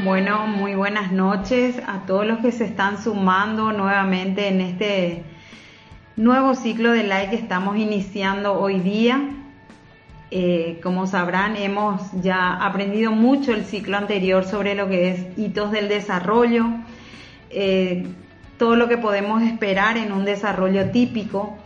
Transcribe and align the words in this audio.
Bueno, 0.00 0.46
muy 0.46 0.74
buenas 0.74 1.12
noches 1.12 1.76
a 1.86 2.06
todos 2.06 2.26
los 2.26 2.38
que 2.38 2.50
se 2.50 2.64
están 2.64 3.00
sumando 3.00 3.72
nuevamente 3.72 4.48
en 4.48 4.60
este 4.60 5.22
nuevo 6.16 6.54
ciclo 6.54 6.92
de 6.92 7.02
live 7.02 7.28
que 7.30 7.36
estamos 7.36 7.76
iniciando 7.76 8.58
hoy 8.58 8.80
día. 8.80 9.20
Eh, 10.30 10.80
como 10.82 11.06
sabrán, 11.06 11.56
hemos 11.56 12.00
ya 12.22 12.54
aprendido 12.54 13.12
mucho 13.12 13.52
el 13.52 13.64
ciclo 13.64 13.98
anterior 13.98 14.44
sobre 14.44 14.74
lo 14.74 14.88
que 14.88 15.10
es 15.10 15.38
hitos 15.38 15.70
del 15.70 15.88
desarrollo, 15.88 16.66
eh, 17.50 18.06
todo 18.58 18.76
lo 18.76 18.88
que 18.88 18.98
podemos 18.98 19.42
esperar 19.42 19.98
en 19.98 20.12
un 20.12 20.24
desarrollo 20.24 20.90
típico. 20.90 21.58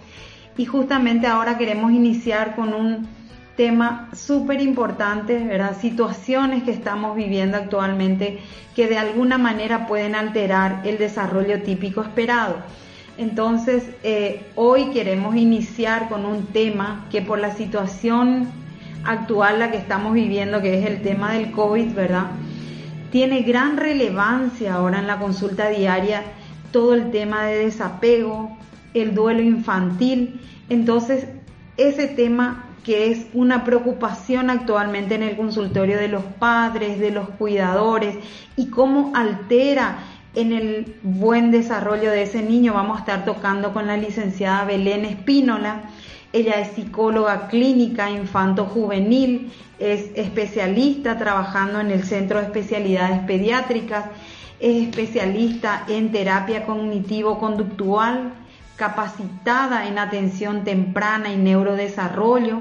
Y 0.58 0.66
justamente 0.66 1.26
ahora 1.26 1.56
queremos 1.58 1.92
iniciar 1.92 2.56
con 2.56 2.74
un 2.74 3.15
tema 3.56 4.10
súper 4.14 4.60
importante, 4.60 5.38
¿verdad? 5.44 5.76
Situaciones 5.80 6.62
que 6.62 6.70
estamos 6.70 7.16
viviendo 7.16 7.56
actualmente 7.56 8.38
que 8.74 8.86
de 8.86 8.98
alguna 8.98 9.38
manera 9.38 9.86
pueden 9.86 10.14
alterar 10.14 10.82
el 10.84 10.98
desarrollo 10.98 11.62
típico 11.62 12.02
esperado. 12.02 12.56
Entonces, 13.18 13.84
eh, 14.02 14.44
hoy 14.54 14.90
queremos 14.90 15.36
iniciar 15.36 16.08
con 16.08 16.26
un 16.26 16.46
tema 16.48 17.06
que 17.10 17.22
por 17.22 17.38
la 17.38 17.54
situación 17.54 18.48
actual 19.04 19.58
la 19.58 19.70
que 19.70 19.78
estamos 19.78 20.12
viviendo, 20.12 20.60
que 20.60 20.78
es 20.78 20.86
el 20.86 21.00
tema 21.00 21.32
del 21.32 21.50
COVID, 21.50 21.94
¿verdad? 21.94 22.26
Tiene 23.10 23.40
gran 23.40 23.78
relevancia 23.78 24.74
ahora 24.74 24.98
en 24.98 25.06
la 25.06 25.18
consulta 25.18 25.70
diaria 25.70 26.22
todo 26.72 26.92
el 26.92 27.10
tema 27.10 27.46
de 27.46 27.64
desapego, 27.64 28.58
el 28.92 29.14
duelo 29.14 29.40
infantil. 29.40 30.40
Entonces, 30.68 31.28
ese 31.78 32.08
tema 32.08 32.65
que 32.86 33.10
es 33.10 33.26
una 33.34 33.64
preocupación 33.64 34.48
actualmente 34.48 35.16
en 35.16 35.24
el 35.24 35.36
consultorio 35.36 35.98
de 35.98 36.06
los 36.06 36.22
padres, 36.22 37.00
de 37.00 37.10
los 37.10 37.28
cuidadores 37.30 38.14
y 38.56 38.66
cómo 38.66 39.10
altera 39.16 39.98
en 40.36 40.52
el 40.52 40.94
buen 41.02 41.50
desarrollo 41.50 42.12
de 42.12 42.22
ese 42.22 42.44
niño. 42.44 42.74
Vamos 42.74 42.98
a 42.98 43.00
estar 43.00 43.24
tocando 43.24 43.72
con 43.72 43.88
la 43.88 43.96
licenciada 43.96 44.66
Belén 44.66 45.04
Espínola. 45.04 45.80
Ella 46.32 46.60
es 46.60 46.76
psicóloga 46.76 47.48
clínica 47.48 48.08
infanto-juvenil, 48.08 49.50
es 49.80 50.10
especialista 50.14 51.18
trabajando 51.18 51.80
en 51.80 51.90
el 51.90 52.04
Centro 52.04 52.38
de 52.38 52.44
Especialidades 52.44 53.18
Pediátricas, 53.26 54.04
es 54.60 54.84
especialista 54.84 55.82
en 55.88 56.12
terapia 56.12 56.64
cognitivo-conductual, 56.64 58.32
capacitada 58.76 59.88
en 59.88 59.98
atención 59.98 60.64
temprana 60.64 61.32
y 61.32 61.36
neurodesarrollo, 61.36 62.60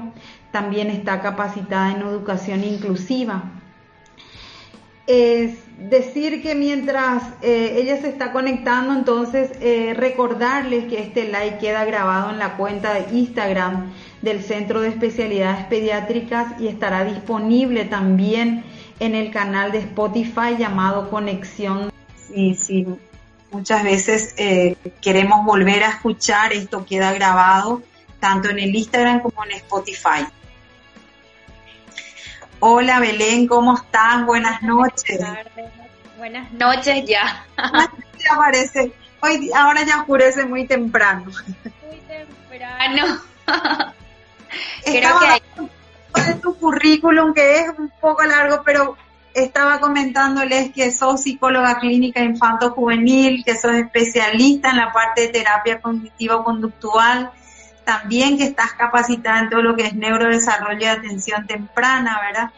también 0.50 0.88
está 0.88 1.20
capacitada 1.20 1.92
en 1.92 2.00
educación 2.00 2.64
inclusiva. 2.64 3.44
Es 5.06 5.58
decir 5.78 6.42
que 6.42 6.54
mientras 6.54 7.22
eh, 7.42 7.76
ella 7.76 8.00
se 8.00 8.08
está 8.08 8.32
conectando, 8.32 8.92
entonces 8.92 9.52
eh, 9.60 9.94
recordarles 9.94 10.86
que 10.86 11.00
este 11.00 11.24
live 11.24 11.58
queda 11.60 11.84
grabado 11.84 12.30
en 12.30 12.38
la 12.38 12.56
cuenta 12.56 12.94
de 12.94 13.16
Instagram 13.16 13.92
del 14.22 14.42
Centro 14.42 14.80
de 14.80 14.88
Especialidades 14.88 15.64
Pediátricas 15.66 16.60
y 16.60 16.66
estará 16.66 17.04
disponible 17.04 17.84
también 17.84 18.64
en 18.98 19.14
el 19.14 19.30
canal 19.30 19.70
de 19.70 19.78
Spotify 19.78 20.56
llamado 20.58 21.10
Conexión. 21.10 21.92
Sí, 22.16 22.54
sí, 22.54 22.86
Muchas 23.50 23.84
veces 23.84 24.34
eh, 24.36 24.76
queremos 25.00 25.44
volver 25.44 25.84
a 25.84 25.88
escuchar, 25.90 26.52
esto 26.52 26.84
queda 26.84 27.12
grabado 27.12 27.82
tanto 28.20 28.50
en 28.50 28.58
el 28.58 28.74
Instagram 28.74 29.20
como 29.20 29.44
en 29.44 29.52
Spotify. 29.52 30.26
Hola 32.58 33.00
Belén, 33.00 33.46
¿cómo 33.46 33.76
estás? 33.76 34.24
Buenas 34.24 34.62
noches. 34.62 35.20
Buenas 36.16 36.50
noches 36.52 37.04
ya. 37.06 37.46
ya 37.56 38.36
parece, 38.36 38.92
hoy, 39.20 39.50
ahora 39.54 39.84
ya 39.84 39.98
oscurece 39.98 40.44
muy 40.46 40.66
temprano. 40.66 41.30
Muy 41.86 42.00
temprano. 42.08 43.20
Creo 44.84 45.18
que 45.20 45.26
hay... 45.26 46.34
tu 46.40 46.56
currículum 46.58 47.34
que 47.34 47.60
es 47.60 47.68
un 47.78 47.92
poco 48.00 48.24
largo, 48.24 48.62
pero 48.64 48.96
estaba 49.36 49.80
comentándoles 49.80 50.72
que 50.72 50.90
sos 50.90 51.22
psicóloga 51.22 51.78
clínica 51.78 52.22
infanto-juvenil, 52.22 53.44
que 53.44 53.54
sos 53.56 53.74
especialista 53.74 54.70
en 54.70 54.78
la 54.78 54.92
parte 54.92 55.22
de 55.22 55.28
terapia 55.28 55.80
cognitivo-conductual, 55.80 57.30
también 57.84 58.38
que 58.38 58.44
estás 58.44 58.72
capacitada 58.72 59.40
en 59.40 59.50
todo 59.50 59.62
lo 59.62 59.76
que 59.76 59.86
es 59.86 59.94
neurodesarrollo 59.94 60.80
y 60.80 60.86
atención 60.86 61.46
temprana, 61.46 62.18
¿verdad? 62.20 62.50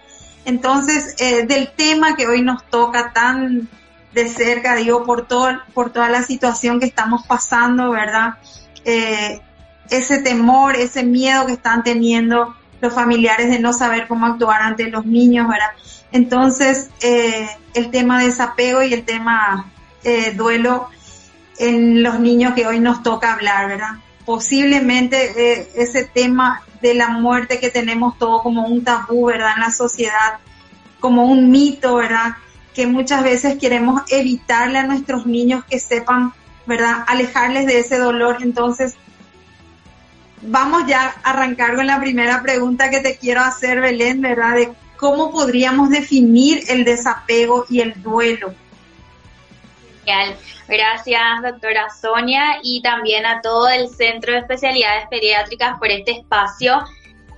Entonces, 0.45 1.17
eh, 1.19 1.47
del 1.47 1.73
tema 1.73 2.15
que 2.15 2.29
hoy 2.29 2.43
nos 2.43 2.65
toca 2.67 3.13
tan 3.13 3.69
de 4.15 4.29
cerca, 4.29 4.77
digo, 4.77 5.05
por, 5.05 5.27
todo, 5.27 5.61
por 5.75 5.91
toda 5.91 6.09
la 6.09 6.23
situación 6.23 6.79
que 6.79 6.87
estamos 6.87 7.27
pasando, 7.27 7.91
¿verdad? 7.91 8.35
Eh, 8.85 9.41
ese 9.91 10.19
temor, 10.23 10.77
ese 10.77 11.03
miedo 11.03 11.45
que 11.45 11.53
están 11.53 11.83
teniendo 11.83 12.55
los 12.81 12.95
familiares 12.95 13.51
de 13.51 13.59
no 13.59 13.73
saber 13.73 14.07
cómo 14.07 14.27
actuar 14.27 14.63
ante 14.63 14.89
los 14.91 15.05
niños, 15.05 15.49
¿verdad? 15.49 15.71
Entonces, 16.13 16.91
eh, 17.03 17.49
el 17.75 17.91
tema 17.91 18.21
de 18.21 18.27
desapego 18.27 18.83
y 18.83 18.95
el 18.95 19.05
tema 19.05 19.71
eh, 20.05 20.33
duelo 20.35 20.89
en 21.59 22.03
los 22.03 22.21
niños 22.21 22.55
que 22.55 22.67
hoy 22.67 22.81
nos 22.81 23.03
toca 23.03 23.33
hablar, 23.33 23.69
¿verdad? 23.69 23.95
Posiblemente 24.25 25.33
eh, 25.37 25.71
ese 25.75 26.05
tema 26.05 26.63
de 26.81 26.95
la 26.95 27.09
muerte 27.09 27.59
que 27.59 27.71
tenemos 27.71 28.17
todo 28.19 28.43
como 28.43 28.67
un 28.67 28.85
tabú, 28.85 29.27
¿verdad? 29.27 29.55
En 29.57 29.63
la 29.63 29.71
sociedad, 29.71 30.39
como 31.01 31.25
un 31.25 31.51
mito, 31.51 31.97
¿verdad? 31.97 32.37
Que 32.75 32.87
muchas 32.87 33.23
veces 33.23 33.59
queremos 33.59 34.03
evitarle 34.11 34.79
a 34.79 34.87
nuestros 34.87 35.27
niños 35.27 35.65
que 35.65 35.81
sepan, 35.81 36.33
¿verdad? 36.67 37.05
Alejarles 37.07 37.67
de 37.67 37.81
ese 37.81 37.99
dolor. 37.99 38.39
Entonces, 38.41 38.97
vamos 40.43 40.87
ya 40.87 41.15
a 41.23 41.31
arrancar 41.31 41.77
con 41.77 41.87
la 41.87 42.01
primera 42.01 42.43
pregunta 42.43 42.91
que 42.91 43.01
te 43.01 43.17
quiero 43.17 43.43
hacer, 43.43 43.81
Belén, 43.81 44.21
¿verdad? 44.21 44.55
De 44.55 44.73
¿cómo 44.97 45.31
podríamos 45.31 45.91
definir 45.91 46.63
el 46.69 46.85
desapego 46.85 47.65
y 47.69 47.81
el 47.81 48.03
duelo? 48.03 48.55
Gracias, 50.69 51.43
doctora 51.43 51.89
Sonia, 51.91 52.61
y 52.63 52.83
también 52.83 53.27
a 53.27 53.41
todo 53.41 53.69
el 53.69 53.89
Centro 53.89 54.33
de 54.33 54.41
Especialidades 54.41 55.07
Pediátricas 55.09 55.79
por 55.79 55.89
este 55.91 56.13
espacio 56.13 56.83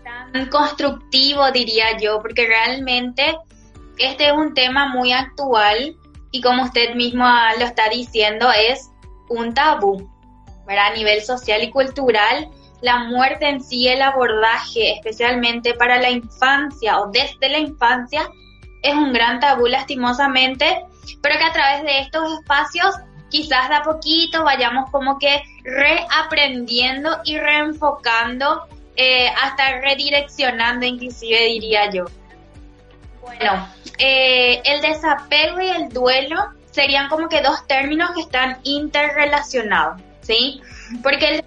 tan 0.04 0.46
constructivo, 0.46 1.50
diría 1.52 1.96
yo, 1.98 2.20
porque 2.20 2.46
realmente 2.46 3.36
este 3.98 4.28
es 4.28 4.32
un 4.32 4.54
tema 4.54 4.88
muy 4.88 5.12
actual 5.12 5.96
y 6.30 6.40
como 6.40 6.64
usted 6.64 6.94
mismo 6.94 7.24
lo 7.58 7.64
está 7.64 7.88
diciendo, 7.88 8.50
es 8.52 8.90
un 9.28 9.52
tabú, 9.54 10.08
A 10.68 10.90
nivel 10.94 11.22
social 11.22 11.62
y 11.62 11.70
cultural 11.70 12.48
la 12.82 13.04
muerte 13.04 13.48
en 13.48 13.62
sí, 13.62 13.88
el 13.88 14.02
abordaje, 14.02 14.94
especialmente 14.94 15.74
para 15.74 15.98
la 15.98 16.10
infancia 16.10 17.00
o 17.00 17.10
desde 17.10 17.48
la 17.48 17.58
infancia, 17.58 18.28
es 18.82 18.94
un 18.94 19.12
gran 19.12 19.40
tabú 19.40 19.66
lastimosamente, 19.66 20.84
pero 21.22 21.38
que 21.38 21.44
a 21.44 21.52
través 21.52 21.82
de 21.82 22.00
estos 22.00 22.32
espacios 22.40 22.94
quizás 23.30 23.68
de 23.68 23.76
a 23.76 23.82
poquito 23.82 24.44
vayamos 24.44 24.90
como 24.90 25.18
que 25.18 25.42
reaprendiendo 25.62 27.18
y 27.24 27.38
reenfocando, 27.38 28.66
eh, 28.96 29.28
hasta 29.42 29.80
redireccionando 29.80 30.84
inclusive 30.84 31.46
diría 31.46 31.90
yo. 31.90 32.04
Bueno, 33.22 33.68
eh, 33.98 34.60
el 34.64 34.80
desapego 34.80 35.60
y 35.60 35.68
el 35.68 35.88
duelo 35.90 36.36
serían 36.70 37.08
como 37.08 37.28
que 37.28 37.40
dos 37.40 37.66
términos 37.66 38.10
que 38.14 38.22
están 38.22 38.58
interrelacionados, 38.64 40.00
¿sí? 40.20 40.60
Porque 41.02 41.28
el 41.28 41.44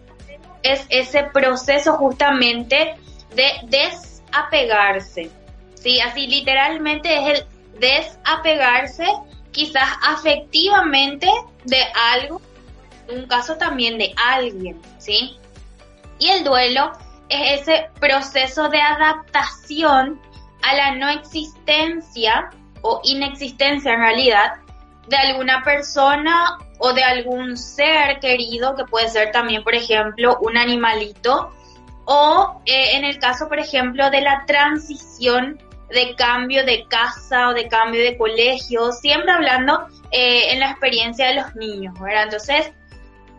es 0.63 0.85
ese 0.89 1.25
proceso 1.33 1.93
justamente 1.93 2.95
de 3.35 3.51
desapegarse. 3.65 5.29
¿sí? 5.75 5.99
Así 5.99 6.27
literalmente 6.27 7.15
es 7.15 7.39
el 7.39 7.45
desapegarse 7.79 9.05
quizás 9.51 9.89
afectivamente 10.07 11.27
de 11.65 11.81
algo, 12.13 12.41
en 13.07 13.19
un 13.19 13.27
caso 13.27 13.55
también 13.57 13.97
de 13.97 14.13
alguien, 14.17 14.81
¿sí? 14.97 15.37
Y 16.19 16.29
el 16.29 16.43
duelo 16.43 16.91
es 17.29 17.61
ese 17.61 17.89
proceso 17.99 18.69
de 18.69 18.81
adaptación 18.81 20.19
a 20.63 20.75
la 20.75 20.95
no 20.95 21.09
existencia 21.09 22.49
o 22.81 23.01
inexistencia 23.03 23.93
en 23.93 23.99
realidad 23.99 24.53
de 25.07 25.17
alguna 25.17 25.63
persona 25.63 26.57
o 26.79 26.93
de 26.93 27.03
algún 27.03 27.57
ser 27.57 28.19
querido, 28.19 28.75
que 28.75 28.85
puede 28.85 29.09
ser 29.09 29.31
también, 29.31 29.63
por 29.63 29.75
ejemplo, 29.75 30.37
un 30.41 30.57
animalito, 30.57 31.53
o 32.05 32.61
eh, 32.65 32.97
en 32.97 33.05
el 33.05 33.19
caso, 33.19 33.47
por 33.47 33.59
ejemplo, 33.59 34.09
de 34.09 34.21
la 34.21 34.45
transición 34.45 35.59
de 35.89 36.15
cambio 36.15 36.65
de 36.65 36.85
casa 36.87 37.49
o 37.49 37.53
de 37.53 37.67
cambio 37.67 38.01
de 38.01 38.17
colegio, 38.17 38.91
siempre 38.91 39.31
hablando 39.31 39.87
eh, 40.11 40.51
en 40.51 40.59
la 40.59 40.71
experiencia 40.71 41.27
de 41.27 41.35
los 41.35 41.55
niños, 41.55 41.93
¿verdad? 41.99 42.23
Entonces, 42.23 42.71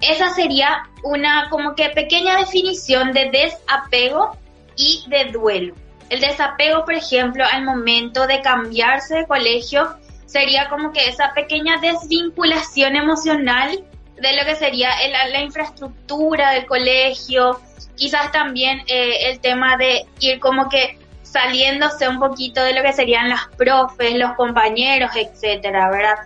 esa 0.00 0.30
sería 0.30 0.88
una 1.02 1.48
como 1.50 1.74
que 1.74 1.90
pequeña 1.90 2.36
definición 2.36 3.12
de 3.12 3.30
desapego 3.30 4.36
y 4.76 5.04
de 5.08 5.26
duelo. 5.26 5.74
El 6.10 6.20
desapego, 6.20 6.84
por 6.84 6.94
ejemplo, 6.94 7.44
al 7.50 7.64
momento 7.64 8.26
de 8.26 8.40
cambiarse 8.40 9.16
de 9.16 9.26
colegio, 9.26 9.96
sería 10.34 10.68
como 10.68 10.90
que 10.90 11.08
esa 11.08 11.32
pequeña 11.32 11.76
desvinculación 11.76 12.96
emocional 12.96 13.84
de 14.16 14.36
lo 14.36 14.44
que 14.44 14.56
sería 14.56 14.90
la 15.30 15.40
infraestructura 15.40 16.50
del 16.50 16.66
colegio, 16.66 17.60
quizás 17.94 18.32
también 18.32 18.80
eh, 18.88 19.30
el 19.30 19.38
tema 19.38 19.76
de 19.76 20.04
ir 20.18 20.40
como 20.40 20.68
que 20.68 20.98
saliéndose 21.22 22.08
un 22.08 22.18
poquito 22.18 22.64
de 22.64 22.74
lo 22.74 22.82
que 22.82 22.92
serían 22.92 23.28
las 23.28 23.46
profes, 23.56 24.16
los 24.16 24.32
compañeros, 24.32 25.12
etcétera, 25.14 25.88
¿verdad? 25.88 26.16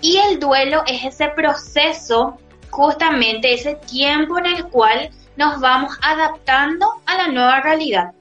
Y 0.00 0.16
el 0.16 0.40
duelo 0.40 0.82
es 0.86 1.04
ese 1.04 1.28
proceso, 1.28 2.38
justamente 2.70 3.52
ese 3.52 3.74
tiempo 3.74 4.38
en 4.38 4.46
el 4.46 4.64
cual 4.68 5.10
nos 5.36 5.60
vamos 5.60 5.92
adaptando 6.00 6.86
a 7.04 7.16
la 7.18 7.28
nueva 7.28 7.60
realidad, 7.60 8.12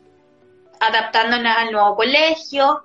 adaptándonos 0.81 1.55
al 1.55 1.71
nuevo 1.71 1.95
colegio 1.95 2.83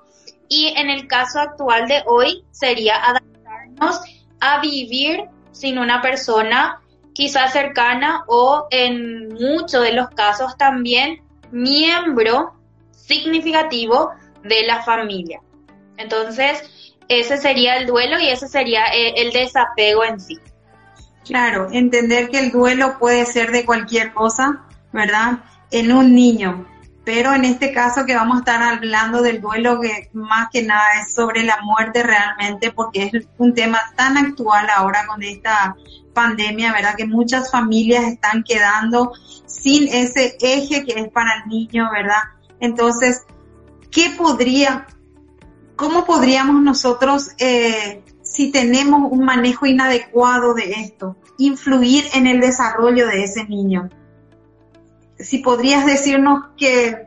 y 0.49 0.75
en 0.77 0.91
el 0.91 1.07
caso 1.07 1.41
actual 1.41 1.89
de 1.89 2.03
hoy 2.07 2.45
sería 2.51 2.97
adaptarnos 2.97 4.01
a 4.41 4.61
vivir 4.61 5.25
sin 5.53 5.79
una 5.79 6.03
persona 6.03 6.81
quizás 7.13 7.53
cercana 7.53 8.25
o 8.27 8.67
en 8.71 9.29
muchos 9.35 9.83
de 9.83 9.93
los 9.93 10.11
casos 10.11 10.57
también 10.59 11.23
miembro 11.51 12.55
significativo 12.91 14.11
de 14.43 14.67
la 14.67 14.83
familia. 14.83 15.41
Entonces, 15.97 16.63
ese 17.09 17.37
sería 17.37 17.77
el 17.77 17.87
duelo 17.87 18.19
y 18.19 18.29
ese 18.29 18.49
sería 18.49 18.87
eh, 18.87 19.15
el, 19.17 19.33
desapego 19.33 20.05
en 20.05 20.21
sí. 20.21 20.39
Claro, 21.25 21.69
entender 21.71 22.29
que 22.29 22.39
el 22.39 22.51
duelo 22.51 22.99
puede 22.99 23.25
ser 23.27 23.51
de 23.51 23.65
cualquier 23.65 24.13
cosa, 24.13 24.65
¿verdad? 24.93 25.39
En 25.71 25.93
un 25.93 26.15
niño, 26.15 26.67
pero 27.05 27.35
en 27.35 27.45
este 27.45 27.73
caso 27.73 28.07
que 28.07 28.17
vamos 28.17 28.37
a 28.37 28.39
estar 28.41 28.63
hablando 28.63 29.21
del 29.21 29.41
duelo 29.41 29.79
que 29.81 30.09
más 30.15 30.49
que 30.51 30.63
nada 30.63 31.01
es 31.03 31.13
sobre 31.13 31.43
la 31.43 31.59
muerte 31.63 32.03
realmente 32.03 32.73
porque 32.73 33.11
es 33.13 33.29
un 33.37 33.55
tema 33.55 33.81
tan 33.95 34.17
actual 34.17 34.67
ahora 34.75 35.07
con 35.07 35.23
esta 35.23 35.77
pandemia, 36.15 36.73
¿verdad? 36.73 36.95
Que 36.97 37.07
muchas 37.07 37.51
familias 37.51 38.05
están 38.05 38.43
quedando 38.43 39.13
sin 39.47 39.89
ese 39.89 40.37
eje 40.41 40.85
que 40.85 40.99
es 40.99 41.09
para 41.11 41.43
el 41.43 41.49
niño, 41.49 41.91
¿verdad? 41.93 42.23
Entonces, 42.61 43.25
¿qué 43.91 44.15
podría, 44.17 44.87
cómo 45.77 46.07
podríamos 46.07 46.63
nosotros, 46.63 47.33
eh, 47.39 48.03
si 48.23 48.51
tenemos 48.51 49.13
un 49.13 49.25
manejo 49.25 49.67
inadecuado 49.67 50.55
de 50.55 50.71
esto, 50.73 51.17
influir 51.37 52.05
en 52.15 52.27
el 52.27 52.41
desarrollo 52.41 53.07
de 53.09 53.25
ese 53.25 53.45
niño? 53.45 53.91
Si 55.19 55.39
podrías 55.39 55.87
decirnos 55.87 56.45
que, 56.57 57.07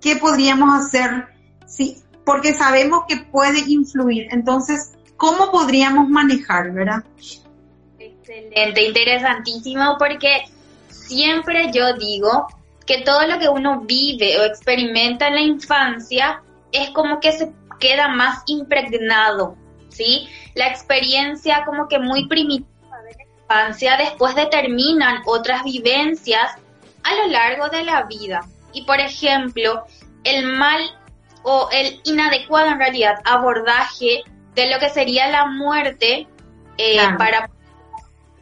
qué 0.00 0.16
podríamos 0.16 0.86
hacer, 0.86 1.26
si, 1.66 1.98
porque 2.24 2.54
sabemos 2.54 3.04
que 3.08 3.16
puede 3.16 3.60
influir, 3.66 4.28
entonces, 4.30 4.92
¿cómo 5.16 5.50
podríamos 5.50 6.08
manejar, 6.08 6.72
verdad? 6.72 7.04
Excelente, 7.98 8.82
interesantísimo, 8.82 9.96
porque 9.98 10.44
siempre 10.88 11.70
yo 11.72 11.94
digo 11.94 12.48
que 12.84 13.02
todo 13.02 13.26
lo 13.26 13.38
que 13.38 13.48
uno 13.48 13.80
vive 13.80 14.38
o 14.38 14.44
experimenta 14.44 15.28
en 15.28 15.34
la 15.34 15.40
infancia 15.42 16.42
es 16.72 16.90
como 16.90 17.20
que 17.20 17.32
se 17.32 17.52
queda 17.78 18.08
más 18.08 18.42
impregnado, 18.46 19.56
¿sí? 19.88 20.28
La 20.54 20.68
experiencia 20.68 21.64
como 21.64 21.88
que 21.88 21.98
muy 21.98 22.28
primitiva 22.28 23.02
de 23.02 23.14
la 23.14 23.24
infancia 23.42 23.96
después 23.96 24.34
determinan 24.34 25.22
otras 25.26 25.64
vivencias 25.64 26.56
a 27.06 27.14
lo 27.14 27.28
largo 27.28 27.68
de 27.68 27.84
la 27.84 28.02
vida. 28.02 28.44
Y 28.72 28.84
por 28.84 29.00
ejemplo, 29.00 29.86
el 30.24 30.46
mal 30.46 30.80
o 31.42 31.68
el 31.72 32.00
inadecuado 32.04 32.68
en 32.68 32.78
realidad 32.78 33.20
abordaje 33.24 34.24
de 34.54 34.70
lo 34.70 34.78
que 34.78 34.90
sería 34.90 35.28
la 35.28 35.46
muerte 35.46 36.26
eh, 36.78 36.98
para 37.16 37.48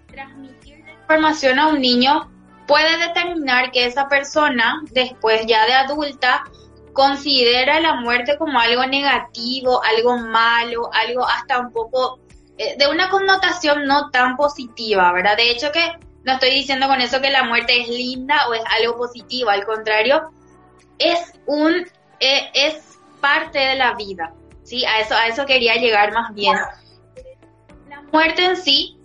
transmitir 0.06 0.78
la 0.84 0.92
información 0.92 1.58
a 1.58 1.68
un 1.68 1.80
niño 1.80 2.30
puede 2.66 2.96
determinar 2.96 3.70
que 3.70 3.84
esa 3.84 4.08
persona, 4.08 4.82
después 4.90 5.44
ya 5.46 5.66
de 5.66 5.74
adulta, 5.74 6.44
considera 6.94 7.80
la 7.80 7.96
muerte 7.96 8.38
como 8.38 8.58
algo 8.58 8.86
negativo, 8.86 9.82
algo 9.84 10.16
malo, 10.16 10.90
algo 10.92 11.26
hasta 11.26 11.58
un 11.58 11.72
poco 11.72 12.20
eh, 12.56 12.76
de 12.78 12.88
una 12.88 13.10
connotación 13.10 13.84
no 13.84 14.10
tan 14.10 14.36
positiva, 14.36 15.12
¿verdad? 15.12 15.36
De 15.36 15.50
hecho 15.50 15.72
que 15.72 15.92
no 16.24 16.32
estoy 16.32 16.50
diciendo 16.50 16.88
con 16.88 17.00
eso 17.00 17.20
que 17.20 17.30
la 17.30 17.44
muerte 17.44 17.80
es 17.80 17.88
linda 17.88 18.48
o 18.48 18.54
es 18.54 18.62
algo 18.78 18.96
positivo, 18.96 19.50
al 19.50 19.64
contrario, 19.64 20.30
es 20.98 21.32
un 21.46 21.86
eh, 22.20 22.50
es 22.54 22.98
parte 23.20 23.58
de 23.58 23.74
la 23.76 23.94
vida, 23.94 24.32
¿sí? 24.62 24.84
A 24.84 25.00
eso 25.00 25.14
a 25.14 25.26
eso 25.26 25.44
quería 25.44 25.76
llegar 25.76 26.12
más 26.12 26.34
bien. 26.34 26.56
La 27.88 28.02
muerte 28.12 28.44
en 28.44 28.56
sí 28.56 28.96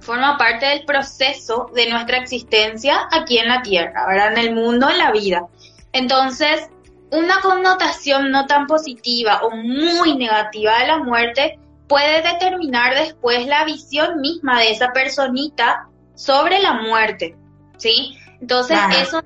forma 0.00 0.36
parte 0.36 0.66
del 0.66 0.84
proceso 0.84 1.70
de 1.74 1.90
nuestra 1.90 2.18
existencia 2.18 3.08
aquí 3.10 3.38
en 3.38 3.48
la 3.48 3.62
Tierra, 3.62 4.06
¿verdad? 4.06 4.32
En 4.32 4.38
el 4.38 4.54
mundo, 4.54 4.88
en 4.90 4.98
la 4.98 5.12
vida. 5.12 5.46
Entonces, 5.92 6.68
una 7.10 7.40
connotación 7.40 8.30
no 8.30 8.46
tan 8.46 8.66
positiva 8.66 9.40
o 9.42 9.50
muy 9.50 10.16
negativa 10.16 10.78
de 10.78 10.86
la 10.86 10.98
muerte 10.98 11.58
puede 11.88 12.20
determinar 12.22 12.94
después 12.94 13.46
la 13.46 13.64
visión 13.64 14.20
misma 14.20 14.60
de 14.60 14.72
esa 14.72 14.92
personita 14.92 15.88
sobre 16.16 16.58
la 16.58 16.72
muerte, 16.74 17.36
¿sí? 17.76 18.18
Entonces, 18.40 18.78
eso 19.00 19.22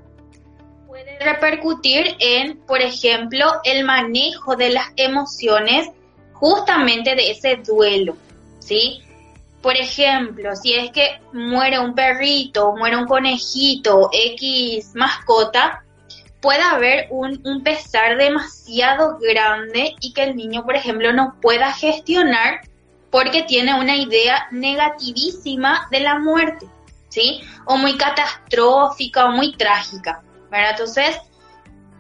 puede 0.86 1.18
repercutir 1.20 2.16
en, 2.18 2.58
por 2.66 2.82
ejemplo, 2.82 3.46
el 3.64 3.84
manejo 3.84 4.56
de 4.56 4.70
las 4.70 4.88
emociones 4.96 5.88
justamente 6.34 7.14
de 7.14 7.30
ese 7.30 7.56
duelo, 7.56 8.16
¿sí? 8.58 9.02
Por 9.62 9.76
ejemplo, 9.76 10.56
si 10.56 10.74
es 10.74 10.90
que 10.90 11.20
muere 11.32 11.78
un 11.78 11.94
perrito, 11.94 12.74
muere 12.76 12.96
un 12.96 13.06
conejito, 13.06 14.10
X 14.12 14.92
mascota, 14.94 15.84
puede 16.40 16.62
haber 16.62 17.06
un, 17.10 17.40
un, 17.44 17.62
pesar 17.62 18.16
demasiado 18.16 19.18
grande 19.18 19.94
y 20.00 20.14
que 20.14 20.22
el 20.24 20.36
niño, 20.36 20.64
por 20.64 20.76
ejemplo, 20.76 21.12
no 21.12 21.36
pueda 21.42 21.72
gestionar 21.72 22.62
porque 23.10 23.42
tiene 23.42 23.78
una 23.78 23.96
idea 23.96 24.48
negativísima 24.50 25.88
de 25.90 26.00
la 26.00 26.18
muerte, 26.18 26.66
¿sí? 27.10 27.42
O 27.66 27.76
muy 27.76 27.96
catastrófica 27.96 29.26
o 29.26 29.32
muy 29.32 29.54
trágica, 29.56 30.22
¿verdad? 30.50 30.70
Entonces, 30.70 31.20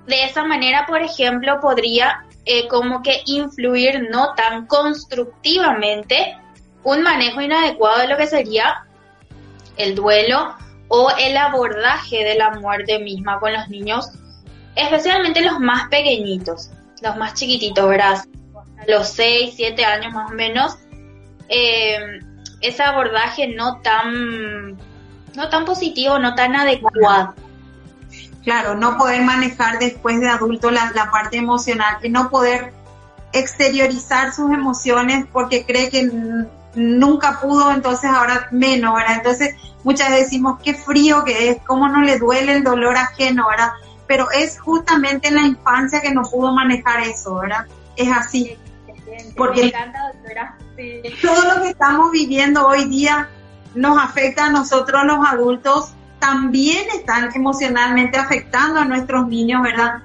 de 0.06 0.24
esa 0.24 0.44
manera, 0.44 0.86
por 0.86 1.02
ejemplo, 1.02 1.60
podría 1.60 2.24
eh, 2.46 2.66
como 2.68 3.02
que 3.02 3.22
influir 3.26 4.08
no 4.10 4.34
tan 4.34 4.66
constructivamente 4.66 6.36
un 6.82 7.02
manejo 7.02 7.42
inadecuado 7.42 8.00
de 8.00 8.08
lo 8.08 8.16
que 8.16 8.26
sería 8.26 8.86
el 9.76 9.94
duelo 9.94 10.54
o 10.88 11.10
el 11.18 11.36
abordaje 11.36 12.24
de 12.24 12.34
la 12.34 12.50
muerte 12.50 12.98
misma 12.98 13.38
con 13.38 13.52
los 13.52 13.68
niños, 13.68 14.08
especialmente 14.74 15.42
los 15.42 15.60
más 15.60 15.88
pequeñitos, 15.88 16.70
los 17.02 17.16
más 17.16 17.34
chiquititos, 17.34 17.88
¿verdad? 17.88 18.24
Los 18.88 19.08
6, 19.10 19.54
7 19.56 19.84
años 19.84 20.12
más 20.12 20.30
o 20.30 20.34
menos, 20.34 20.78
eh, 21.48 22.20
ese 22.60 22.82
abordaje 22.82 23.48
no 23.48 23.80
tan, 23.82 24.76
no 25.34 25.48
tan 25.48 25.64
positivo, 25.64 26.18
no 26.18 26.34
tan 26.34 26.56
adecuado. 26.56 27.34
Claro, 28.42 28.74
no 28.74 28.96
poder 28.96 29.22
manejar 29.22 29.78
después 29.78 30.20
de 30.20 30.28
adulto 30.28 30.70
la, 30.70 30.92
la 30.94 31.10
parte 31.10 31.36
emocional, 31.36 31.98
y 32.02 32.08
no 32.08 32.30
poder 32.30 32.72
exteriorizar 33.32 34.32
sus 34.32 34.50
emociones 34.52 35.26
porque 35.32 35.64
cree 35.64 35.88
que 35.88 36.10
nunca 36.74 37.40
pudo, 37.40 37.70
entonces 37.72 38.10
ahora 38.10 38.48
menos, 38.50 38.94
¿verdad? 38.94 39.16
Entonces 39.16 39.54
muchas 39.84 40.10
veces 40.10 40.26
decimos 40.26 40.58
qué 40.62 40.74
frío 40.74 41.24
que 41.24 41.50
es, 41.50 41.58
cómo 41.66 41.88
no 41.88 42.02
le 42.02 42.18
duele 42.18 42.54
el 42.54 42.64
dolor 42.64 42.96
ajeno, 42.96 43.48
¿verdad? 43.48 43.70
Pero 44.06 44.30
es 44.30 44.58
justamente 44.58 45.28
en 45.28 45.36
la 45.36 45.42
infancia 45.42 46.00
que 46.00 46.12
no 46.12 46.22
pudo 46.22 46.52
manejar 46.52 47.00
eso, 47.02 47.36
¿verdad? 47.36 47.66
Es 47.96 48.10
así. 48.10 48.56
Porque 49.36 49.72
todo 51.22 51.54
lo 51.54 51.62
que 51.62 51.70
estamos 51.70 52.10
viviendo 52.10 52.66
hoy 52.66 52.84
día 52.84 53.28
nos 53.74 54.02
afecta 54.02 54.46
a 54.46 54.50
nosotros 54.50 55.04
los 55.04 55.18
adultos, 55.26 55.92
también 56.18 56.86
están 56.94 57.30
emocionalmente 57.34 58.18
afectando 58.18 58.80
a 58.80 58.84
nuestros 58.84 59.26
niños, 59.26 59.62
¿verdad? 59.62 60.02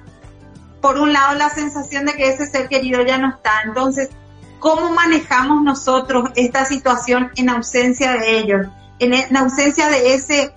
Por 0.80 0.98
un 0.98 1.12
lado 1.12 1.34
la 1.34 1.50
sensación 1.50 2.06
de 2.06 2.14
que 2.14 2.28
ese 2.28 2.46
ser 2.46 2.68
querido 2.68 3.02
ya 3.02 3.18
no 3.18 3.30
está, 3.30 3.62
entonces 3.64 4.10
¿Cómo 4.58 4.90
manejamos 4.90 5.62
nosotros 5.62 6.30
esta 6.34 6.64
situación 6.64 7.30
en 7.36 7.50
ausencia 7.50 8.12
de 8.12 8.38
ellos? 8.38 8.66
En, 8.98 9.36
ausencia 9.36 9.88
de 9.88 10.14
ese, 10.14 10.52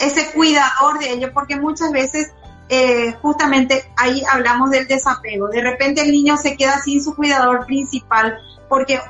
ese 0.00 0.32
cuidador 0.32 0.98
de 0.98 1.12
ellos, 1.12 1.30
porque 1.32 1.56
muchas 1.56 1.92
veces 1.92 2.32
eh, 2.68 3.14
justamente 3.22 3.90
ahí 3.96 4.22
hablamos 4.30 4.70
del 4.70 4.88
desapego. 4.88 5.48
De 5.48 5.62
repente 5.62 6.02
el 6.02 6.10
niño 6.10 6.36
se 6.36 6.56
queda 6.56 6.78
sin 6.80 7.02
su 7.02 7.14
cuidador 7.14 7.64
principal 7.64 8.38
porque 8.68 9.00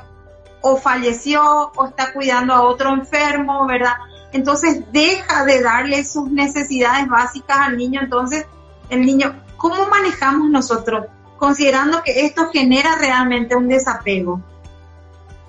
o 0.63 0.77
falleció 0.77 1.71
o 1.75 1.85
está 1.85 2.11
cuidando 2.11 2.53
a 2.53 2.63
otro 2.63 2.89
enfermo, 2.89 3.67
¿verdad? 3.67 3.93
Entonces 4.31 4.81
deja 4.91 5.45
de 5.45 5.61
darle 5.61 6.03
sus 6.03 6.31
necesidades 6.31 7.07
básicas 7.07 7.59
al 7.59 7.77
niño. 7.77 8.01
Entonces 8.01 8.47
el 8.89 9.01
niño, 9.01 9.43
¿cómo 9.57 9.85
manejamos 9.87 10.49
nosotros 10.49 11.05
considerando 11.43 12.01
que 12.03 12.25
esto 12.25 12.49
genera 12.53 12.97
realmente 12.97 13.53
un 13.53 13.67
desapego. 13.67 14.41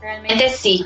Realmente 0.00 0.48
sí. 0.50 0.84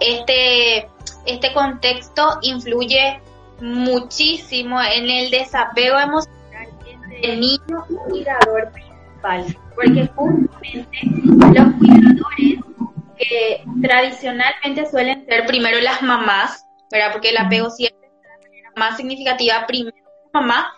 Este, 0.00 0.88
este 1.26 1.52
contexto 1.52 2.38
influye 2.40 3.20
muchísimo 3.60 4.80
en 4.80 5.10
el 5.10 5.30
desapego 5.30 5.98
emocional 5.98 6.68
entre 6.86 7.32
el 7.32 7.40
niño 7.40 7.84
y 7.90 7.94
cuidador 8.08 8.70
principal, 8.72 9.58
porque 9.74 10.10
justamente 10.14 10.98
los 11.02 11.74
cuidadores 11.74 12.65
que 13.16 13.64
tradicionalmente 13.82 14.88
suelen 14.90 15.26
ser 15.26 15.46
primero 15.46 15.80
las 15.80 16.02
mamás, 16.02 16.64
¿verdad? 16.90 17.12
Porque 17.12 17.30
el 17.30 17.38
apego 17.38 17.70
siempre 17.70 18.06
es 18.06 18.22
la 18.22 18.48
manera 18.48 18.72
más 18.76 18.96
significativa 18.96 19.66
primero 19.66 19.96
la 20.32 20.40
mamá, 20.40 20.74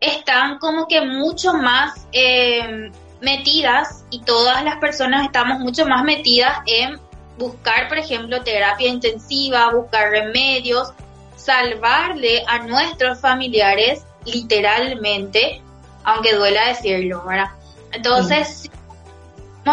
están 0.00 0.58
como 0.58 0.86
que 0.86 1.00
mucho 1.00 1.54
más 1.54 2.06
eh, 2.12 2.90
metidas 3.20 4.04
y 4.10 4.20
todas 4.22 4.62
las 4.64 4.76
personas 4.76 5.24
estamos 5.24 5.58
mucho 5.60 5.86
más 5.86 6.04
metidas 6.04 6.58
en 6.66 6.98
buscar, 7.38 7.88
por 7.88 7.98
ejemplo, 7.98 8.42
terapia 8.42 8.88
intensiva, 8.88 9.70
buscar 9.72 10.10
remedios, 10.10 10.92
salvarle 11.36 12.44
a 12.46 12.58
nuestros 12.60 13.20
familiares 13.20 14.04
literalmente, 14.24 15.62
aunque 16.04 16.34
duela 16.34 16.68
decirlo, 16.68 17.24
¿verdad? 17.24 17.50
Entonces, 17.92 18.62
sí. 18.62 18.70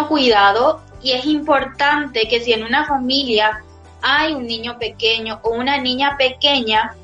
cuidado 0.07 0.81
y 1.03 1.11
es 1.11 1.25
importante 1.25 2.27
que 2.27 2.41
si 2.41 2.53
en 2.53 2.63
una 2.63 2.85
familia 2.85 3.63
hay 4.01 4.33
un 4.33 4.45
niño 4.45 4.77
pequeño 4.79 5.39
o 5.43 5.51
una 5.51 5.77
niña 5.77 6.17
pequeña 6.17 6.95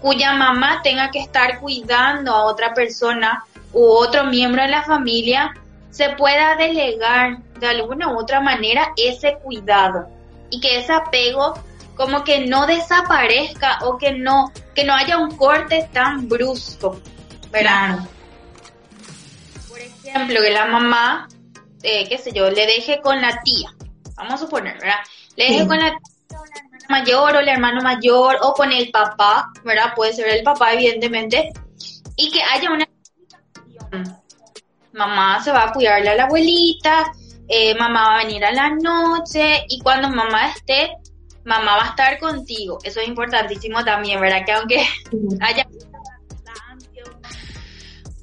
cuya 0.00 0.34
mamá 0.34 0.80
tenga 0.82 1.10
que 1.10 1.20
estar 1.20 1.60
cuidando 1.60 2.34
a 2.34 2.44
otra 2.44 2.74
persona 2.74 3.44
u 3.72 3.84
otro 3.84 4.24
miembro 4.24 4.62
de 4.62 4.68
la 4.68 4.82
familia, 4.82 5.54
se 5.90 6.10
pueda 6.10 6.56
delegar 6.56 7.38
de 7.60 7.66
alguna 7.68 8.12
u 8.12 8.18
otra 8.18 8.40
manera 8.40 8.92
ese 8.96 9.34
cuidado 9.34 10.08
y 10.50 10.60
que 10.60 10.78
ese 10.78 10.92
apego 10.92 11.54
como 11.94 12.24
que 12.24 12.46
no 12.46 12.66
desaparezca 12.66 13.78
o 13.82 13.98
que 13.98 14.12
no 14.12 14.50
que 14.74 14.84
no 14.84 14.94
haya 14.94 15.18
un 15.18 15.36
corte 15.36 15.88
tan 15.92 16.28
brusco, 16.28 16.98
¿verdad? 17.50 18.00
Por 19.68 19.78
ejemplo, 19.78 20.40
que 20.40 20.50
la 20.50 20.66
mamá, 20.66 21.28
eh, 21.82 22.08
qué 22.08 22.18
sé 22.18 22.32
yo, 22.32 22.50
le 22.50 22.66
deje 22.66 23.00
con 23.00 23.20
la 23.20 23.40
tía, 23.42 23.74
vamos 24.16 24.34
a 24.34 24.38
suponer, 24.38 24.74
¿verdad? 24.74 25.00
Le 25.36 25.44
deje 25.44 25.66
con 25.66 25.78
la 25.78 25.90
tía 25.90 26.12
la 26.32 26.60
hermana 26.60 26.86
mayor 26.88 27.36
o 27.36 27.40
el 27.40 27.48
hermano 27.48 27.82
mayor 27.82 28.36
o 28.42 28.52
con 28.54 28.72
el 28.72 28.90
papá, 28.90 29.50
¿verdad? 29.64 29.92
Puede 29.94 30.12
ser 30.12 30.28
el 30.28 30.42
papá, 30.42 30.72
evidentemente, 30.72 31.52
y 32.16 32.30
que 32.30 32.42
haya 32.42 32.70
una 32.70 32.88
mamá 34.92 35.42
se 35.42 35.52
va 35.52 35.64
a 35.64 35.72
cuidarle 35.72 36.10
a 36.10 36.14
la 36.14 36.24
abuelita, 36.24 37.12
eh, 37.48 37.74
mamá 37.74 38.08
va 38.08 38.14
a 38.20 38.24
venir 38.24 38.44
a 38.44 38.52
la 38.52 38.70
noche 38.70 39.64
y 39.68 39.80
cuando 39.80 40.08
mamá 40.08 40.50
esté, 40.50 40.92
mamá 41.44 41.76
va 41.76 41.84
a 41.84 41.88
estar 41.90 42.18
contigo. 42.18 42.78
Eso 42.82 43.00
es 43.00 43.08
importantísimo 43.08 43.84
también, 43.84 44.20
¿verdad? 44.20 44.44
Que 44.44 44.52
aunque 44.52 44.86
haya 45.40 45.66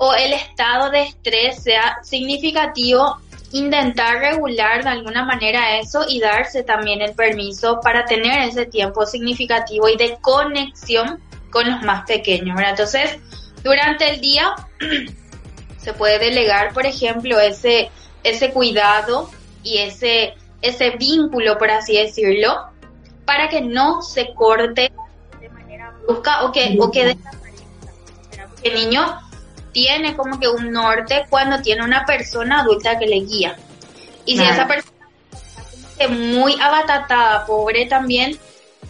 o 0.01 0.13
el 0.13 0.31
estado 0.31 0.89
de 0.91 1.01
estrés 1.01 1.61
sea 1.61 1.99
significativo, 2.03 3.17
intentar 3.51 4.19
regular 4.19 4.83
de 4.83 4.89
alguna 4.89 5.25
manera 5.25 5.79
eso 5.79 6.05
y 6.07 6.19
darse 6.19 6.63
también 6.63 7.01
el 7.01 7.13
permiso 7.13 7.79
para 7.81 8.05
tener 8.05 8.47
ese 8.47 8.65
tiempo 8.65 9.05
significativo 9.05 9.89
y 9.89 9.97
de 9.97 10.17
conexión 10.21 11.19
con 11.49 11.69
los 11.69 11.81
más 11.81 12.05
pequeños, 12.05 12.55
¿verdad? 12.55 12.71
Entonces, 12.71 13.17
durante 13.63 14.09
el 14.09 14.21
día 14.21 14.55
se 15.77 15.93
puede 15.93 16.19
delegar, 16.19 16.73
por 16.73 16.85
ejemplo, 16.85 17.39
ese, 17.39 17.89
ese 18.23 18.51
cuidado 18.51 19.29
y 19.63 19.79
ese, 19.79 20.35
ese 20.61 20.91
vínculo, 20.91 21.57
por 21.57 21.71
así 21.71 21.97
decirlo, 21.97 22.67
para 23.25 23.49
que 23.49 23.61
no 23.61 24.01
se 24.01 24.33
corte 24.33 24.91
de 25.39 25.49
manera 25.49 25.91
brusca 26.03 26.43
o 26.43 26.51
que, 26.51 26.77
o 26.79 26.91
que 26.91 27.05
desaparezca. 27.05 27.65
Porque 28.49 28.69
el 28.69 28.75
niño 28.75 29.19
tiene 29.79 30.13
como 30.17 30.37
que 30.37 30.49
un 30.49 30.73
norte 30.73 31.25
cuando 31.29 31.61
tiene 31.61 31.85
una 31.85 32.05
persona 32.05 32.59
adulta 32.59 32.99
que 32.99 33.05
le 33.05 33.21
guía. 33.21 33.55
Y 34.25 34.37
si 34.37 34.43
esa 34.43 34.67
persona 34.67 35.07
está 35.31 35.63
que 35.97 36.07
muy 36.09 36.53
abatatada, 36.59 37.45
pobre 37.45 37.85
también, 37.85 38.37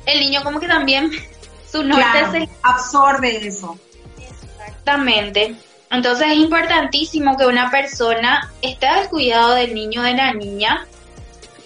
el 0.08 0.20
niño 0.20 0.44
como 0.44 0.60
que 0.60 0.68
también 0.68 1.12
su 1.72 1.84
norte 1.84 2.32
se 2.32 2.50
absorbe 2.64 3.46
eso. 3.46 3.78
Exactamente. 4.20 5.56
Entonces 5.92 6.26
es 6.32 6.38
importantísimo 6.38 7.38
que 7.38 7.46
una 7.46 7.70
persona 7.70 8.52
esté 8.64 8.88
al 8.88 9.10
cuidado 9.10 9.54
del 9.54 9.76
niño 9.76 10.02
o 10.02 10.04
de 10.04 10.16
la 10.16 10.34
niña 10.34 10.88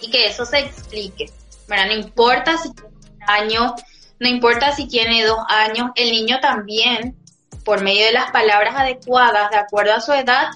y 0.02 0.10
que 0.10 0.26
eso 0.26 0.44
se 0.44 0.58
explique. 0.58 1.30
No 1.66 1.92
importa 1.94 2.58
si 2.58 2.74
tiene 2.74 2.90
un 2.90 3.30
año, 3.30 3.74
no 4.18 4.28
importa 4.28 4.76
si 4.76 4.86
tiene 4.86 5.24
dos 5.24 5.40
años, 5.48 5.92
el 5.94 6.10
niño 6.10 6.40
también, 6.40 7.16
por 7.64 7.82
medio 7.82 8.06
de 8.06 8.12
las 8.12 8.30
palabras 8.30 8.74
adecuadas, 8.76 9.50
de 9.50 9.56
acuerdo 9.56 9.94
a 9.94 10.00
su 10.00 10.12
edad, 10.12 10.48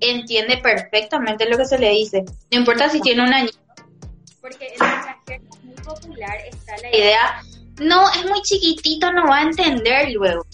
entiende 0.00 0.58
perfectamente 0.58 1.48
lo 1.48 1.56
que 1.56 1.66
se 1.66 1.78
le 1.78 1.90
dice. 1.90 2.24
No 2.50 2.58
importa 2.58 2.88
si 2.88 3.00
tiene 3.00 3.22
un 3.22 3.32
año, 3.32 3.50
porque 4.40 4.74
en 4.74 5.34
el 5.34 5.42
muy 5.62 5.74
popular 5.74 6.38
está 6.50 6.76
la 6.78 6.96
idea, 6.96 7.42
no, 7.80 8.10
es 8.10 8.28
muy 8.28 8.42
chiquitito, 8.42 9.12
no 9.12 9.26
va 9.28 9.38
a 9.38 9.42
entender 9.42 10.12
luego. 10.12 10.44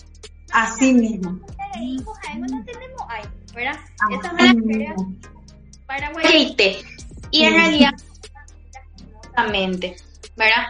Así 0.52 0.92
mismo 0.92 1.40
¿verdad? 3.54 3.78
Esa 4.10 4.32
es 4.38 4.56
para 5.86 6.12
Y 7.30 7.42
en 7.42 7.54
realidad, 7.54 7.90
¿verdad? 10.36 10.66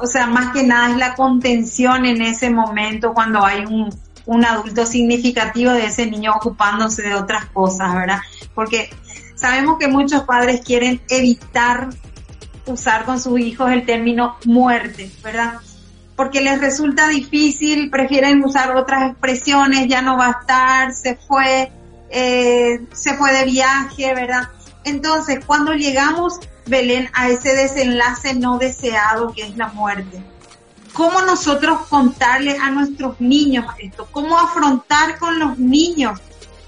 O 0.00 0.06
sea, 0.06 0.26
más 0.26 0.52
que 0.52 0.62
nada 0.62 0.90
es 0.90 0.96
la 0.96 1.14
contención 1.14 2.04
en 2.06 2.22
ese 2.22 2.50
momento 2.50 3.12
cuando 3.12 3.44
hay 3.44 3.64
un, 3.64 3.90
un 4.28 4.44
adulto 4.44 4.86
significativo 4.86 5.72
de 5.72 5.86
ese 5.86 6.06
niño 6.06 6.32
ocupándose 6.36 7.02
de 7.02 7.14
otras 7.14 7.46
cosas, 7.46 7.94
¿verdad? 7.94 8.20
Porque 8.54 8.90
sabemos 9.34 9.78
que 9.78 9.88
muchos 9.88 10.22
padres 10.22 10.60
quieren 10.64 11.00
evitar 11.08 11.88
usar 12.66 13.04
con 13.06 13.18
sus 13.18 13.40
hijos 13.40 13.72
el 13.72 13.86
término 13.86 14.36
muerte, 14.44 15.10
¿verdad? 15.24 15.54
porque 16.18 16.40
les 16.40 16.60
resulta 16.60 17.06
difícil, 17.06 17.90
prefieren 17.90 18.44
usar 18.44 18.74
otras 18.74 19.12
expresiones, 19.12 19.86
ya 19.86 20.02
no 20.02 20.18
va 20.18 20.26
a 20.26 20.40
estar, 20.40 20.92
se 20.92 21.14
fue, 21.14 21.70
eh, 22.10 22.80
se 22.92 23.14
fue 23.14 23.32
de 23.32 23.44
viaje, 23.44 24.12
¿verdad? 24.14 24.48
Entonces, 24.82 25.38
cuando 25.46 25.74
llegamos, 25.74 26.40
Belén, 26.66 27.08
a 27.12 27.28
ese 27.28 27.54
desenlace 27.54 28.34
no 28.34 28.58
deseado 28.58 29.32
que 29.32 29.42
es 29.42 29.56
la 29.56 29.68
muerte, 29.68 30.20
¿cómo 30.92 31.20
nosotros 31.22 31.86
contarle 31.88 32.58
a 32.58 32.70
nuestros 32.70 33.20
niños 33.20 33.66
esto? 33.78 34.08
¿Cómo 34.10 34.38
afrontar 34.38 35.18
con 35.18 35.38
los 35.38 35.58
niños? 35.58 36.20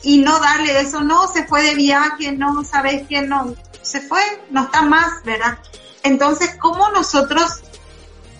Y 0.02 0.18
no 0.18 0.38
darle 0.40 0.80
eso, 0.80 1.00
no, 1.02 1.28
se 1.28 1.44
fue 1.44 1.62
de 1.62 1.74
viaje, 1.74 2.32
no, 2.32 2.64
sabes 2.64 3.06
que 3.06 3.22
no, 3.22 3.54
se 3.82 4.00
fue, 4.00 4.20
no 4.50 4.64
está 4.64 4.82
más, 4.82 5.22
¿verdad? 5.24 5.58
Entonces, 6.02 6.56
¿cómo 6.58 6.88
nosotros 6.90 7.60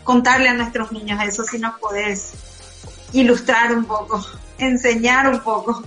contarle 0.04 0.49
a 0.49 0.54
nuestros 0.54 0.90
niños 0.92 1.22
eso 1.22 1.44
si 1.44 1.58
nos 1.58 1.78
podés 1.78 2.32
ilustrar 3.12 3.72
un 3.72 3.84
poco, 3.84 4.25
enseñar 4.58 5.28
un 5.28 5.40
poco. 5.40 5.82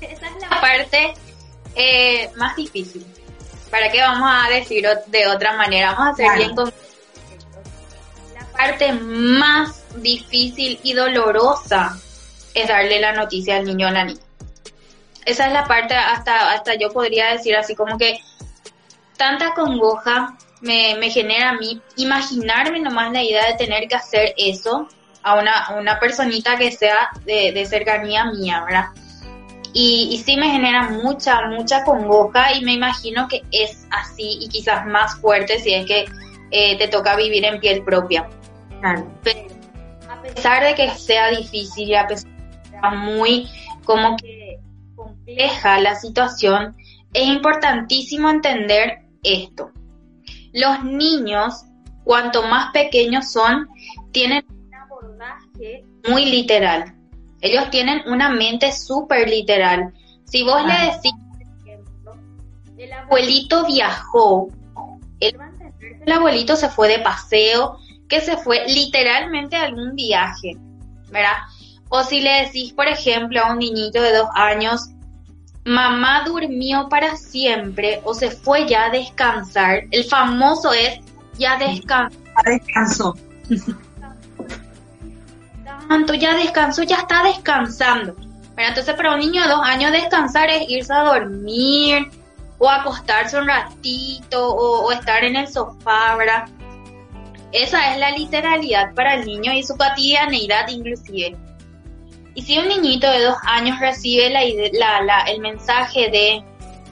Esa 0.00 0.26
es 0.26 0.42
la 0.42 0.60
parte 0.60 1.14
eh, 1.74 2.30
más 2.36 2.56
difícil. 2.56 3.06
¿Para 3.70 3.90
qué 3.90 4.00
vamos 4.00 4.30
a 4.30 4.48
decir 4.48 4.86
de 5.06 5.26
otra 5.28 5.56
manera? 5.56 5.92
Vamos 5.92 6.08
a 6.08 6.10
hacer 6.10 6.38
bien 6.38 6.54
con... 6.54 6.66
La 6.66 6.72
parte 8.62 8.92
más 8.92 9.84
difícil 10.00 10.78
y 10.84 10.92
dolorosa 10.92 11.98
es 12.54 12.68
darle 12.68 13.00
la 13.00 13.12
noticia 13.12 13.56
al 13.56 13.64
niño 13.64 13.86
o 13.86 13.90
a 13.90 13.92
la 13.92 14.04
niña. 14.04 14.20
Esa 15.24 15.46
es 15.48 15.52
la 15.52 15.64
parte, 15.64 15.94
hasta, 15.94 16.52
hasta 16.52 16.74
yo 16.76 16.92
podría 16.92 17.32
decir 17.32 17.56
así 17.56 17.74
como 17.74 17.98
que 17.98 18.20
tanta 19.16 19.54
congoja, 19.54 20.36
me, 20.60 20.94
me, 20.96 21.10
genera 21.10 21.50
a 21.50 21.52
mí 21.54 21.80
imaginarme 21.96 22.78
nomás 22.78 23.12
la 23.12 23.22
idea 23.22 23.46
de 23.48 23.54
tener 23.54 23.88
que 23.88 23.96
hacer 23.96 24.32
eso 24.36 24.88
a 25.24 25.34
una, 25.34 25.74
una 25.76 25.98
personita 25.98 26.56
que 26.56 26.70
sea 26.70 27.10
de, 27.24 27.50
de 27.50 27.66
cercanía 27.66 28.26
mía, 28.26 28.62
¿verdad? 28.64 28.86
Y, 29.72 30.08
y, 30.12 30.18
sí 30.18 30.36
me 30.36 30.50
genera 30.50 30.90
mucha, 30.90 31.42
mucha 31.48 31.82
congoja 31.82 32.52
y 32.52 32.64
me 32.64 32.74
imagino 32.74 33.26
que 33.26 33.42
es 33.50 33.86
así 33.90 34.38
y 34.40 34.48
quizás 34.48 34.86
más 34.86 35.18
fuerte 35.20 35.58
si 35.58 35.74
es 35.74 35.86
que 35.86 36.04
eh, 36.52 36.76
te 36.78 36.86
toca 36.88 37.16
vivir 37.16 37.44
en 37.44 37.58
piel 37.58 37.82
propia. 37.82 38.28
Pero 39.22 39.46
a 40.10 40.22
pesar 40.22 40.64
de 40.64 40.74
que 40.74 40.90
sea 40.90 41.30
difícil 41.30 41.88
y 41.88 41.94
a 41.94 42.06
pesar 42.06 42.30
de 42.30 42.60
que 42.60 42.68
sea 42.68 42.90
muy 42.90 43.48
como 43.84 44.16
que 44.16 44.58
compleja 44.94 45.80
la 45.80 45.94
situación, 45.94 46.76
es 47.12 47.26
importantísimo 47.26 48.28
entender 48.30 49.02
esto 49.22 49.72
los 50.52 50.84
niños, 50.84 51.64
cuanto 52.04 52.42
más 52.42 52.72
pequeños 52.72 53.32
son, 53.32 53.68
tienen 54.12 54.44
un 54.48 54.74
abordaje 54.74 55.84
muy 56.08 56.26
literal. 56.26 56.94
Ellos 57.40 57.70
tienen 57.70 58.02
una 58.06 58.28
mente 58.28 58.72
súper 58.72 59.28
literal. 59.28 59.92
Si 60.24 60.42
vos 60.42 60.62
le 60.64 60.92
decís, 60.92 61.12
abuelito 62.92 63.66
viajó, 63.66 64.48
el 65.20 65.36
el 66.04 66.12
abuelito 66.12 66.56
se 66.56 66.68
fue 66.68 66.88
de 66.88 66.98
paseo, 66.98 67.78
que 68.12 68.20
se 68.20 68.36
fue 68.36 68.66
literalmente 68.68 69.56
a 69.56 69.62
algún 69.62 69.94
viaje, 69.94 70.58
¿verdad? 71.10 71.38
O 71.88 72.04
si 72.04 72.20
le 72.20 72.44
decís, 72.44 72.74
por 72.74 72.86
ejemplo, 72.86 73.40
a 73.42 73.52
un 73.52 73.58
niñito 73.58 74.02
de 74.02 74.12
dos 74.12 74.28
años, 74.34 74.90
mamá 75.64 76.22
durmió 76.26 76.90
para 76.90 77.16
siempre 77.16 78.02
o 78.04 78.12
se 78.12 78.30
fue 78.30 78.68
ya 78.68 78.84
a 78.84 78.90
descansar, 78.90 79.84
el 79.90 80.04
famoso 80.04 80.74
es 80.74 81.00
ya 81.38 81.56
descansó. 81.56 82.18
Ya 82.44 82.50
descansó. 82.50 83.14
Tanto 85.88 86.12
ya 86.12 86.36
descansó, 86.36 86.82
ya 86.82 86.96
está 86.96 87.22
descansando. 87.22 88.14
Pero 88.54 88.68
entonces 88.68 88.94
para 88.94 89.14
un 89.14 89.20
niño 89.20 89.40
de 89.40 89.48
dos 89.48 89.62
años 89.64 89.90
descansar 89.90 90.50
es 90.50 90.68
irse 90.68 90.92
a 90.92 91.04
dormir, 91.04 92.10
o 92.58 92.68
acostarse 92.68 93.38
un 93.38 93.48
ratito 93.48 94.54
o, 94.54 94.92
estar 94.92 95.24
en 95.24 95.34
el 95.34 95.48
sofá, 95.48 96.14
¿verdad? 96.14 96.46
Esa 97.52 97.92
es 97.92 97.98
la 97.98 98.10
literalidad 98.10 98.94
para 98.94 99.14
el 99.14 99.26
niño 99.26 99.52
y 99.52 99.62
su 99.62 99.76
cotidianeidad 99.76 100.68
inclusive. 100.68 101.36
Y 102.34 102.42
si 102.42 102.58
un 102.58 102.68
niñito 102.68 103.10
de 103.10 103.24
dos 103.24 103.36
años 103.44 103.78
recibe 103.78 104.30
la, 104.30 105.20
el 105.26 105.40
mensaje 105.40 106.10
de 106.10 106.42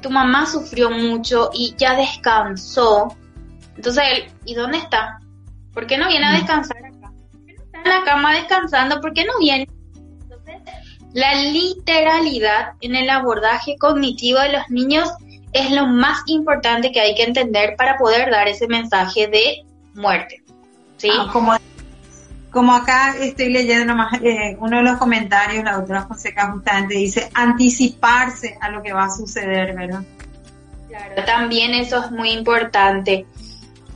tu 0.03 0.11
mamá 0.11 0.47
sufrió 0.47 0.91
mucho 0.91 1.51
y 1.55 1.75
ya 1.79 1.95
descansó, 1.95 3.17
entonces 3.77 4.05
él, 4.13 4.25
¿y 4.45 4.55
dónde 4.55 4.79
está? 4.79 5.19
¿Por 5.73 5.87
qué 5.87 5.97
no 5.97 6.09
viene 6.09 6.27
a 6.27 6.33
mm. 6.33 6.37
descansar 6.37 6.77
acá? 6.77 7.13
¿Por 7.33 7.47
qué 7.47 7.55
no 7.55 7.63
está 7.65 7.79
en 7.79 7.89
la 7.89 8.05
cama 8.05 8.35
descansando? 8.35 9.01
¿Por 9.01 9.15
qué 9.15 9.25
no 9.25 9.33
viene? 9.39 9.67
Entonces, 10.23 10.57
la 11.15 11.35
literalidad 11.35 12.73
en 12.83 12.97
el 12.97 13.09
abordaje 13.09 13.77
cognitivo 13.79 14.41
de 14.41 14.53
los 14.53 14.69
niños 14.69 15.09
es 15.53 15.71
lo 15.71 15.87
más 15.87 16.21
importante 16.27 16.93
que 16.93 17.01
hay 17.01 17.15
que 17.15 17.25
entender 17.25 17.75
para 17.77 17.97
poder 17.97 18.31
dar 18.31 18.47
ese 18.47 18.69
mensaje 18.69 19.27
de 19.27 19.65
muerte. 19.95 20.40
¿Sí? 21.01 21.09
Ah, 21.11 21.31
como, 21.33 21.57
como 22.51 22.75
acá 22.75 23.17
estoy 23.19 23.51
leyendo 23.51 23.87
nomás 23.87 24.21
eh, 24.23 24.57
uno 24.61 24.79
de 24.79 24.83
los 24.83 24.99
comentarios, 24.99 25.65
la 25.65 25.77
doctora 25.77 26.07
Fonseca 26.07 26.53
justamente 26.53 26.95
dice 26.95 27.31
anticiparse 27.33 28.59
a 28.61 28.71
lo 28.71 28.83
que 28.83 28.93
va 28.93 29.05
a 29.05 29.11
suceder, 29.11 29.75
¿verdad? 29.75 30.03
Claro, 30.89 31.25
también 31.25 31.73
eso 31.73 32.05
es 32.05 32.11
muy 32.11 32.31
importante. 32.33 33.25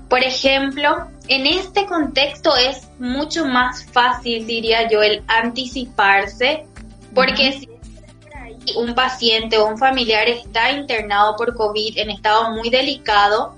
Por 0.08 0.22
ejemplo, 0.22 1.08
en 1.28 1.46
este 1.46 1.86
contexto 1.86 2.56
es 2.56 2.88
mucho 2.98 3.44
más 3.44 3.84
fácil, 3.84 4.46
diría 4.46 4.88
yo, 4.88 5.02
el 5.02 5.22
anticiparse, 5.26 6.66
porque 7.14 7.52
si 7.52 7.68
un 8.76 8.94
paciente 8.94 9.58
o 9.58 9.66
un 9.66 9.76
familiar 9.76 10.28
está 10.28 10.70
internado 10.72 11.36
por 11.36 11.54
COVID 11.54 11.98
en 11.98 12.10
estado 12.10 12.52
muy 12.52 12.70
delicado, 12.70 13.56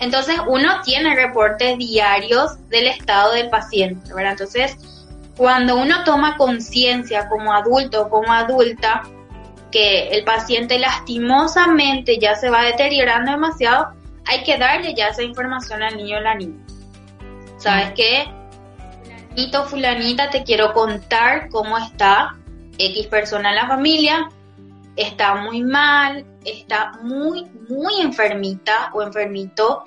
entonces 0.00 0.36
uno 0.46 0.80
tiene 0.82 1.14
reportes 1.14 1.78
diarios 1.78 2.56
del 2.68 2.86
estado 2.86 3.32
del 3.32 3.50
paciente, 3.50 4.12
¿verdad? 4.14 4.32
Entonces, 4.32 4.76
cuando 5.36 5.76
uno 5.76 6.04
toma 6.04 6.36
conciencia 6.36 7.28
como 7.28 7.52
adulto 7.52 8.08
como 8.08 8.32
adulta 8.32 9.02
que 9.70 10.08
el 10.10 10.24
paciente 10.24 10.78
lastimosamente 10.78 12.18
ya 12.18 12.36
se 12.36 12.48
va 12.48 12.62
deteriorando 12.62 13.32
demasiado, 13.32 13.88
hay 14.26 14.44
que 14.44 14.56
darle 14.56 14.94
ya 14.94 15.08
esa 15.08 15.22
información 15.22 15.82
al 15.82 15.96
niño 15.96 16.18
o 16.18 16.20
la 16.20 16.34
niña. 16.34 16.64
¿Sabes 17.58 17.92
qué? 17.96 18.24
Fulanito, 19.30 19.64
fulanita, 19.64 20.30
te 20.30 20.44
quiero 20.44 20.72
contar 20.72 21.48
cómo 21.48 21.76
está 21.76 22.36
X 22.78 23.06
persona 23.08 23.50
en 23.50 23.56
la 23.56 23.66
familia 23.66 24.28
está 24.96 25.34
muy 25.36 25.62
mal, 25.62 26.24
está 26.44 26.92
muy, 27.02 27.44
muy 27.68 28.00
enfermita 28.00 28.90
o 28.92 29.02
enfermito. 29.02 29.84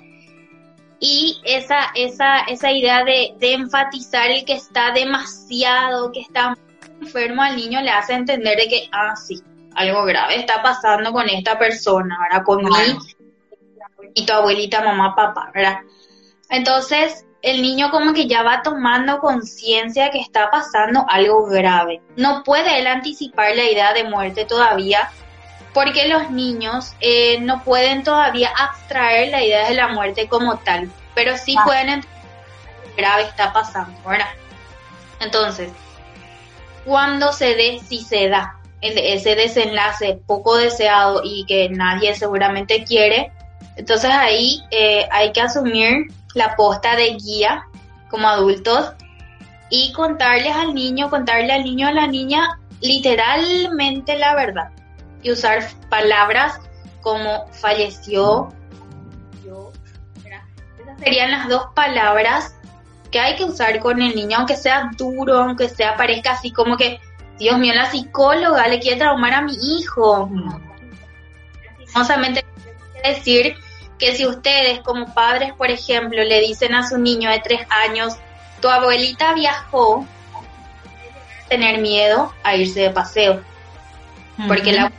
Y 1.00 1.40
esa, 1.44 1.90
esa, 1.94 2.40
esa 2.40 2.72
idea 2.72 3.04
de, 3.04 3.36
enfatizar 3.40 4.30
el 4.30 4.44
que 4.44 4.54
está 4.54 4.92
demasiado, 4.92 6.10
que 6.10 6.20
está 6.20 6.56
enfermo 7.00 7.42
al 7.42 7.56
niño, 7.56 7.80
le 7.80 7.90
hace 7.90 8.14
entender 8.14 8.56
de 8.56 8.68
que, 8.68 8.88
ah, 8.92 9.14
sí, 9.14 9.40
algo 9.76 10.04
grave 10.04 10.36
está 10.36 10.60
pasando 10.62 11.12
con 11.12 11.28
esta 11.28 11.58
persona, 11.58 12.18
¿verdad? 12.22 12.44
Con 12.44 12.62
y 14.14 14.26
tu 14.26 14.32
abuelita, 14.32 14.82
mamá, 14.82 15.14
papá, 15.14 15.52
¿verdad? 15.54 15.78
Entonces, 16.50 17.24
el 17.42 17.62
niño 17.62 17.90
como 17.90 18.12
que 18.14 18.26
ya 18.26 18.42
va 18.42 18.62
tomando 18.62 19.20
conciencia 19.20 20.10
que 20.10 20.18
está 20.18 20.50
pasando 20.50 21.06
algo 21.08 21.46
grave. 21.46 22.00
No 22.16 22.42
puede 22.42 22.78
él 22.78 22.86
anticipar 22.86 23.54
la 23.54 23.64
idea 23.64 23.92
de 23.92 24.04
muerte 24.04 24.44
todavía 24.44 25.10
porque 25.72 26.08
los 26.08 26.30
niños 26.30 26.94
eh, 27.00 27.38
no 27.40 27.62
pueden 27.62 28.02
todavía 28.02 28.50
abstraer 28.56 29.28
la 29.28 29.44
idea 29.44 29.68
de 29.68 29.74
la 29.74 29.88
muerte 29.88 30.26
como 30.26 30.58
tal, 30.58 30.90
pero 31.14 31.36
sí 31.36 31.54
ah. 31.58 31.62
pueden 31.64 31.88
entender 31.88 32.18
que 32.84 33.02
grave 33.02 33.22
está 33.22 33.52
pasando, 33.52 33.96
¿verdad? 34.04 34.26
Entonces, 35.20 35.70
cuando 36.84 37.32
se 37.32 37.54
dé, 37.54 37.80
si 37.86 38.00
se 38.00 38.28
da 38.28 38.56
ese 38.80 39.34
desenlace 39.34 40.20
poco 40.26 40.56
deseado 40.56 41.22
y 41.24 41.44
que 41.46 41.68
nadie 41.68 42.14
seguramente 42.14 42.84
quiere, 42.84 43.32
entonces 43.76 44.10
ahí 44.10 44.62
eh, 44.70 45.06
hay 45.10 45.32
que 45.32 45.40
asumir 45.40 46.12
la 46.34 46.56
posta 46.56 46.96
de 46.96 47.16
guía 47.16 47.66
como 48.10 48.28
adultos 48.28 48.92
y 49.70 49.92
contarles 49.92 50.54
al 50.54 50.74
niño, 50.74 51.10
contarle 51.10 51.52
al 51.52 51.64
niño 51.64 51.86
o 51.86 51.90
a 51.90 51.92
la 51.92 52.06
niña 52.06 52.58
literalmente 52.80 54.18
la 54.18 54.34
verdad 54.34 54.70
y 55.22 55.32
usar 55.32 55.64
palabras 55.88 56.60
como 57.00 57.46
falleció. 57.52 58.52
Serían 60.98 61.30
las 61.30 61.48
dos 61.48 61.66
palabras 61.74 62.56
que 63.10 63.20
hay 63.20 63.36
que 63.36 63.44
usar 63.44 63.78
con 63.80 64.02
el 64.02 64.14
niño, 64.14 64.38
aunque 64.38 64.56
sea 64.56 64.90
duro, 64.96 65.38
aunque 65.38 65.68
sea 65.68 65.96
parezca 65.96 66.32
así 66.32 66.50
como 66.50 66.76
que, 66.76 67.00
Dios 67.38 67.58
mío, 67.58 67.72
la 67.72 67.90
psicóloga 67.90 68.66
le 68.66 68.80
quiere 68.80 68.98
traumar 68.98 69.32
a 69.32 69.42
mi 69.42 69.54
hijo. 69.54 70.28
Lastimosamente, 71.78 72.44
decir 73.04 73.56
que 73.98 74.14
si 74.14 74.26
ustedes 74.26 74.80
como 74.80 75.12
padres, 75.12 75.52
por 75.54 75.70
ejemplo, 75.70 76.22
le 76.22 76.40
dicen 76.40 76.74
a 76.74 76.88
su 76.88 76.98
niño 76.98 77.30
de 77.30 77.40
tres 77.40 77.60
años, 77.68 78.14
tu 78.60 78.68
abuelita 78.68 79.34
viajó, 79.34 80.06
tener 81.48 81.80
miedo 81.80 82.32
a 82.42 82.54
irse 82.54 82.80
de 82.80 82.90
paseo, 82.90 83.42
porque 84.46 84.72
la 84.72 84.92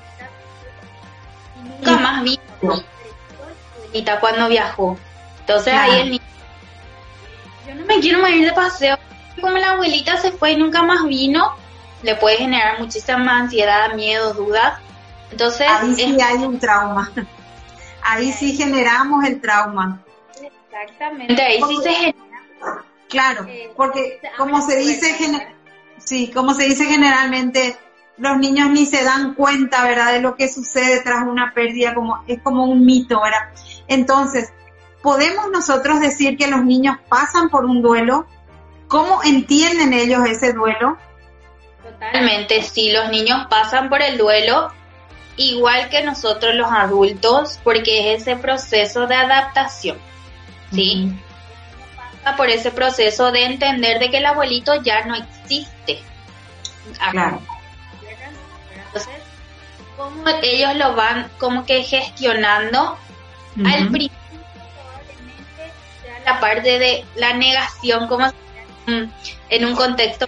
nunca 1.64 1.98
más 1.98 2.24
vino. 2.24 2.42
Abuelita 3.78 4.20
cuando 4.20 4.50
viajó. 4.50 4.98
Entonces 5.40 5.74
ahí 5.74 6.02
el 6.02 6.10
niño, 6.12 6.24
yo 7.68 7.76
no 7.76 7.86
me 7.86 8.00
quiero 8.00 8.28
ir 8.28 8.46
de 8.46 8.54
paseo, 8.54 8.98
como 9.40 9.58
la 9.58 9.72
abuelita 9.72 10.18
se 10.18 10.32
fue 10.32 10.52
y 10.52 10.58
nunca 10.58 10.84
más 10.84 11.06
vino, 11.06 11.56
le 12.04 12.16
puede 12.16 12.38
generar 12.38 12.80
muchísima 12.80 13.38
ansiedad, 13.38 13.94
miedo, 13.94 14.34
dudas. 14.34 14.80
Entonces, 15.32 15.68
ahí 15.70 15.94
sí 15.96 16.18
hay 16.22 16.38
un 16.38 16.60
trauma 16.60 17.12
ahí 18.10 18.32
sí 18.34 18.56
generamos 18.56 19.26
el 19.26 19.40
trauma. 19.40 20.02
Exactamente, 20.42 21.42
ahí 21.42 21.62
sí 21.68 21.78
se 21.84 21.94
genera. 21.94 22.16
Claro, 23.08 23.46
eh, 23.48 23.72
porque 23.76 24.20
como 24.38 24.62
se 24.62 24.78
dice, 24.78 25.16
sí, 25.98 26.32
como 26.32 26.54
se 26.54 26.66
dice 26.66 26.86
generalmente, 26.86 27.76
los 28.18 28.38
niños 28.38 28.70
ni 28.70 28.86
se 28.86 29.04
dan 29.04 29.34
cuenta, 29.34 29.84
¿verdad?, 29.84 30.14
de 30.14 30.22
lo 30.22 30.36
que 30.36 30.48
sucede 30.48 31.02
tras 31.02 31.24
una 31.24 31.54
pérdida, 31.54 31.96
como 31.96 32.24
es 32.28 32.42
como 32.42 32.66
un 32.66 32.86
mito, 32.86 33.22
¿verdad? 33.22 33.50
Entonces, 33.88 34.54
podemos 35.02 35.50
nosotros 35.52 36.00
decir 36.00 36.38
que 36.38 36.48
los 36.48 36.64
niños 36.64 36.98
pasan 37.08 37.50
por 37.50 37.66
un 37.66 37.82
duelo. 37.82 38.28
¿Cómo 38.88 39.24
entienden 39.24 39.94
ellos 39.94 40.26
ese 40.28 40.54
duelo? 40.54 40.98
Totalmente, 41.84 42.62
sí, 42.62 42.92
los 42.92 43.10
niños 43.10 43.48
pasan 43.50 43.90
por 43.90 44.02
el 44.02 44.18
duelo 44.18 44.72
igual 45.40 45.90
que 45.90 46.04
nosotros 46.04 46.54
los 46.54 46.70
adultos, 46.70 47.60
porque 47.64 48.14
es 48.14 48.22
ese 48.22 48.36
proceso 48.36 49.08
de 49.08 49.16
adaptación, 49.16 49.98
¿sí? 50.72 51.12
Pasa 52.24 52.36
por 52.36 52.50
ese 52.50 52.72
proceso 52.72 53.32
de 53.32 53.46
entender 53.46 54.00
de 54.00 54.10
que 54.12 54.18
el 54.18 54.26
abuelito 54.26 54.84
ya 54.84 55.06
no 55.06 55.16
existe. 55.16 56.04
Claro. 57.12 57.42
Entonces, 58.86 59.14
cómo 59.96 60.24
ellos 60.44 60.76
lo 60.76 60.96
van 60.96 61.32
como 61.40 61.66
que 61.66 61.84
gestionando, 61.84 62.98
al 63.66 63.90
principio 63.90 64.18
probablemente 64.74 65.72
sea 66.04 66.20
la 66.26 66.40
parte 66.42 66.80
de 66.80 67.06
la 67.16 67.34
negación, 67.34 68.08
como 68.08 68.30
en 68.88 69.66
un 69.66 69.76
contexto 69.76 70.28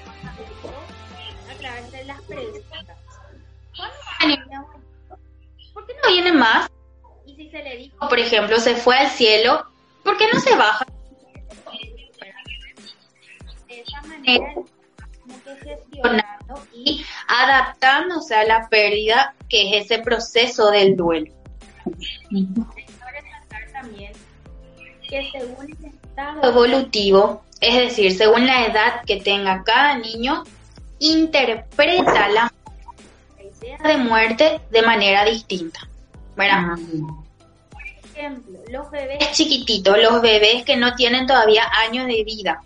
no 6.04 6.10
viene 6.10 6.32
más? 6.32 6.70
Y 7.26 7.36
si 7.36 7.50
se 7.50 7.64
le 7.64 7.78
dijo, 7.78 8.08
por 8.08 8.20
ejemplo, 8.20 8.60
se 8.60 8.76
fue 8.76 8.98
al 8.98 9.10
cielo, 9.10 9.66
¿por 10.04 10.18
qué 10.18 10.26
no 10.32 10.40
se 10.40 10.56
baja? 10.56 10.86
De 13.68 13.82
esa 13.82 14.02
manera, 14.04 14.54
gestionando 15.64 16.68
y 16.74 17.06
adaptándose 17.28 18.36
a 18.36 18.44
la 18.44 18.68
pérdida, 18.70 19.36
que 19.50 19.78
es 19.78 19.86
ese 19.86 20.00
proceso 20.00 20.72
del 20.72 20.96
duelo. 20.96 21.32
también 23.72 24.12
que 25.12 25.30
según 25.30 25.70
el 25.70 25.86
estado 25.86 26.50
evolutivo, 26.50 27.44
es 27.60 27.76
decir, 27.76 28.14
según 28.18 28.48
la 28.48 28.66
edad 28.66 29.02
que 29.06 29.18
tenga 29.18 29.62
cada 29.64 29.98
niño, 29.98 30.44
interpreta 31.00 32.30
la 32.30 32.54
idea 33.40 33.78
de 33.84 33.98
muerte 33.98 34.62
de 34.72 34.82
manera 34.82 35.26
distinta. 35.26 35.91
¿Verdad? 36.36 36.78
Por 37.72 37.84
ejemplo, 37.84 38.60
los 38.70 38.92
bebés 38.92 39.32
chiquititos, 39.32 39.98
los 39.98 40.22
bebés 40.22 40.64
que 40.64 40.78
no 40.78 40.96
tienen 40.96 41.28
todavía 41.28 41.64
años 41.88 42.08
de 42.08 42.24
vida, 42.24 42.62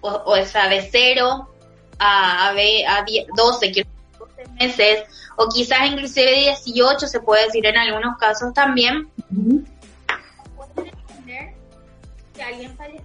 o, 0.00 0.22
o 0.26 0.44
sea, 0.44 0.68
de 0.68 0.88
0 0.90 1.48
a, 1.98 2.48
a, 2.48 2.50
a 2.50 3.04
12, 3.36 3.36
12 3.36 3.86
meses, 4.60 5.04
o 5.36 5.48
quizás 5.48 5.86
inclusive 5.90 6.54
18, 6.64 7.06
se 7.06 7.20
puede 7.20 7.46
decir 7.46 7.66
en 7.66 7.76
algunos 7.76 8.16
casos 8.18 8.52
también, 8.52 9.08
pueden 10.56 10.92
entender 10.94 11.54
que 12.34 12.42
alguien 12.42 12.76
falleció. 12.76 13.04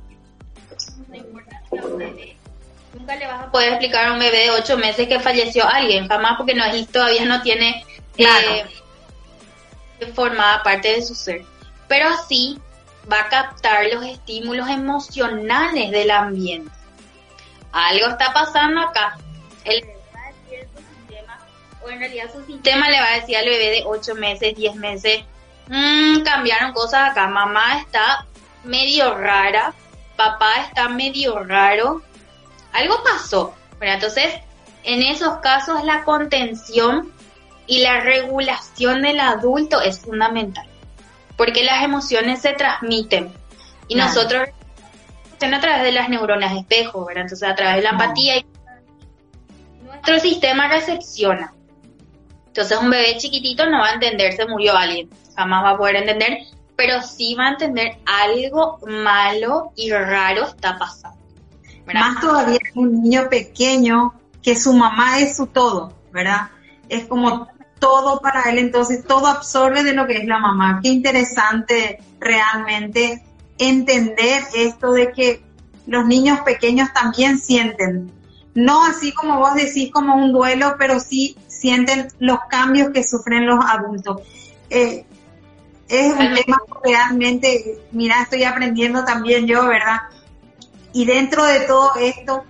No 1.08 1.16
importa 1.16 1.62
si 1.70 1.78
un 1.78 1.98
bebé. 1.98 2.36
Nunca 2.94 3.16
le 3.16 3.28
vas 3.28 3.44
a 3.44 3.52
poder 3.52 3.70
explicar 3.74 4.08
a 4.08 4.14
un 4.14 4.20
bebé 4.20 4.46
de 4.46 4.52
8 4.52 4.78
meses 4.78 5.08
que 5.08 5.20
falleció 5.20 5.68
alguien, 5.68 6.08
jamás 6.08 6.38
porque 6.38 6.56
no 6.56 6.64
es, 6.66 6.88
todavía 6.88 7.26
no 7.26 7.42
tiene 7.42 7.86
eh, 8.18 8.66
formada 10.08 10.64
parte 10.64 10.90
de 10.96 11.02
su 11.02 11.16
ser. 11.16 11.44
Pero 11.88 12.10
sí 12.28 12.60
va 13.12 13.22
a 13.22 13.30
captar 13.30 13.86
los 13.92 14.06
estímulos 14.06 14.70
emocionales 14.70 15.92
del 15.92 16.12
ambiente. 16.12 16.72
Algo 17.72 18.08
está 18.08 18.34
pasando 18.34 18.82
acá. 18.82 19.18
El 19.64 19.82
bebé 19.82 20.00
va 20.14 20.22
a 20.22 20.32
decir 20.32 20.68
su 20.74 20.82
sistema, 20.96 21.40
o 21.84 21.90
en 21.90 22.00
realidad 22.00 22.32
su 22.34 22.46
sistema 22.46 22.90
le 22.90 23.00
va 23.00 23.08
a 23.08 23.20
decir 23.20 23.38
al 23.38 23.46
bebé 23.46 23.70
de 23.72 23.84
8 23.86 24.16
meses, 24.16 24.56
10 24.56 24.76
meses, 24.76 25.24
mmm, 25.68 26.22
cambiaron 26.24 26.74
cosas 26.74 27.12
acá, 27.12 27.28
mamá 27.28 27.80
está 27.80 28.26
medio 28.64 29.16
rara, 29.16 29.74
papá 30.16 30.64
está 30.68 30.90
medio 30.90 31.44
raro, 31.44 32.02
algo 32.74 33.04
pasó. 33.04 33.56
Bueno, 33.78 33.94
entonces, 33.94 34.34
en 34.84 35.02
esos 35.04 35.38
casos 35.38 35.84
la 35.84 36.04
contención 36.04 37.14
y 37.70 37.82
la 37.82 38.00
regulación 38.00 39.04
del 39.04 39.20
adulto 39.20 39.80
es 39.80 40.00
fundamental, 40.00 40.66
porque 41.38 41.64
las 41.64 41.84
emociones 41.84 42.42
se 42.42 42.54
transmiten 42.54 43.32
y 43.88 43.94
nosotros 43.96 44.50
a 45.40 45.62
través 45.62 45.84
de 45.84 45.92
las 45.92 46.10
neuronas 46.10 46.58
espejo, 46.58 47.06
¿verdad? 47.06 47.24
Entonces 47.24 47.48
a 47.48 47.56
través 47.56 47.78
de 47.78 47.82
la 47.84 47.92
empatía 47.92 48.38
y 48.38 48.46
nuestro 49.86 50.20
sistema 50.20 50.68
recepciona. 50.68 51.54
Entonces 52.48 52.78
un 52.78 52.90
bebé 52.90 53.18
chiquitito 53.18 53.70
no 53.70 53.80
va 53.80 53.90
a 53.90 53.94
entender 53.94 54.34
se 54.34 54.48
murió 54.48 54.76
alguien, 54.76 55.08
jamás 55.36 55.64
va 55.64 55.70
a 55.70 55.78
poder 55.78 55.98
entender, 55.98 56.40
pero 56.76 57.04
sí 57.04 57.36
va 57.36 57.46
a 57.46 57.50
entender 57.52 58.00
algo 58.06 58.80
malo 58.88 59.74
y 59.76 59.92
raro 59.92 60.48
está 60.48 60.78
pasando. 60.80 61.20
Más 61.94 62.20
todavía 62.20 62.60
un 62.74 63.04
niño 63.04 63.30
pequeño 63.30 64.14
que 64.42 64.56
su 64.56 64.74
mamá 64.74 65.20
es 65.20 65.38
su 65.38 65.46
todo, 65.46 65.94
¿verdad? 66.12 66.50
Es 66.88 67.06
como 67.06 67.48
todo 67.80 68.22
para 68.22 68.44
él, 68.50 68.58
entonces 68.58 69.06
todo 69.06 69.28
absorbe 69.28 69.84
de 69.84 69.94
lo 69.94 70.06
que 70.08 70.18
es 70.18 70.26
la 70.26 70.40
mamá. 70.40 70.80
Qué 70.84 70.90
interesante 70.90 72.00
realmente 72.20 73.24
entender 73.58 74.44
esto 74.54 74.92
de 74.92 75.12
que 75.12 75.42
los 75.88 76.06
niños 76.06 76.40
pequeños 76.42 76.90
también 76.94 77.40
sienten, 77.40 78.12
no 78.54 78.86
así 78.86 79.12
como 79.14 79.40
vos 79.40 79.56
decís 79.56 79.92
como 79.92 80.16
un 80.16 80.32
duelo, 80.32 80.76
pero 80.78 81.00
sí 81.00 81.38
sienten 81.48 82.08
los 82.20 82.40
cambios 82.50 82.92
que 82.92 83.04
sufren 83.04 83.46
los 83.46 83.64
adultos. 83.66 84.22
Eh, 84.70 85.06
es 85.88 86.12
un 86.12 86.36
tema 86.36 86.58
realmente, 86.84 87.80
mira, 87.92 88.22
estoy 88.22 88.44
aprendiendo 88.44 89.04
también 89.04 89.48
yo, 89.48 89.66
¿verdad? 89.68 90.02
Y 90.94 91.06
dentro 91.06 91.44
de 91.46 91.62
todo 91.62 91.96
esto, 91.96 92.44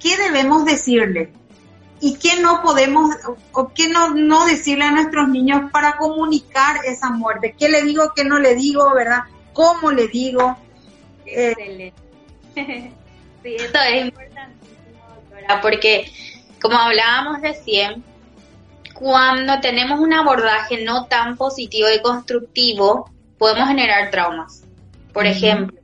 ¿qué 0.00 0.16
debemos 0.16 0.64
decirle? 0.64 1.32
¿Y 2.00 2.16
qué 2.16 2.40
no 2.40 2.62
podemos, 2.62 3.14
o 3.52 3.72
qué 3.74 3.88
no, 3.88 4.10
no 4.10 4.46
decirle 4.46 4.84
a 4.84 4.90
nuestros 4.90 5.28
niños 5.28 5.70
para 5.70 5.96
comunicar 5.96 6.76
esa 6.86 7.10
muerte? 7.10 7.54
¿Qué 7.58 7.68
le 7.68 7.82
digo, 7.82 8.12
qué 8.16 8.24
no 8.24 8.38
le 8.38 8.54
digo, 8.54 8.94
verdad? 8.94 9.24
cómo 9.52 9.90
le 9.90 10.08
digo. 10.08 10.56
Eh, 11.26 11.92
sí, 12.54 13.54
esto 13.56 13.78
es 13.78 14.06
importantísimo, 14.06 15.04
doctora, 15.14 15.60
porque 15.60 16.10
como 16.60 16.76
hablábamos 16.76 17.40
recién, 17.40 18.02
cuando 18.94 19.60
tenemos 19.60 20.00
un 20.00 20.12
abordaje 20.12 20.84
no 20.84 21.06
tan 21.06 21.36
positivo 21.36 21.88
y 21.94 22.00
constructivo, 22.02 23.10
podemos 23.38 23.68
generar 23.68 24.10
traumas. 24.10 24.64
Por 25.12 25.26
ejemplo, 25.26 25.78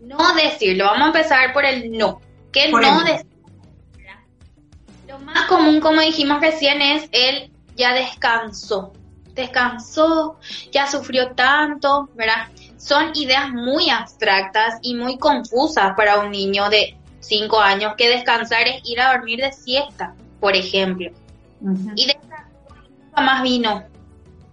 no 0.00 0.34
decirlo, 0.34 0.84
vamos 0.86 1.02
a 1.02 1.18
empezar 1.18 1.52
por 1.52 1.64
el 1.64 1.90
no. 1.92 2.20
¿Qué 2.52 2.70
no 2.70 3.04
decir? 3.04 3.26
Más 5.34 5.46
común, 5.46 5.80
como 5.80 6.00
dijimos 6.00 6.40
recién, 6.40 6.80
es 6.82 7.08
el 7.12 7.50
ya 7.76 7.92
descansó. 7.94 8.92
Descansó, 9.34 10.38
ya 10.72 10.86
sufrió 10.86 11.32
tanto, 11.32 12.08
¿verdad? 12.14 12.48
son 12.78 13.10
ideas 13.14 13.50
muy 13.50 13.90
abstractas 13.90 14.78
y 14.82 14.94
muy 14.94 15.18
confusas 15.18 15.92
para 15.96 16.20
un 16.20 16.30
niño 16.30 16.70
de 16.70 16.96
5 17.20 17.60
años 17.60 17.94
que 17.98 18.08
descansar 18.08 18.66
es 18.66 18.80
ir 18.88 19.00
a 19.00 19.12
dormir 19.12 19.40
de 19.40 19.52
siesta, 19.52 20.14
por 20.40 20.54
ejemplo. 20.54 21.10
Y 21.96 22.06
descansar 22.06 22.46
nunca 23.04 23.20
más 23.20 23.42
vino. 23.42 23.84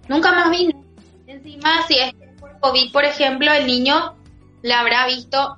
Nunca 0.09 0.31
más 0.31 0.49
vino. 0.49 0.83
Encima, 1.27 1.83
si 1.88 1.99
es 1.99 2.13
por 2.39 2.59
COVID, 2.59 2.91
por 2.91 3.05
ejemplo, 3.05 3.51
el 3.53 3.67
niño 3.67 4.15
la 4.63 4.81
habrá 4.81 5.05
visto 5.05 5.57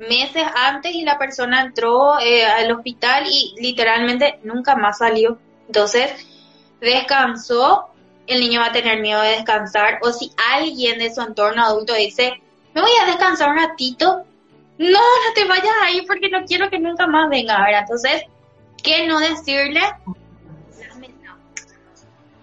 meses 0.00 0.42
antes 0.54 0.94
y 0.94 1.02
la 1.02 1.18
persona 1.18 1.62
entró 1.62 2.18
eh, 2.18 2.44
al 2.44 2.72
hospital 2.72 3.24
y 3.30 3.54
literalmente 3.60 4.40
nunca 4.42 4.74
más 4.74 4.98
salió. 4.98 5.38
Entonces, 5.66 6.10
descansó 6.80 7.90
el 8.30 8.40
niño 8.40 8.60
va 8.60 8.66
a 8.66 8.72
tener 8.72 9.00
miedo 9.00 9.20
de 9.20 9.30
descansar 9.30 9.98
o 10.02 10.12
si 10.12 10.30
alguien 10.52 10.98
de 10.98 11.12
su 11.12 11.20
entorno 11.20 11.64
adulto 11.64 11.94
dice, 11.94 12.40
me 12.74 12.80
voy 12.80 12.90
a 13.02 13.06
descansar 13.06 13.50
un 13.50 13.56
ratito, 13.56 14.24
no, 14.78 14.88
no 14.88 15.34
te 15.34 15.44
vayas 15.46 15.74
ahí 15.82 16.02
porque 16.06 16.28
no 16.28 16.44
quiero 16.44 16.70
que 16.70 16.78
nunca 16.78 17.08
más 17.08 17.28
venga. 17.28 17.56
A 17.56 17.80
entonces, 17.80 18.22
¿qué 18.82 19.06
no 19.06 19.18
decirle? 19.18 19.80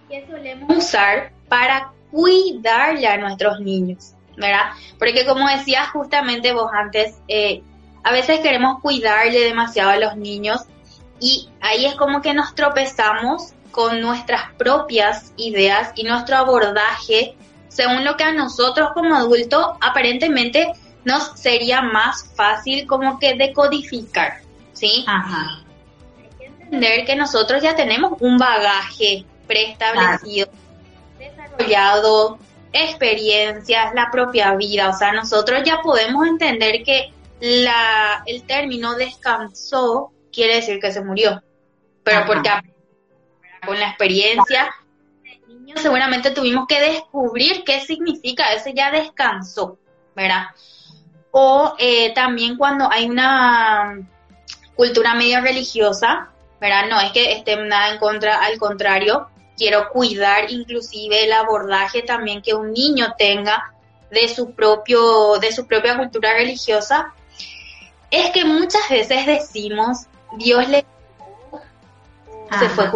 Que 0.08 0.26
solemos 0.26 0.76
usar 0.76 1.32
para 1.48 1.92
cuidarle 2.10 3.06
a 3.06 3.16
nuestros 3.16 3.60
niños, 3.60 4.14
¿verdad? 4.38 4.70
Porque 4.98 5.26
como 5.26 5.48
decías 5.48 5.88
justamente 5.90 6.52
vos 6.52 6.70
antes, 6.72 7.18
eh, 7.28 7.62
a 8.04 8.12
veces 8.12 8.40
queremos 8.40 8.80
cuidarle 8.80 9.40
demasiado 9.40 9.90
a 9.90 9.96
los 9.96 10.16
niños 10.16 10.62
y 11.20 11.50
ahí 11.60 11.84
es 11.84 11.94
como 11.94 12.22
que 12.22 12.32
nos 12.32 12.54
tropezamos 12.54 13.52
con 13.70 14.00
nuestras 14.00 14.52
propias 14.56 15.32
ideas 15.36 15.92
y 15.94 16.04
nuestro 16.04 16.36
abordaje 16.36 17.36
según 17.68 18.04
lo 18.04 18.16
que 18.16 18.24
a 18.24 18.32
nosotros 18.32 18.90
como 18.94 19.14
adultos 19.14 19.66
aparentemente 19.80 20.72
nos 21.04 21.38
sería 21.38 21.80
más 21.80 22.28
fácil 22.34 22.86
como 22.86 23.18
que 23.18 23.34
decodificar, 23.34 24.40
¿sí? 24.72 25.04
Ajá. 25.06 25.62
Hay 26.18 26.28
que 26.38 26.46
entender 26.46 27.04
que 27.06 27.14
nosotros 27.14 27.62
ya 27.62 27.76
tenemos 27.76 28.14
un 28.20 28.36
bagaje 28.36 29.24
preestablecido, 29.46 30.48
desarrollado, 31.18 32.38
experiencias, 32.72 33.94
la 33.94 34.10
propia 34.10 34.54
vida, 34.54 34.88
o 34.90 34.92
sea, 34.92 35.12
nosotros 35.12 35.62
ya 35.64 35.80
podemos 35.82 36.26
entender 36.26 36.82
que 36.82 37.12
la, 37.40 38.22
el 38.26 38.42
término 38.44 38.94
descansó 38.94 40.12
quiere 40.32 40.56
decir 40.56 40.80
que 40.80 40.92
se 40.92 41.02
murió, 41.02 41.42
pero 42.02 42.26
porque 42.26 42.50
con 43.64 43.78
la 43.78 43.88
experiencia 43.88 44.72
niño 45.46 45.74
seguramente 45.76 46.30
tuvimos 46.30 46.66
que 46.66 46.80
descubrir 46.80 47.64
qué 47.64 47.80
significa 47.80 48.52
ese 48.52 48.74
ya 48.74 48.90
descansó, 48.90 49.78
¿verdad? 50.14 50.46
O 51.30 51.74
eh, 51.78 52.12
también 52.14 52.56
cuando 52.56 52.90
hay 52.90 53.08
una 53.08 53.98
cultura 54.74 55.14
medio 55.14 55.40
religiosa, 55.40 56.30
¿verdad? 56.60 56.88
No 56.88 57.00
es 57.00 57.12
que 57.12 57.32
esté 57.32 57.56
nada 57.56 57.92
en 57.92 57.98
contra, 57.98 58.42
al 58.42 58.58
contrario, 58.58 59.28
quiero 59.58 59.90
cuidar 59.90 60.50
inclusive 60.50 61.24
el 61.24 61.32
abordaje 61.32 62.02
también 62.02 62.40
que 62.40 62.54
un 62.54 62.72
niño 62.72 63.14
tenga 63.18 63.74
de 64.10 64.28
su 64.28 64.52
propio, 64.52 65.38
de 65.38 65.52
su 65.52 65.66
propia 65.66 65.98
cultura 65.98 66.32
religiosa, 66.32 67.12
es 68.10 68.30
que 68.30 68.44
muchas 68.44 68.88
veces 68.88 69.26
decimos, 69.26 70.06
Dios 70.38 70.66
le 70.68 70.86
se 72.58 72.68
fue 72.70 72.90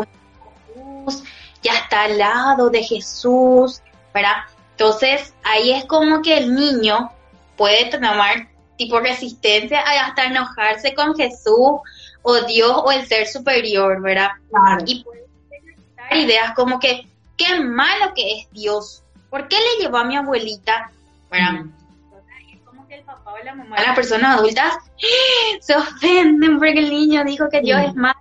ya 1.63 1.75
está 1.75 2.05
al 2.05 2.19
lado 2.19 2.71
de 2.71 2.83
Jesús, 2.83 3.83
¿verdad? 4.13 4.37
Entonces 4.73 5.33
ahí 5.43 5.73
es 5.73 5.85
como 5.85 6.23
que 6.23 6.39
el 6.39 6.55
niño 6.55 7.13
puede 7.57 7.91
tomar 7.91 8.49
tipo 8.77 8.99
resistencia 8.99 9.81
hasta 9.81 10.25
enojarse 10.25 10.95
con 10.95 11.15
Jesús 11.15 11.81
o 12.23 12.41
Dios 12.47 12.83
o 12.85 12.91
el 12.91 13.07
ser 13.07 13.27
superior, 13.27 14.01
¿verdad? 14.01 14.31
Y 14.87 15.05
puede 15.05 15.22
ideas 16.11 16.55
como 16.55 16.79
que 16.79 17.07
qué 17.37 17.61
malo 17.61 18.13
que 18.15 18.39
es 18.39 18.51
Dios, 18.51 19.03
¿por 19.31 19.49
qué 19.49 19.57
le 19.57 19.83
llevó 19.83 19.99
a 19.99 20.05
mi 20.05 20.17
abuelita? 20.17 20.91
Bueno, 21.29 21.73
es 22.53 22.61
como 22.61 22.87
que 22.87 22.97
el 22.97 23.05
papá 23.05 23.33
o 23.33 23.45
la 23.45 23.55
mamá, 23.55 23.77
las 23.81 23.97
personas 23.97 24.39
adultas, 24.39 24.75
se 25.61 25.75
ofenden 25.77 26.59
porque 26.59 26.79
el 26.79 26.91
niño 26.91 27.25
dijo 27.25 27.49
que 27.51 27.61
Dios 27.61 27.81
es 27.83 27.95
malo. 27.95 28.19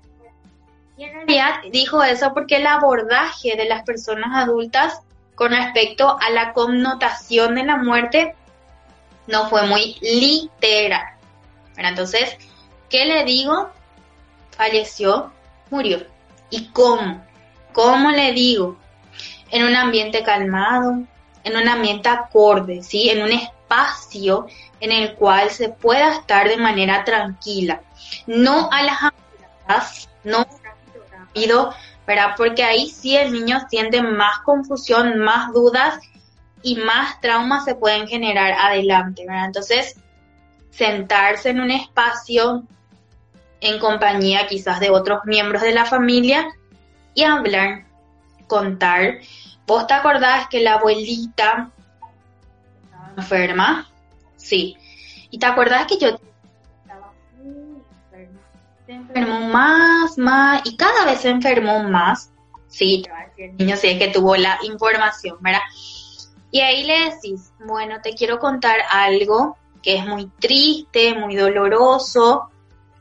Y 0.97 1.03
en 1.03 1.13
realidad 1.13 1.61
dijo 1.71 2.03
eso 2.03 2.33
porque 2.33 2.57
el 2.57 2.67
abordaje 2.67 3.55
de 3.55 3.65
las 3.65 3.83
personas 3.83 4.29
adultas 4.35 5.01
con 5.35 5.51
respecto 5.51 6.17
a 6.19 6.29
la 6.29 6.53
connotación 6.53 7.55
de 7.55 7.63
la 7.63 7.77
muerte 7.77 8.35
no 9.27 9.49
fue 9.49 9.65
muy 9.65 9.97
literal. 10.01 11.15
entonces, 11.77 12.37
¿qué 12.89 13.05
le 13.05 13.23
digo? 13.25 13.71
Falleció, 14.51 15.31
murió. 15.71 16.05
¿Y 16.49 16.67
cómo? 16.67 17.25
¿Cómo 17.73 18.11
le 18.11 18.31
digo? 18.33 18.77
En 19.49 19.65
un 19.65 19.75
ambiente 19.75 20.23
calmado, 20.23 21.03
en 21.43 21.57
un 21.57 21.67
ambiente 21.67 22.09
acorde, 22.09 22.83
¿sí? 22.83 23.09
En 23.09 23.21
un 23.23 23.31
espacio 23.31 24.47
en 24.79 24.91
el 24.91 25.15
cual 25.15 25.49
se 25.49 25.69
pueda 25.69 26.11
estar 26.11 26.47
de 26.47 26.57
manera 26.57 27.03
tranquila. 27.03 27.81
No 28.27 28.69
a 28.71 28.83
las 28.83 28.97
apuradas, 29.03 30.09
no 30.23 30.45
rápido, 31.11 31.73
¿verdad? 32.05 32.33
Porque 32.37 32.63
ahí 32.63 32.89
sí 32.89 33.15
el 33.15 33.31
niño 33.31 33.59
siente 33.69 34.01
más 34.01 34.39
confusión, 34.39 35.19
más 35.19 35.53
dudas 35.53 35.99
y 36.63 36.75
más 36.75 37.19
traumas 37.21 37.65
se 37.65 37.75
pueden 37.75 38.07
generar 38.07 38.53
adelante, 38.53 39.25
¿verdad? 39.25 39.45
Entonces, 39.45 39.95
sentarse 40.71 41.49
en 41.49 41.59
un 41.59 41.71
espacio 41.71 42.63
en 43.59 43.79
compañía 43.79 44.47
quizás 44.47 44.79
de 44.79 44.89
otros 44.89 45.21
miembros 45.25 45.61
de 45.61 45.73
la 45.73 45.85
familia 45.85 46.47
y 47.13 47.23
hablar, 47.23 47.85
contar. 48.47 49.19
¿Vos 49.65 49.87
te 49.87 49.93
acordás 49.93 50.47
que 50.47 50.61
la 50.61 50.75
abuelita 50.75 51.71
estaba 52.83 53.13
enferma? 53.17 53.89
Sí. 54.35 54.77
¿Y 55.29 55.39
te 55.39 55.45
acordás 55.45 55.85
que 55.87 55.97
yo 55.97 56.09
estaba 56.09 57.13
muy 57.37 57.81
enferma? 58.11 58.39
Se 58.85 58.91
enfermó 58.91 59.39
más, 59.41 60.17
más, 60.17 60.61
y 60.65 60.75
cada 60.75 61.05
vez 61.05 61.21
se 61.21 61.29
enfermó 61.29 61.83
más. 61.83 62.31
Sí, 62.67 63.03
el 63.37 63.57
niño 63.57 63.75
sí 63.75 63.87
es 63.89 63.99
que 63.99 64.09
tuvo 64.09 64.35
la 64.35 64.57
información, 64.63 65.37
¿verdad? 65.41 65.61
Y 66.51 66.59
ahí 66.59 66.83
le 66.83 67.11
decís, 67.11 67.53
bueno, 67.65 68.01
te 68.01 68.13
quiero 68.13 68.39
contar 68.39 68.79
algo 68.89 69.57
que 69.81 69.97
es 69.97 70.05
muy 70.05 70.27
triste, 70.39 71.15
muy 71.15 71.35
doloroso, 71.35 72.49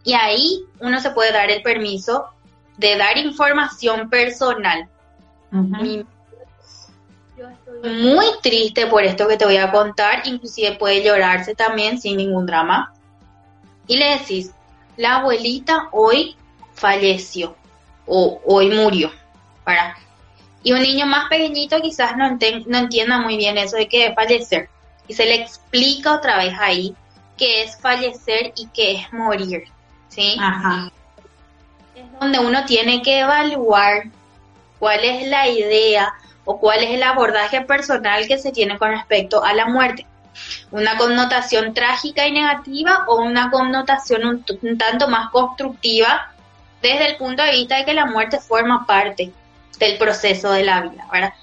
y 0.02 0.14
ahí 0.14 0.64
uno 0.80 1.00
se 1.00 1.10
puede 1.10 1.32
dar 1.32 1.50
el 1.50 1.62
permiso 1.62 2.30
de 2.80 2.96
dar 2.96 3.18
información 3.18 4.08
personal. 4.08 4.88
yo 7.36 7.48
estoy 7.48 8.02
muy 8.02 8.26
triste 8.42 8.86
por 8.86 9.04
esto 9.04 9.28
que 9.28 9.36
te 9.36 9.44
voy 9.44 9.58
a 9.58 9.70
contar, 9.70 10.26
inclusive 10.26 10.76
puede 10.76 11.04
llorarse 11.04 11.54
también 11.54 12.00
sin 12.00 12.16
ningún 12.16 12.46
drama. 12.46 12.92
Y 13.86 13.98
le 13.98 14.18
decís, 14.18 14.52
la 14.96 15.16
abuelita 15.16 15.88
hoy 15.92 16.36
falleció 16.74 17.54
o 18.06 18.40
hoy 18.46 18.70
murió. 18.70 19.10
¿para? 19.62 19.96
Y 20.62 20.72
un 20.72 20.80
niño 20.80 21.04
más 21.06 21.28
pequeñito 21.28 21.80
quizás 21.82 22.16
no, 22.16 22.38
no 22.66 22.78
entienda 22.78 23.18
muy 23.18 23.36
bien 23.36 23.58
eso 23.58 23.76
de 23.76 23.88
que 23.88 24.06
es 24.06 24.14
fallecer. 24.14 24.70
Y 25.06 25.12
se 25.14 25.26
le 25.26 25.34
explica 25.34 26.14
otra 26.14 26.38
vez 26.38 26.54
ahí 26.58 26.94
qué 27.36 27.62
es 27.62 27.78
fallecer 27.78 28.52
y 28.56 28.68
qué 28.68 28.92
es 28.92 29.12
morir. 29.12 29.64
¿Sí? 30.08 30.36
Ajá. 30.40 30.90
Es 32.00 32.20
donde 32.20 32.38
uno 32.38 32.64
tiene 32.64 33.02
que 33.02 33.20
evaluar 33.20 34.04
cuál 34.78 35.04
es 35.04 35.28
la 35.28 35.48
idea 35.48 36.14
o 36.44 36.58
cuál 36.58 36.82
es 36.82 36.90
el 36.90 37.02
abordaje 37.02 37.60
personal 37.60 38.26
que 38.26 38.38
se 38.38 38.52
tiene 38.52 38.78
con 38.78 38.90
respecto 38.90 39.44
a 39.44 39.52
la 39.52 39.66
muerte. 39.66 40.06
Una 40.70 40.96
connotación 40.96 41.74
trágica 41.74 42.26
y 42.26 42.32
negativa 42.32 43.04
o 43.06 43.22
una 43.22 43.50
connotación 43.50 44.24
un, 44.24 44.78
tanto 44.78 45.08
más 45.08 45.30
constructiva 45.30 46.32
desde 46.80 47.10
el 47.10 47.16
punto 47.16 47.42
de 47.42 47.52
vista 47.52 47.76
de 47.76 47.84
que 47.84 47.92
la 47.92 48.06
muerte 48.06 48.40
forma 48.40 48.86
parte 48.86 49.30
del 49.78 49.98
proceso 49.98 50.50
de 50.52 50.64
la 50.64 50.80
vida, 50.80 51.06
¿verdad? 51.12 51.34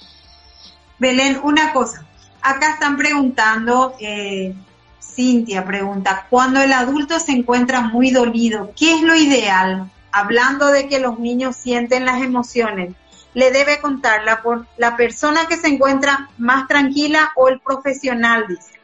Belén, 0.97 1.39
una 1.43 1.73
cosa. 1.73 2.05
Acá 2.41 2.71
están 2.71 2.97
preguntando, 2.97 3.95
eh, 3.99 4.55
Cintia 4.99 5.63
pregunta, 5.65 6.25
cuando 6.29 6.61
el 6.61 6.73
adulto 6.73 7.19
se 7.19 7.33
encuentra 7.33 7.81
muy 7.81 8.11
dolido, 8.11 8.71
¿qué 8.75 8.95
es 8.95 9.01
lo 9.01 9.15
ideal? 9.15 9.89
Hablando 10.17 10.71
de 10.71 10.89
que 10.89 10.99
los 10.99 11.19
niños 11.19 11.55
sienten 11.55 12.03
las 12.03 12.23
emociones, 12.23 12.95
¿le 13.35 13.51
debe 13.51 13.79
contarla 13.79 14.41
por 14.41 14.65
la 14.75 14.97
persona 14.97 15.45
que 15.47 15.57
se 15.57 15.67
encuentra 15.67 16.29
más 16.39 16.67
tranquila 16.67 17.33
o 17.35 17.49
el 17.49 17.59
profesional, 17.59 18.45
dice? 18.47 18.79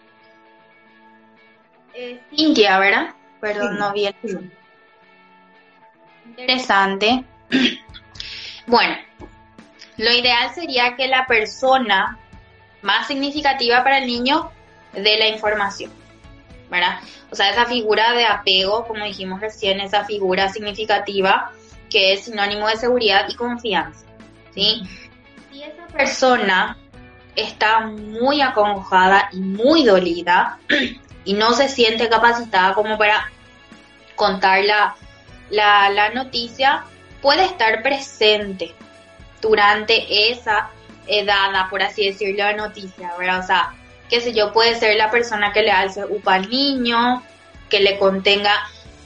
Eh, 1.95 2.21
Cintia, 2.29 2.77
¿verdad? 2.77 3.15
Perdón, 3.41 3.79
no 3.79 3.91
vi 3.93 4.07
Interesante. 6.27 7.25
Bueno, 8.65 8.95
lo 9.97 10.09
ideal 10.09 10.55
sería 10.55 10.95
que 10.95 11.07
la 11.09 11.27
persona 11.27 12.17
más 12.81 13.07
significativa 13.07 13.83
para 13.83 13.97
el 13.97 14.07
niño 14.07 14.51
dé 14.93 15.17
la 15.17 15.27
información, 15.27 15.91
¿verdad? 16.73 16.99
O 17.29 17.35
sea, 17.35 17.51
esa 17.51 17.65
figura 17.65 18.13
de 18.13 18.25
apego, 18.25 18.85
como 18.85 19.05
dijimos 19.05 19.39
recién, 19.39 19.79
esa 19.79 20.03
figura 20.05 20.49
significativa 20.49 21.51
que 21.89 22.13
es 22.13 22.25
sinónimo 22.25 22.67
de 22.67 22.75
seguridad 22.75 23.27
y 23.29 23.35
confianza. 23.35 24.05
Si 24.53 24.81
esa 25.53 25.87
persona 25.87 26.77
está 27.35 27.81
muy 27.81 28.41
acongojada 28.41 29.29
y 29.31 29.39
muy 29.39 29.85
dolida 29.85 30.57
y 31.25 31.33
no 31.33 31.53
se 31.53 31.69
siente 31.69 32.09
capacitada 32.09 32.73
como 32.73 32.97
para 32.97 33.31
contar 34.15 34.63
la, 34.65 36.09
noticia, 36.13 36.83
puede 37.21 37.45
estar 37.45 37.83
presente, 37.83 38.73
durante 39.41 40.31
esa 40.31 40.69
edad, 41.05 41.69
por 41.69 41.83
así 41.83 42.05
decirlo, 42.07 42.45
de 42.45 42.55
noticia. 42.55 43.11
O 43.17 43.43
sea, 43.45 43.73
qué 44.13 44.21
sé 44.21 44.31
yo, 44.31 44.53
puede 44.53 44.75
ser 44.75 44.95
la 44.95 45.09
persona 45.09 45.51
que 45.51 45.63
le 45.63 45.71
alce 45.71 46.05
upa 46.05 46.35
al 46.35 46.47
niño, 46.47 47.23
que 47.67 47.79
le 47.79 47.97
contenga 47.97 48.53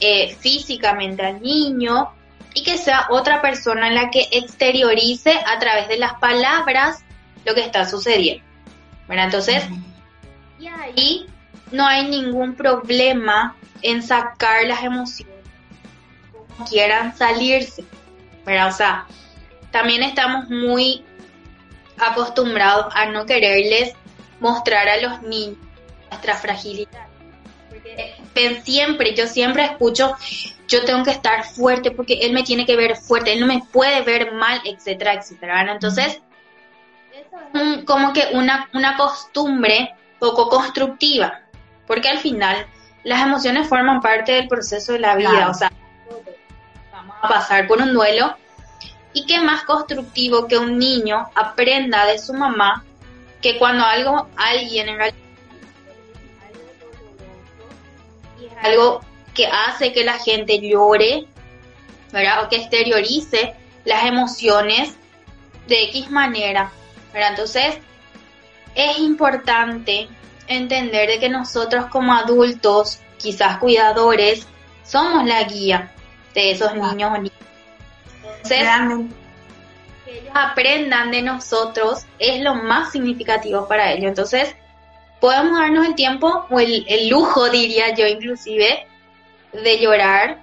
eh, 0.00 0.36
físicamente 0.38 1.24
al 1.24 1.40
niño 1.40 2.10
y 2.52 2.62
que 2.62 2.76
sea 2.76 3.06
otra 3.08 3.40
persona 3.40 3.90
la 3.90 4.10
que 4.10 4.28
exteriorice 4.32 5.40
a 5.46 5.58
través 5.58 5.88
de 5.88 5.96
las 5.96 6.12
palabras 6.18 7.04
lo 7.46 7.54
que 7.54 7.62
está 7.62 7.88
sucediendo. 7.88 8.44
¿verdad? 9.08 9.24
Entonces, 9.24 9.64
y 10.60 10.66
ahí 10.66 11.26
no 11.72 11.86
hay 11.86 12.06
ningún 12.06 12.54
problema 12.54 13.56
en 13.80 14.02
sacar 14.02 14.66
las 14.66 14.84
emociones 14.84 15.34
como 16.32 16.68
quieran 16.68 17.16
salirse. 17.16 17.82
¿verdad? 18.44 18.68
O 18.68 18.72
sea, 18.72 19.06
también 19.70 20.02
estamos 20.02 20.50
muy 20.50 21.02
acostumbrados 21.96 22.92
a 22.94 23.06
no 23.06 23.24
quererles 23.24 23.94
mostrar 24.40 24.88
a 24.88 25.00
los 25.00 25.22
niños 25.22 25.58
nuestra 26.10 26.34
fragilidad. 26.34 27.06
Porque 27.68 28.60
siempre, 28.64 29.14
yo 29.14 29.26
siempre 29.26 29.64
escucho, 29.64 30.16
yo 30.68 30.84
tengo 30.84 31.04
que 31.04 31.10
estar 31.10 31.44
fuerte 31.44 31.90
porque 31.90 32.14
él 32.22 32.32
me 32.32 32.42
tiene 32.42 32.66
que 32.66 32.76
ver 32.76 32.96
fuerte, 32.96 33.32
él 33.32 33.40
no 33.40 33.46
me 33.46 33.62
puede 33.72 34.02
ver 34.02 34.32
mal, 34.32 34.60
etcétera, 34.64 35.14
etcétera. 35.14 35.72
Entonces, 35.72 36.20
es 37.54 37.84
como 37.84 38.12
que 38.12 38.28
una, 38.32 38.68
una 38.74 38.96
costumbre 38.96 39.94
poco 40.18 40.48
constructiva, 40.48 41.40
porque 41.86 42.08
al 42.08 42.18
final 42.18 42.66
las 43.04 43.22
emociones 43.22 43.68
forman 43.68 44.00
parte 44.00 44.32
del 44.32 44.48
proceso 44.48 44.92
de 44.92 44.98
la 44.98 45.14
vida, 45.14 45.48
o 45.48 45.54
sea, 45.54 45.72
vamos 46.92 47.16
a 47.22 47.28
pasar 47.28 47.66
por 47.66 47.80
un 47.80 47.92
duelo 47.92 48.36
y 49.12 49.24
qué 49.26 49.40
más 49.40 49.62
constructivo 49.62 50.46
que 50.46 50.58
un 50.58 50.78
niño 50.78 51.30
aprenda 51.34 52.04
de 52.06 52.18
su 52.18 52.34
mamá 52.34 52.84
que 53.42 53.58
cuando 53.58 53.84
algo, 53.84 54.28
alguien 54.36 54.88
en 54.88 54.96
realidad 54.96 55.18
algo 58.62 59.00
que 59.34 59.46
hace 59.46 59.92
que 59.92 60.04
la 60.04 60.18
gente 60.18 60.58
llore. 60.60 61.26
O 62.10 62.48
que 62.48 62.56
exteriorice 62.56 63.54
las 63.84 64.06
emociones 64.06 64.94
de 65.66 65.84
X 65.84 66.10
manera. 66.10 66.72
Entonces, 67.12 67.76
es 68.74 68.98
importante 68.98 70.08
entender 70.46 71.08
de 71.08 71.18
que 71.18 71.28
nosotros 71.28 71.86
como 71.86 72.14
adultos, 72.14 73.00
quizás 73.18 73.58
cuidadores, 73.58 74.46
somos 74.84 75.26
la 75.26 75.42
guía 75.42 75.92
de 76.34 76.52
esos 76.52 76.74
niños 76.74 77.12
o 77.12 77.18
niñas 77.18 77.38
entonces, 78.48 79.16
que 80.08 80.18
ellos 80.20 80.32
aprendan 80.34 81.10
de 81.10 81.22
nosotros 81.22 82.06
es 82.18 82.40
lo 82.40 82.54
más 82.54 82.92
significativo 82.92 83.68
para 83.68 83.92
ellos. 83.92 84.06
Entonces, 84.06 84.54
podemos 85.20 85.58
darnos 85.58 85.86
el 85.86 85.94
tiempo 85.94 86.46
o 86.48 86.60
el, 86.60 87.08
lujo, 87.08 87.48
diría 87.50 87.94
yo 87.94 88.06
inclusive, 88.06 88.86
de 89.52 89.78
llorar. 89.78 90.38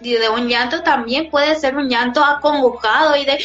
Y 0.00 0.14
de 0.14 0.28
un 0.30 0.48
llanto 0.48 0.82
también 0.82 1.30
puede 1.30 1.54
ser 1.56 1.76
un 1.76 1.88
llanto 1.88 2.24
acongojado 2.24 3.14
y 3.14 3.24
de 3.24 3.38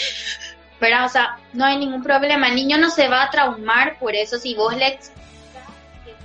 ¿verdad? 0.80 1.06
O 1.06 1.10
sea, 1.10 1.38
no 1.54 1.66
hay 1.66 1.78
ningún 1.78 2.02
problema. 2.02 2.48
El 2.48 2.56
niño 2.56 2.78
no 2.78 2.90
se 2.90 3.08
va 3.08 3.24
a 3.24 3.30
traumar 3.30 3.98
por 4.00 4.16
eso 4.16 4.40
si 4.40 4.56
vos 4.56 4.76
le 4.76 4.88
explicas 4.88 5.64
que. 6.04 6.16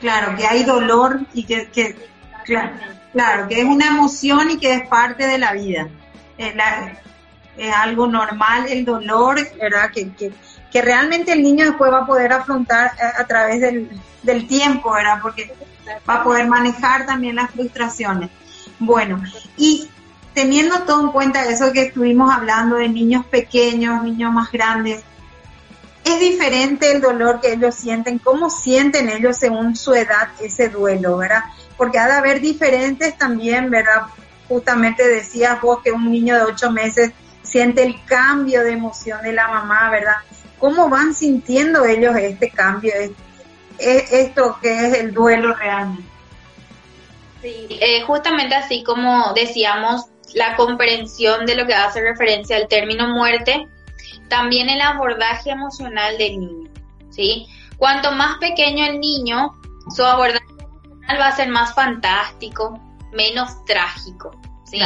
Claro, 0.00 0.36
que 0.36 0.46
hay 0.46 0.64
dolor 0.64 1.20
y 1.32 1.44
que, 1.44 1.70
que 1.70 1.96
claro, 2.44 2.72
claro, 3.12 3.48
que 3.48 3.60
es 3.60 3.64
una 3.64 3.86
emoción 3.86 4.50
y 4.50 4.58
que 4.58 4.74
es 4.74 4.88
parte 4.88 5.26
de 5.26 5.38
la 5.38 5.52
vida. 5.52 5.88
Es, 6.36 6.54
es 7.58 7.74
algo 7.74 8.06
normal 8.06 8.66
el 8.68 8.84
dolor, 8.84 9.38
¿verdad? 9.60 9.90
Que, 9.92 10.10
que, 10.12 10.32
que, 10.70 10.82
realmente 10.82 11.32
el 11.32 11.42
niño 11.42 11.66
después 11.66 11.92
va 11.92 12.00
a 12.00 12.06
poder 12.06 12.32
afrontar 12.32 12.92
a, 13.00 13.20
a 13.20 13.26
través 13.26 13.60
del, 13.60 13.90
del 14.22 14.46
tiempo, 14.46 14.92
¿verdad? 14.92 15.18
Porque 15.20 15.52
va 16.08 16.16
a 16.16 16.24
poder 16.24 16.46
manejar 16.46 17.06
también 17.06 17.36
las 17.36 17.50
frustraciones. 17.50 18.30
Bueno, 18.78 19.22
y 19.56 19.88
teniendo 20.34 20.82
todo 20.82 21.02
en 21.02 21.12
cuenta 21.12 21.44
eso 21.44 21.72
que 21.72 21.82
estuvimos 21.82 22.32
hablando 22.32 22.76
de 22.76 22.88
niños 22.88 23.26
pequeños, 23.26 24.02
niños 24.04 24.32
más 24.32 24.52
grandes, 24.52 25.02
es 26.04 26.20
diferente 26.20 26.92
el 26.92 27.00
dolor 27.00 27.40
que 27.40 27.52
ellos 27.52 27.74
sienten, 27.74 28.18
cómo 28.18 28.48
sienten 28.48 29.08
ellos 29.08 29.36
según 29.36 29.76
su 29.76 29.94
edad 29.94 30.28
ese 30.40 30.68
duelo, 30.68 31.18
¿verdad? 31.18 31.44
Porque 31.76 31.98
ha 31.98 32.06
de 32.06 32.14
haber 32.14 32.40
diferentes 32.40 33.16
también, 33.18 33.70
¿verdad? 33.70 34.02
Justamente 34.48 35.06
decías 35.06 35.60
vos 35.60 35.80
que 35.82 35.92
un 35.92 36.10
niño 36.10 36.36
de 36.36 36.42
ocho 36.42 36.70
meses 36.70 37.12
siente 37.48 37.82
el 37.82 38.04
cambio 38.04 38.62
de 38.62 38.72
emoción 38.72 39.22
de 39.22 39.32
la 39.32 39.48
mamá, 39.48 39.90
¿verdad? 39.90 40.16
¿Cómo 40.58 40.88
van 40.88 41.14
sintiendo 41.14 41.84
ellos 41.84 42.14
este 42.16 42.50
cambio, 42.50 42.92
esto 43.78 44.58
que 44.60 44.86
es 44.86 44.98
el 44.98 45.14
duelo 45.14 45.54
realmente? 45.54 46.08
Sí, 47.40 47.78
eh, 47.80 48.02
justamente 48.02 48.54
así 48.56 48.82
como 48.82 49.32
decíamos, 49.34 50.06
la 50.34 50.56
comprensión 50.56 51.46
de 51.46 51.54
lo 51.54 51.66
que 51.66 51.74
hace 51.74 52.00
referencia 52.00 52.56
al 52.56 52.68
término 52.68 53.08
muerte, 53.08 53.68
también 54.28 54.68
el 54.68 54.80
abordaje 54.80 55.50
emocional 55.50 56.18
del 56.18 56.40
niño, 56.40 56.70
¿sí? 57.10 57.46
Cuanto 57.76 58.12
más 58.12 58.38
pequeño 58.38 58.84
el 58.84 58.98
niño, 58.98 59.54
su 59.94 60.04
abordaje 60.04 60.44
emocional 60.58 61.20
va 61.20 61.28
a 61.28 61.36
ser 61.36 61.48
más 61.48 61.74
fantástico, 61.74 62.78
menos 63.12 63.64
trágico, 63.64 64.38
¿sí? 64.64 64.80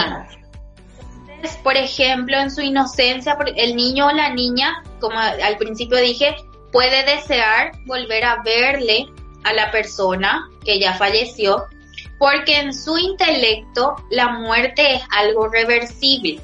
Por 1.62 1.76
ejemplo, 1.76 2.38
en 2.38 2.50
su 2.50 2.61
inocencia, 2.61 3.37
el 3.57 3.76
niño 3.76 4.07
o 4.07 4.12
la 4.12 4.31
niña, 4.31 4.83
como 5.00 5.18
al 5.18 5.57
principio 5.59 5.98
dije, 5.98 6.37
puede 6.70 7.05
desear 7.05 7.72
volver 7.87 8.24
a 8.24 8.42
verle 8.42 9.07
a 9.44 9.52
la 9.52 9.70
persona 9.70 10.48
que 10.64 10.78
ya 10.78 10.94
falleció 10.94 11.66
porque 12.22 12.61
en 12.61 12.72
su 12.72 12.96
intelecto 12.98 13.96
la 14.09 14.28
muerte 14.28 14.94
es 14.94 15.02
algo 15.11 15.48
reversible, 15.48 16.38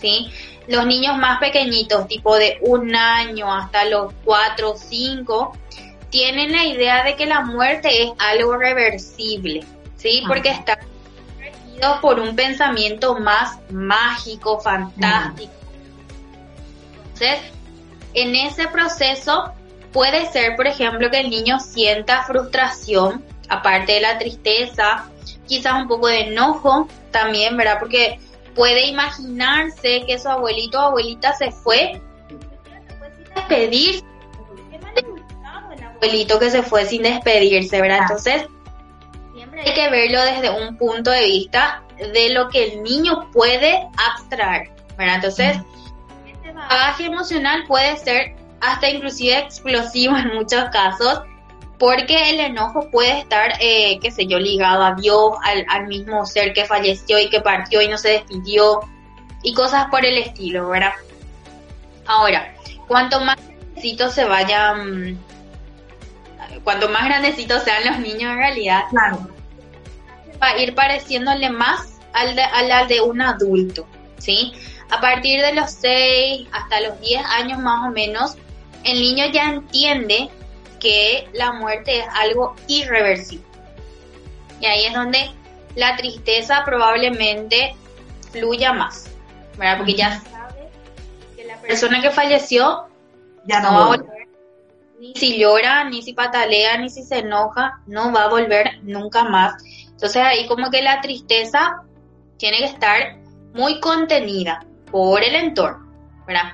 ¿sí? 0.00 0.28
Los 0.66 0.86
niños 0.86 1.16
más 1.18 1.38
pequeñitos, 1.38 2.08
tipo 2.08 2.34
de 2.36 2.58
un 2.62 2.96
año 2.96 3.54
hasta 3.54 3.84
los 3.84 4.12
cuatro 4.24 4.72
o 4.72 4.76
cinco, 4.76 5.56
tienen 6.10 6.50
la 6.50 6.64
idea 6.64 7.04
de 7.04 7.14
que 7.14 7.26
la 7.26 7.42
muerte 7.42 8.02
es 8.02 8.10
algo 8.18 8.56
reversible, 8.56 9.64
¿sí? 9.96 10.24
Porque 10.26 10.48
está 10.48 10.80
por 12.00 12.20
un 12.20 12.34
pensamiento 12.36 13.18
más 13.18 13.58
mágico, 13.70 14.60
fantástico. 14.60 15.52
Entonces, 17.14 17.40
en 18.14 18.34
ese 18.34 18.66
proceso 18.68 19.52
puede 19.92 20.26
ser, 20.30 20.56
por 20.56 20.66
ejemplo, 20.66 21.10
que 21.10 21.20
el 21.20 21.30
niño 21.30 21.60
sienta 21.60 22.24
frustración 22.24 23.24
aparte 23.48 23.92
de 23.92 24.00
la 24.00 24.18
tristeza, 24.18 25.04
quizás 25.46 25.74
un 25.74 25.88
poco 25.88 26.08
de 26.08 26.28
enojo 26.28 26.88
también, 27.10 27.56
¿verdad? 27.56 27.78
Porque 27.78 28.18
puede 28.54 28.86
imaginarse 28.86 30.04
que 30.06 30.18
su 30.18 30.28
abuelito 30.28 30.78
o 30.78 30.82
abuelita 30.82 31.34
se 31.34 31.50
fue 31.50 32.00
sin 32.28 32.40
despedirse. 33.34 34.04
Qué 34.70 34.78
mal 34.78 35.72
el 35.76 35.84
abuelito 35.84 36.38
que 36.38 36.50
se 36.50 36.62
fue 36.62 36.86
sin 36.86 37.02
despedirse, 37.02 37.80
¿verdad? 37.80 37.98
Entonces, 38.02 38.46
hay 39.58 39.74
que 39.74 39.90
verlo 39.90 40.22
desde 40.22 40.50
un 40.50 40.76
punto 40.76 41.10
de 41.10 41.24
vista 41.24 41.82
de 41.98 42.30
lo 42.30 42.48
que 42.48 42.64
el 42.64 42.82
niño 42.82 43.30
puede 43.32 43.88
abstraer, 43.96 44.70
¿verdad? 44.96 45.16
Entonces, 45.16 45.58
este 46.26 46.52
bagaje 46.52 47.06
emocional 47.06 47.64
puede 47.66 47.96
ser 47.96 48.34
hasta 48.60 48.88
inclusive 48.88 49.38
explosivo 49.38 50.16
en 50.16 50.34
muchos 50.34 50.64
casos 50.70 51.22
porque 51.78 52.30
el 52.30 52.40
enojo 52.40 52.88
puede 52.90 53.18
estar, 53.18 53.52
eh, 53.60 53.98
qué 54.00 54.10
sé 54.10 54.26
yo, 54.26 54.38
ligado 54.38 54.84
a 54.84 54.94
Dios, 54.94 55.32
al, 55.68 55.86
mismo 55.86 56.24
ser 56.24 56.52
que 56.52 56.64
falleció 56.64 57.18
y 57.18 57.28
que 57.28 57.40
partió 57.40 57.82
y 57.82 57.88
no 57.88 57.98
se 57.98 58.10
despidió, 58.10 58.80
y 59.42 59.52
cosas 59.54 59.86
por 59.90 60.04
el 60.04 60.16
estilo, 60.18 60.68
¿verdad? 60.68 60.92
Ahora, 62.06 62.54
cuanto 62.86 63.20
más 63.20 63.36
grandecitos 63.36 64.14
se 64.14 64.24
vayan, 64.24 65.18
cuanto 66.62 66.88
más 66.88 67.04
grandecitos 67.04 67.62
sean 67.64 67.84
los 67.84 67.98
niños 67.98 68.32
en 68.32 68.38
realidad, 68.38 68.84
claro. 68.90 69.33
Va 70.44 70.50
a 70.50 70.58
ir 70.58 70.74
pareciéndole 70.74 71.50
más 71.50 71.98
al 72.12 72.36
de, 72.36 72.42
al 72.42 72.88
de 72.88 73.00
un 73.00 73.22
adulto, 73.22 73.86
¿sí? 74.18 74.52
A 74.90 75.00
partir 75.00 75.40
de 75.40 75.54
los 75.54 75.70
6 75.70 76.48
hasta 76.52 76.80
los 76.82 77.00
10 77.00 77.24
años 77.24 77.58
más 77.58 77.88
o 77.88 77.90
menos, 77.90 78.36
el 78.84 79.00
niño 79.00 79.24
ya 79.32 79.44
entiende 79.44 80.28
que 80.78 81.26
la 81.32 81.52
muerte 81.52 82.00
es 82.00 82.06
algo 82.12 82.54
irreversible. 82.68 83.46
Y 84.60 84.66
ahí 84.66 84.84
es 84.84 84.92
donde 84.92 85.30
la 85.74 85.96
tristeza 85.96 86.62
probablemente 86.64 87.74
fluya 88.30 88.72
más, 88.72 89.10
¿verdad? 89.56 89.78
Porque 89.78 89.94
ya 89.94 90.20
sabe 90.20 90.68
que 91.36 91.44
la 91.44 91.56
persona 91.56 92.00
que 92.02 92.10
falleció 92.10 92.86
ya 93.46 93.60
no, 93.60 93.72
va 93.72 93.84
a 93.84 93.86
volver, 93.88 94.28
ni 95.00 95.14
si 95.14 95.38
llora, 95.38 95.84
ni 95.84 96.02
si 96.02 96.12
patalea, 96.12 96.78
ni 96.78 96.90
si 96.90 97.02
se 97.02 97.18
enoja, 97.18 97.80
no 97.86 98.12
va 98.12 98.24
a 98.24 98.28
volver 98.28 98.78
nunca 98.82 99.24
más. 99.24 99.54
Entonces 100.04 100.22
ahí 100.22 100.46
como 100.46 100.70
que 100.70 100.82
la 100.82 101.00
tristeza 101.00 101.82
tiene 102.36 102.58
que 102.58 102.66
estar 102.66 103.16
muy 103.54 103.80
contenida 103.80 104.62
por 104.90 105.24
el 105.24 105.34
entorno, 105.34 105.90
¿verdad? 106.26 106.52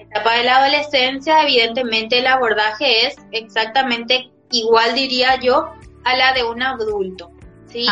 etapa 0.00 0.34
de 0.34 0.44
la 0.44 0.58
adolescencia, 0.58 1.40
evidentemente 1.42 2.18
el 2.18 2.26
abordaje 2.26 3.06
es 3.06 3.16
exactamente 3.32 4.30
igual, 4.50 4.94
diría 4.94 5.36
yo, 5.40 5.72
a 6.04 6.16
la 6.16 6.34
de 6.34 6.44
un 6.44 6.62
adulto. 6.62 7.30
¿sí? 7.72 7.86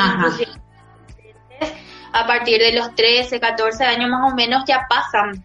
a 2.12 2.26
partir 2.26 2.60
de 2.60 2.74
los 2.74 2.94
13, 2.94 3.40
14 3.40 3.84
años 3.84 4.10
más 4.10 4.30
o 4.30 4.36
menos 4.36 4.64
ya 4.66 4.86
pasan 4.86 5.42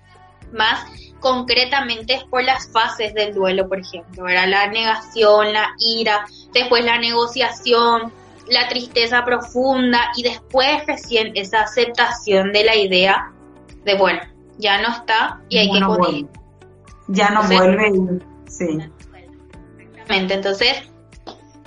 más 0.52 0.84
concretamente 1.22 2.26
por 2.30 2.44
las 2.44 2.70
fases 2.74 3.14
del 3.14 3.34
duelo, 3.34 3.70
por 3.70 3.80
ejemplo, 3.80 4.28
era 4.28 4.46
la 4.48 4.68
negación, 4.68 5.54
la 5.54 5.70
ira, 5.80 6.26
después 6.52 6.84
la 6.84 6.98
negociación, 6.98 8.12
la 8.50 8.68
tristeza 8.68 9.24
profunda 9.26 10.12
y 10.16 10.24
después 10.24 10.86
recién 10.88 11.32
esa 11.36 11.62
aceptación 11.62 12.52
de 12.52 12.64
la 12.64 12.76
idea 12.76 13.32
de, 13.86 13.96
bueno, 13.96 14.20
ya 14.58 14.82
no 14.82 14.90
está 14.90 15.40
y 15.50 15.58
hay 15.58 15.72
que 15.72 15.80
continuar 15.80 16.40
ya 17.10 17.30
no 17.30 17.44
vuelve. 17.44 18.22
Sí. 18.48 18.80
Exactamente. 19.80 20.34
Entonces, 20.34 20.84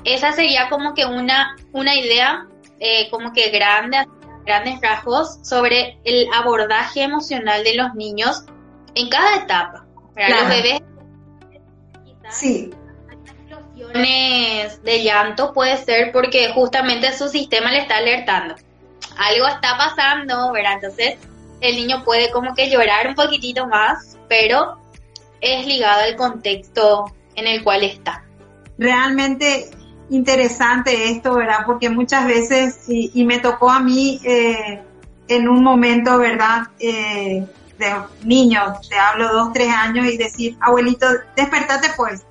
esa 0.05 0.33
sería 0.33 0.69
como 0.69 0.95
que 0.95 1.05
una, 1.05 1.57
una 1.73 1.95
idea 1.95 2.47
eh, 2.81 3.09
como 3.11 3.33
que 3.33 3.51
grande, 3.51 4.07
grandes 4.47 4.81
rasgos 4.81 5.39
sobre 5.43 5.99
el 6.05 6.27
abordaje 6.33 7.03
emocional 7.03 7.63
de 7.65 7.75
los 7.75 7.95
niños 7.95 8.45
en 8.95 9.09
cada 9.09 9.37
etapa. 9.37 9.87
Para 10.15 10.41
los 10.41 10.49
bebés, 10.49 10.81
sí. 12.31 12.71
De 13.93 15.03
llanto 15.03 15.53
puede 15.53 15.77
ser 15.77 16.13
porque 16.13 16.53
justamente 16.53 17.13
su 17.17 17.29
sistema 17.29 17.71
le 17.71 17.81
está 17.81 17.99
alertando. 17.99 18.55
Algo 19.17 19.47
está 19.47 19.77
pasando, 19.77 20.53
¿verdad? 20.53 20.75
Entonces 20.75 21.19
el 21.61 21.77
niño 21.77 22.03
puede 22.05 22.31
como 22.31 22.55
que 22.55 22.71
llorar 22.71 23.09
un 23.09 23.15
poquitito 23.15 23.67
más, 23.67 24.19
pero 24.29 24.79
es 25.41 25.67
ligada 25.67 26.05
al 26.05 26.17
contexto 26.17 27.13
en 27.35 27.47
el 27.47 27.63
cual 27.63 27.85
está. 27.85 28.25
Realmente 28.79 29.71
interesante 30.11 31.11
esto, 31.11 31.35
¿verdad? 31.35 31.61
Porque 31.67 31.89
muchas 31.89 32.27
veces, 32.27 32.85
y, 32.89 33.25
me 33.25 33.39
tocó 33.39 33.71
a 33.71 33.81
mí 33.81 34.21
eh, 34.25 34.83
en 35.29 35.49
un 35.49 35.63
momento, 35.63 36.19
¿verdad? 36.19 36.63
Eh, 36.79 37.47
de 37.79 37.95
niño, 38.25 38.75
te 38.89 38.99
hablo 38.99 39.33
dos, 39.33 39.53
tres 39.53 39.69
años 39.69 40.07
y 40.07 40.17
decir, 40.17 40.57
abuelito, 40.61 41.07
despertate 41.37 41.89
pues, 41.97 42.25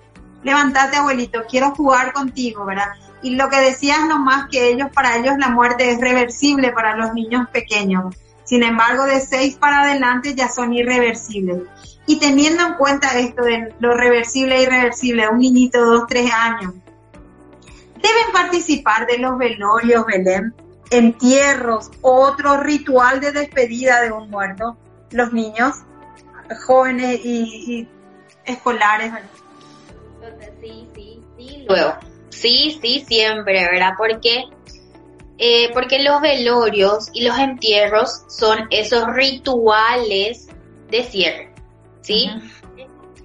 levantate 0.44 0.98
abuelito, 0.98 1.44
quiero 1.50 1.72
jugar 1.76 2.14
contigo, 2.14 2.66
¿verdad? 2.66 2.90
Y 3.22 3.36
lo 3.36 3.50
que 3.50 3.60
decías 3.60 4.06
nomás 4.08 4.48
que 4.50 4.70
ellos, 4.70 4.90
para 4.94 5.18
ellos 5.18 5.38
la 5.38 5.50
muerte 5.50 5.92
es 5.92 6.02
reversible 6.02 6.72
para 6.72 6.96
los 6.96 7.14
niños 7.14 7.48
pequeños. 7.50 8.16
Sin 8.44 8.64
embargo, 8.64 9.06
de 9.06 9.20
seis 9.20 9.56
para 9.56 9.84
adelante 9.84 10.34
ya 10.36 10.50
son 10.50 10.74
irreversibles. 10.74 11.64
Y 12.08 12.20
teniendo 12.20 12.66
en 12.66 12.74
cuenta 12.74 13.20
esto 13.20 13.44
de 13.44 13.74
lo 13.80 13.94
reversible 13.94 14.58
e 14.58 14.64
irreversible, 14.64 15.30
un 15.30 15.40
niñito 15.40 15.80
de 15.80 15.86
2, 15.86 16.04
3 16.08 16.32
años, 16.34 16.74
deben 18.02 18.32
participar 18.34 19.06
de 19.06 19.20
los 19.20 19.38
velorios, 19.38 20.06
Belén, 20.06 20.54
entierros, 20.90 21.92
otro 22.02 22.58
ritual 22.58 23.20
de 23.22 23.32
despedida 23.32 24.02
de 24.02 24.12
un 24.12 24.30
muerto. 24.30 24.78
los 25.12 25.34
niños, 25.34 25.76
jóvenes 26.66 27.20
y, 27.24 27.88
escolares. 28.46 29.12
sí, 29.12 29.20
sí, 29.20 29.22
sí, 29.22 29.51
luego. 31.68 31.96
Sí, 32.30 32.80
sí, 32.82 33.04
siempre, 33.08 33.68
¿verdad? 33.70 33.92
Porque, 33.98 34.46
eh, 35.38 35.70
porque 35.74 36.02
los 36.02 36.22
velorios 36.22 37.10
y 37.14 37.24
los 37.24 37.38
entierros 37.38 38.24
son 38.30 38.68
esos 38.70 39.06
rituales 39.14 40.48
de 40.90 41.04
cierre, 41.04 41.54
¿sí? 42.02 42.30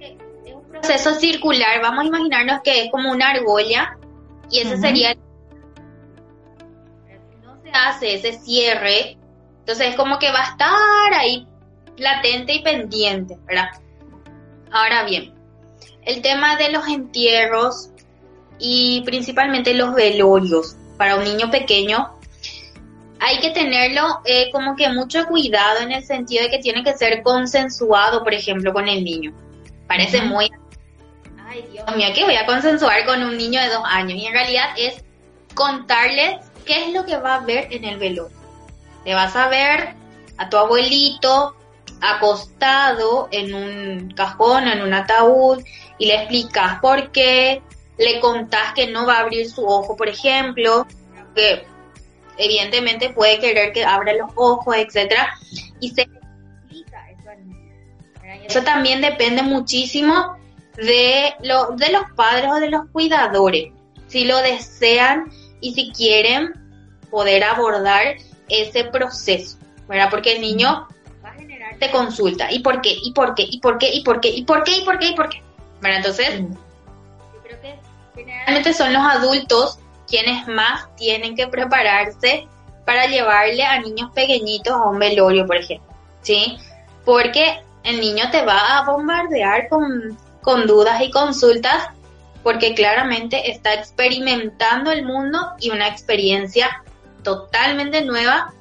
es, 0.01 0.17
un 0.53 0.69
proceso 0.69 1.15
circular, 1.15 1.81
vamos 1.81 2.03
a 2.03 2.07
imaginarnos 2.07 2.61
que 2.63 2.85
es 2.85 2.91
como 2.91 3.11
una 3.11 3.29
argolla 3.29 3.97
y 4.49 4.59
ese 4.59 4.77
sería... 4.77 5.13
Si 5.13 5.19
no 7.43 7.61
se 7.61 7.69
hace 7.71 8.15
ese 8.15 8.33
cierre, 8.33 9.17
entonces 9.59 9.89
es 9.89 9.95
como 9.95 10.19
que 10.19 10.31
va 10.31 10.39
a 10.39 10.51
estar 10.51 11.13
ahí 11.13 11.47
latente 11.97 12.55
y 12.55 12.63
pendiente, 12.63 13.37
¿verdad? 13.45 13.69
Ahora 14.71 15.03
bien, 15.03 15.33
el 16.03 16.21
tema 16.21 16.55
de 16.55 16.71
los 16.71 16.87
entierros 16.87 17.91
y 18.59 19.01
principalmente 19.05 19.73
los 19.73 19.93
velorios 19.93 20.75
para 20.97 21.15
un 21.15 21.23
niño 21.23 21.51
pequeño 21.51 22.17
hay 23.19 23.39
que 23.39 23.51
tenerlo 23.51 24.21
eh, 24.25 24.49
como 24.51 24.75
que 24.75 24.89
mucho 24.89 25.25
cuidado 25.25 25.79
en 25.79 25.91
el 25.91 26.03
sentido 26.03 26.43
de 26.43 26.51
que 26.51 26.59
tiene 26.59 26.83
que 26.83 26.93
ser 26.93 27.23
consensuado, 27.23 28.23
por 28.23 28.33
ejemplo, 28.33 28.73
con 28.73 28.87
el 28.87 29.03
niño. 29.03 29.33
Parece 29.87 30.21
muy... 30.21 30.51
Ay, 31.47 31.65
Dios 31.71 31.85
mío, 31.95 32.07
¿qué 32.13 32.25
voy 32.25 32.35
a 32.35 32.45
consensuar 32.45 33.05
con 33.05 33.23
un 33.23 33.37
niño 33.37 33.59
de 33.61 33.69
dos 33.69 33.83
años? 33.85 34.19
Y 34.19 34.25
en 34.25 34.33
realidad 34.33 34.69
es 34.77 35.03
contarles 35.55 36.45
qué 36.65 36.85
es 36.85 36.93
lo 36.93 37.05
que 37.05 37.17
va 37.17 37.35
a 37.35 37.39
ver 37.39 37.67
en 37.71 37.85
el 37.85 37.97
velorio. 37.97 38.37
Le 39.05 39.13
vas 39.13 39.35
a 39.35 39.47
ver 39.47 39.95
a 40.37 40.49
tu 40.49 40.57
abuelito 40.57 41.55
acostado 42.01 43.27
en 43.31 43.53
un 43.53 44.11
cajón, 44.11 44.67
en 44.67 44.81
un 44.81 44.93
ataúd, 44.93 45.63
y 45.97 46.05
le 46.05 46.15
explicas 46.15 46.79
por 46.79 47.11
qué, 47.11 47.63
le 47.97 48.19
contás 48.19 48.73
que 48.73 48.87
no 48.87 49.05
va 49.05 49.17
a 49.17 49.19
abrir 49.21 49.49
su 49.49 49.65
ojo, 49.65 49.95
por 49.95 50.07
ejemplo, 50.07 50.85
que 51.35 51.65
evidentemente 52.37 53.09
puede 53.09 53.39
querer 53.39 53.73
que 53.73 53.83
abra 53.83 54.13
los 54.13 54.29
ojos, 54.35 54.75
etcétera, 54.75 55.35
y 55.79 55.89
se 55.89 56.01
explica 56.01 57.09
eso 57.09 57.29
al 57.29 57.47
niño. 57.47 57.73
eso 58.47 58.63
también 58.63 59.01
depende 59.01 59.41
muchísimo 59.41 60.37
de, 60.75 61.33
lo, 61.41 61.71
de 61.71 61.91
los 61.91 62.03
padres 62.15 62.49
o 62.51 62.55
de 62.55 62.69
los 62.69 62.87
cuidadores, 62.91 63.71
si 64.07 64.25
lo 64.25 64.37
desean 64.37 65.31
y 65.59 65.73
si 65.73 65.91
quieren 65.91 66.53
poder 67.09 67.43
abordar 67.43 68.17
ese 68.47 68.83
proceso, 68.85 69.57
¿verdad? 69.87 70.09
Porque 70.11 70.33
el 70.33 70.41
niño 70.41 70.87
va 71.25 71.29
a 71.29 71.33
generarte 71.33 71.89
consulta, 71.89 72.51
¿y 72.51 72.59
por 72.59 72.81
qué? 72.81 72.95
¿Y 73.01 73.11
por 73.13 73.33
qué? 73.33 73.43
¿Y 73.49 73.59
por 73.59 73.79
qué? 73.79 73.89
¿Y 73.89 74.03
por 74.03 74.19
qué? 74.19 74.29
¿Y 74.29 74.43
por 74.43 74.63
qué? 74.63 74.71
¿Y 74.77 74.81
por 74.83 74.99
qué? 74.99 75.07
¿Y 75.07 75.15
por 75.15 75.29
qué? 75.29 75.41
¿Verdad? 75.81 75.97
Entonces, 75.97 76.43
generalmente 78.17 78.73
son 78.73 78.93
los 78.93 79.03
adultos 79.03 79.79
quienes 80.07 80.47
más 80.47 80.87
tienen 80.95 81.35
que 81.35 81.47
prepararse 81.47 82.47
para 82.85 83.05
llevarle 83.05 83.63
a 83.63 83.79
niños 83.81 84.11
pequeñitos 84.13 84.73
a 84.73 84.85
un 84.89 84.99
velorio, 84.99 85.45
por 85.45 85.57
ejemplo, 85.57 85.93
¿sí? 86.21 86.57
Porque 87.03 87.61
el 87.83 87.99
niño 87.99 88.29
te 88.31 88.43
va 88.43 88.77
a 88.77 88.85
bombardear 88.85 89.67
con, 89.67 90.17
con 90.41 90.65
dudas 90.67 91.01
y 91.01 91.11
consultas 91.11 91.89
porque 92.43 92.73
claramente 92.73 93.51
está 93.51 93.73
experimentando 93.73 94.91
el 94.91 95.03
mundo 95.03 95.39
y 95.59 95.69
una 95.69 95.87
experiencia 95.87 96.81
totalmente 97.23 98.03
nueva 98.03 98.53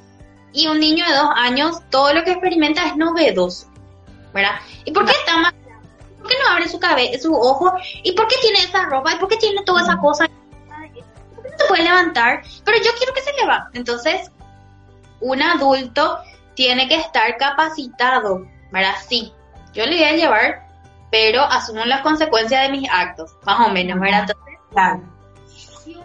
y 0.52 0.66
un 0.66 0.80
niño 0.80 1.04
de 1.06 1.14
dos 1.14 1.30
años 1.36 1.82
todo 1.90 2.12
lo 2.12 2.24
que 2.24 2.32
experimenta 2.32 2.86
es 2.86 2.96
novedoso, 2.96 3.68
¿verdad? 4.34 4.56
¿Y 4.84 4.90
por 4.90 5.04
qué 5.04 5.12
está 5.12 5.36
más 5.36 5.54
¿Por 6.26 6.34
qué 6.34 6.42
no 6.42 6.50
abre 6.50 6.68
su 6.68 6.80
cabeza, 6.80 7.22
su 7.22 7.32
ojo? 7.32 7.72
¿Y 8.02 8.10
por 8.10 8.26
qué 8.26 8.34
tiene 8.40 8.58
esa 8.58 8.86
ropa? 8.86 9.12
¿Y 9.12 9.18
por 9.18 9.28
qué 9.28 9.36
tiene 9.36 9.62
toda 9.62 9.82
esa 9.82 9.96
cosa? 9.96 10.26
se 10.26 11.64
puede 11.68 11.84
levantar, 11.84 12.42
pero 12.64 12.78
yo 12.78 12.90
quiero 12.98 13.14
que 13.14 13.22
se 13.22 13.32
levante. 13.34 13.78
Entonces, 13.78 14.32
un 15.20 15.40
adulto 15.40 16.18
tiene 16.54 16.88
que 16.88 16.96
estar 16.96 17.36
capacitado, 17.36 18.44
¿verdad? 18.72 18.96
Sí, 19.08 19.32
yo 19.72 19.86
le 19.86 19.94
voy 19.94 20.04
a 20.04 20.16
llevar, 20.16 20.66
pero 21.12 21.42
asumo 21.42 21.84
las 21.84 22.00
consecuencias 22.00 22.62
de 22.62 22.76
mis 22.76 22.90
actos, 22.90 23.36
más 23.44 23.68
o 23.68 23.70
menos, 23.70 24.00
¿verdad? 24.00 24.22
Entonces, 24.22 24.54
claro. 24.72 25.15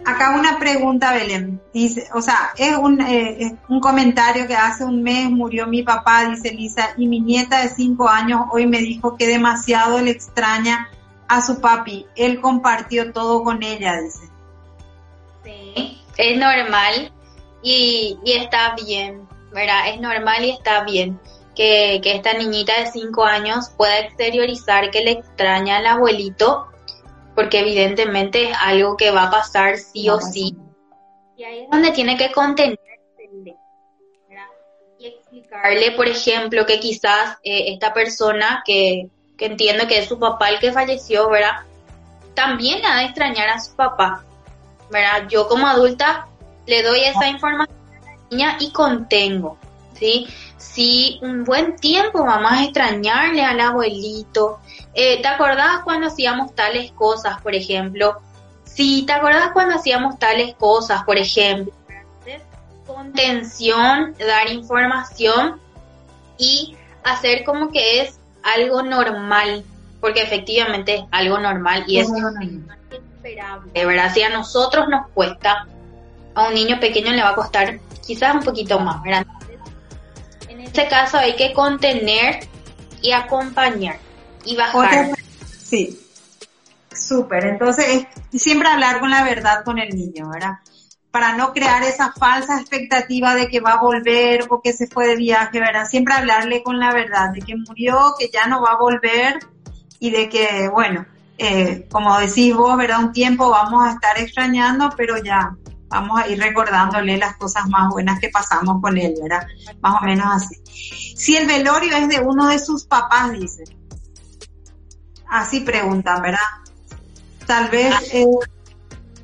Acá 0.05 0.35
una 0.37 0.59
pregunta, 0.59 1.13
Belén. 1.13 1.61
Dice, 1.73 2.07
o 2.13 2.21
sea, 2.21 2.51
es 2.57 2.75
un, 2.75 3.01
eh, 3.01 3.57
un 3.69 3.79
comentario 3.79 4.47
que 4.47 4.55
hace 4.55 4.83
un 4.83 5.01
mes 5.01 5.29
murió 5.29 5.67
mi 5.67 5.83
papá, 5.83 6.25
dice 6.25 6.51
Lisa, 6.51 6.91
y 6.97 7.07
mi 7.07 7.19
nieta 7.19 7.61
de 7.61 7.69
cinco 7.69 8.09
años 8.09 8.41
hoy 8.51 8.67
me 8.67 8.79
dijo 8.79 9.15
que 9.17 9.27
demasiado 9.27 9.99
le 10.01 10.11
extraña 10.11 10.89
a 11.27 11.41
su 11.41 11.61
papi. 11.61 12.05
Él 12.15 12.41
compartió 12.41 13.13
todo 13.13 13.43
con 13.43 13.63
ella, 13.63 13.99
dice. 14.01 14.29
Sí, 15.43 16.01
es 16.17 16.37
normal 16.37 17.11
y, 17.61 18.19
está 18.25 18.75
bien, 18.75 19.27
¿verdad? 19.51 19.89
Es 19.89 20.01
normal 20.01 20.43
y 20.43 20.51
está 20.51 20.83
bien 20.83 21.19
que, 21.55 22.01
esta 22.03 22.33
niñita 22.33 22.79
de 22.79 22.87
5 22.87 23.25
años 23.25 23.69
pueda 23.77 23.99
exteriorizar 23.99 24.89
que 24.91 25.03
le 25.03 25.11
extraña 25.11 25.77
al 25.77 25.85
abuelito, 25.85 26.67
porque 27.35 27.59
evidentemente 27.59 28.49
es 28.49 28.57
algo 28.59 28.97
que 28.97 29.11
va 29.11 29.23
a 29.23 29.31
pasar 29.31 29.77
sí 29.77 30.09
o 30.09 30.19
sí. 30.19 30.55
Y 31.37 31.43
ahí 31.43 31.59
es 31.63 31.69
donde 31.69 31.91
tiene 31.91 32.17
que 32.17 32.31
contenerse 32.31 32.79
y 34.99 35.07
explicarle, 35.07 35.91
por 35.93 36.07
ejemplo, 36.07 36.65
que 36.65 36.79
quizás 36.79 37.37
eh, 37.43 37.73
esta 37.73 37.93
persona 37.93 38.61
que, 38.65 39.09
que 39.37 39.45
entiendo 39.47 39.87
que 39.87 39.97
es 39.97 40.07
su 40.07 40.19
papá 40.19 40.49
el 40.49 40.59
que 40.59 40.71
falleció, 40.71 41.29
¿verdad? 41.29 41.61
También 42.35 42.85
ha 42.85 42.99
de 42.99 43.05
extrañar 43.05 43.49
a 43.49 43.59
su 43.59 43.75
papá 43.75 44.23
¿verdad? 44.91 45.27
Yo 45.29 45.47
como 45.47 45.67
adulta 45.67 46.27
le 46.67 46.83
doy 46.83 47.01
esa 47.01 47.27
información 47.27 47.77
a 48.01 48.05
la 48.05 48.17
niña 48.29 48.57
y 48.59 48.71
contengo, 48.71 49.57
¿sí? 49.93 50.27
Si 50.57 51.19
un 51.23 51.43
buen 51.43 51.75
tiempo 51.77 52.23
vamos 52.23 52.51
a 52.51 52.63
extrañarle 52.63 53.41
al 53.41 53.59
abuelito, 53.59 54.59
eh, 54.93 55.21
¿te 55.21 55.27
acordabas 55.27 55.83
cuando 55.83 56.07
hacíamos 56.07 56.53
tales 56.53 56.91
cosas, 56.91 57.41
por 57.41 57.55
ejemplo? 57.55 58.19
Si 58.63 59.05
te 59.05 59.13
acordabas 59.13 59.51
cuando 59.51 59.75
hacíamos 59.75 60.19
tales 60.19 60.55
cosas, 60.55 61.03
por 61.03 61.17
ejemplo, 61.17 61.73
contención, 62.85 64.15
dar 64.19 64.49
información 64.51 65.59
y 66.37 66.75
hacer 67.03 67.43
como 67.43 67.71
que 67.71 68.01
es 68.01 68.19
algo 68.43 68.81
normal, 68.81 69.63
porque 69.99 70.21
efectivamente 70.21 70.95
es 70.95 71.03
algo 71.11 71.37
normal 71.39 71.83
y 71.87 71.99
es 71.99 72.09
de 73.73 73.85
verdad, 73.85 74.11
si 74.13 74.23
a 74.23 74.29
nosotros 74.29 74.87
nos 74.89 75.07
cuesta, 75.09 75.67
a 76.33 76.47
un 76.47 76.53
niño 76.55 76.79
pequeño 76.79 77.11
le 77.11 77.21
va 77.21 77.29
a 77.29 77.35
costar 77.35 77.79
quizás 78.05 78.33
un 78.33 78.41
poquito 78.41 78.79
más, 78.79 79.01
¿verdad? 79.03 79.25
En 80.49 80.59
este 80.61 80.87
caso 80.87 81.17
hay 81.17 81.35
que 81.35 81.53
contener 81.53 82.47
y 83.01 83.11
acompañar 83.11 83.99
y 84.45 84.55
bajar. 84.55 85.11
Sí, 85.61 85.99
súper. 86.93 87.45
Entonces, 87.45 88.07
siempre 88.33 88.67
hablar 88.69 88.99
con 88.99 89.09
la 89.09 89.23
verdad 89.23 89.63
con 89.63 89.79
el 89.79 89.95
niño, 89.95 90.29
¿verdad? 90.29 90.59
Para 91.11 91.35
no 91.35 91.53
crear 91.53 91.83
esa 91.83 92.13
falsa 92.13 92.59
expectativa 92.59 93.35
de 93.35 93.49
que 93.49 93.59
va 93.59 93.73
a 93.73 93.81
volver 93.81 94.45
o 94.49 94.61
que 94.61 94.73
se 94.73 94.87
fue 94.87 95.07
de 95.07 95.15
viaje, 95.15 95.59
¿verdad? 95.59 95.85
Siempre 95.85 96.13
hablarle 96.13 96.63
con 96.63 96.79
la 96.79 96.93
verdad, 96.93 97.31
de 97.31 97.41
que 97.41 97.55
murió, 97.55 98.13
que 98.17 98.29
ya 98.31 98.47
no 98.47 98.61
va 98.61 98.71
a 98.71 98.77
volver 98.77 99.39
y 99.99 100.09
de 100.09 100.29
que, 100.29 100.69
bueno, 100.69 101.05
eh, 101.37 101.87
como 101.91 102.17
decís 102.19 102.55
vos, 102.55 102.77
¿verdad? 102.77 102.99
Un 102.99 103.13
tiempo 103.13 103.49
vamos 103.49 103.85
a 103.85 103.91
estar 103.91 104.17
extrañando, 104.19 104.89
pero 104.95 105.21
ya 105.21 105.55
vamos 105.91 106.19
a 106.19 106.27
ir 106.27 106.39
recordándole 106.39 107.17
las 107.17 107.35
cosas 107.35 107.67
más 107.67 107.89
buenas 107.89 108.19
que 108.19 108.29
pasamos 108.29 108.81
con 108.81 108.97
él, 108.97 109.13
¿verdad? 109.21 109.45
Más 109.81 110.01
o 110.01 110.05
menos 110.05 110.27
así. 110.31 110.55
Si 111.15 111.35
el 111.35 111.47
velorio 111.47 111.95
es 111.97 112.07
de 112.07 112.19
uno 112.19 112.47
de 112.47 112.59
sus 112.59 112.85
papás, 112.85 113.31
dice. 113.33 113.63
Así 115.31 115.61
preguntan, 115.61 116.21
¿verdad? 116.21 116.39
Tal 117.47 117.69
vez 117.69 117.95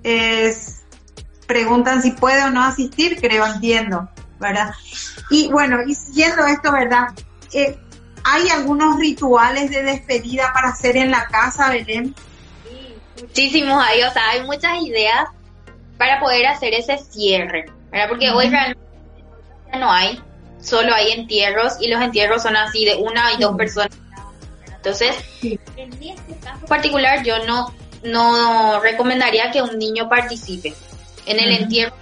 eh, 0.03 0.55
preguntan 1.45 2.01
si 2.01 2.12
puede 2.12 2.45
o 2.45 2.49
no 2.49 2.64
asistir, 2.64 3.20
creo, 3.20 3.45
entiendo, 3.45 4.10
¿verdad? 4.39 4.74
Y 5.30 5.49
bueno, 5.51 5.80
y 5.86 5.93
siguiendo 5.93 6.45
esto, 6.45 6.72
¿verdad? 6.72 7.10
Eh, 7.51 7.78
¿Hay 8.24 8.47
algunos 8.47 8.97
rituales 8.97 9.70
de 9.70 9.84
despedida 9.84 10.53
para 10.53 10.70
hacer 10.70 10.95
en 10.95 11.12
la 11.12 11.28
casa, 11.28 11.72
Belén? 11.72 12.16
Sí, 12.64 12.95
muchísimos 13.22 13.84
hay, 13.86 14.03
o 14.03 14.12
sea, 14.12 14.30
hay 14.30 14.43
muchas 14.45 14.82
ideas 14.82 15.26
para 15.97 16.22
poder 16.22 16.45
hacer 16.47 16.74
ese 16.74 16.97
cierre, 16.99 17.66
¿verdad? 17.91 18.08
Porque 18.08 18.30
hoy 18.30 18.49
realmente 18.49 18.80
no 19.78 19.91
hay, 19.91 20.24
solo 20.62 20.95
hay 20.95 21.12
entierros 21.12 21.74
y 21.82 21.89
los 21.89 22.01
entierros 22.01 22.43
son 22.43 22.55
así 22.55 22.86
de 22.86 22.95
una 22.95 23.34
y 23.34 23.41
dos 23.41 23.58
personas. 23.58 24.07
Entonces, 24.88 25.17
en 25.75 25.91
este 26.01 26.38
caso 26.41 26.65
particular 26.65 27.21
yo 27.21 27.45
no, 27.45 27.73
no 28.03 28.79
recomendaría 28.79 29.51
que 29.51 29.61
un 29.61 29.77
niño 29.77 30.07
participe 30.07 30.73
en 31.25 31.39
el 31.41 31.51
entierro 31.51 31.93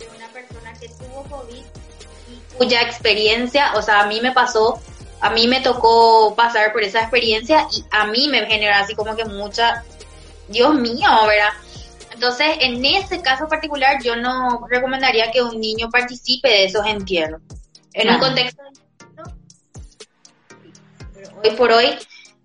de 0.00 0.08
una 0.16 0.26
persona 0.30 0.72
que 0.80 0.88
tuvo 0.88 1.22
COVID 1.30 1.58
y 1.58 2.56
cuya 2.56 2.82
experiencia, 2.82 3.74
o 3.76 3.82
sea, 3.82 4.00
a 4.00 4.06
mí 4.06 4.20
me 4.20 4.32
pasó, 4.32 4.80
a 5.20 5.30
mí 5.30 5.46
me 5.46 5.60
tocó 5.60 6.34
pasar 6.34 6.72
por 6.72 6.82
esa 6.82 7.02
experiencia 7.02 7.68
y 7.70 7.84
a 7.92 8.06
mí 8.06 8.26
me 8.26 8.46
genera 8.46 8.80
así 8.80 8.96
como 8.96 9.14
que 9.14 9.24
mucha, 9.26 9.84
Dios 10.48 10.74
mío, 10.74 11.08
¿verdad? 11.24 11.52
Entonces, 12.12 12.48
en 12.62 12.84
ese 12.84 13.22
caso 13.22 13.46
particular, 13.46 14.02
yo 14.02 14.16
no 14.16 14.66
recomendaría 14.68 15.30
que 15.30 15.40
un 15.40 15.60
niño 15.60 15.88
participe 15.88 16.48
de 16.48 16.64
esos 16.64 16.84
entierros. 16.84 17.40
En 17.92 18.10
un 18.10 18.18
contexto 18.18 18.62
hoy 21.42 21.50
por 21.56 21.72
hoy 21.72 21.96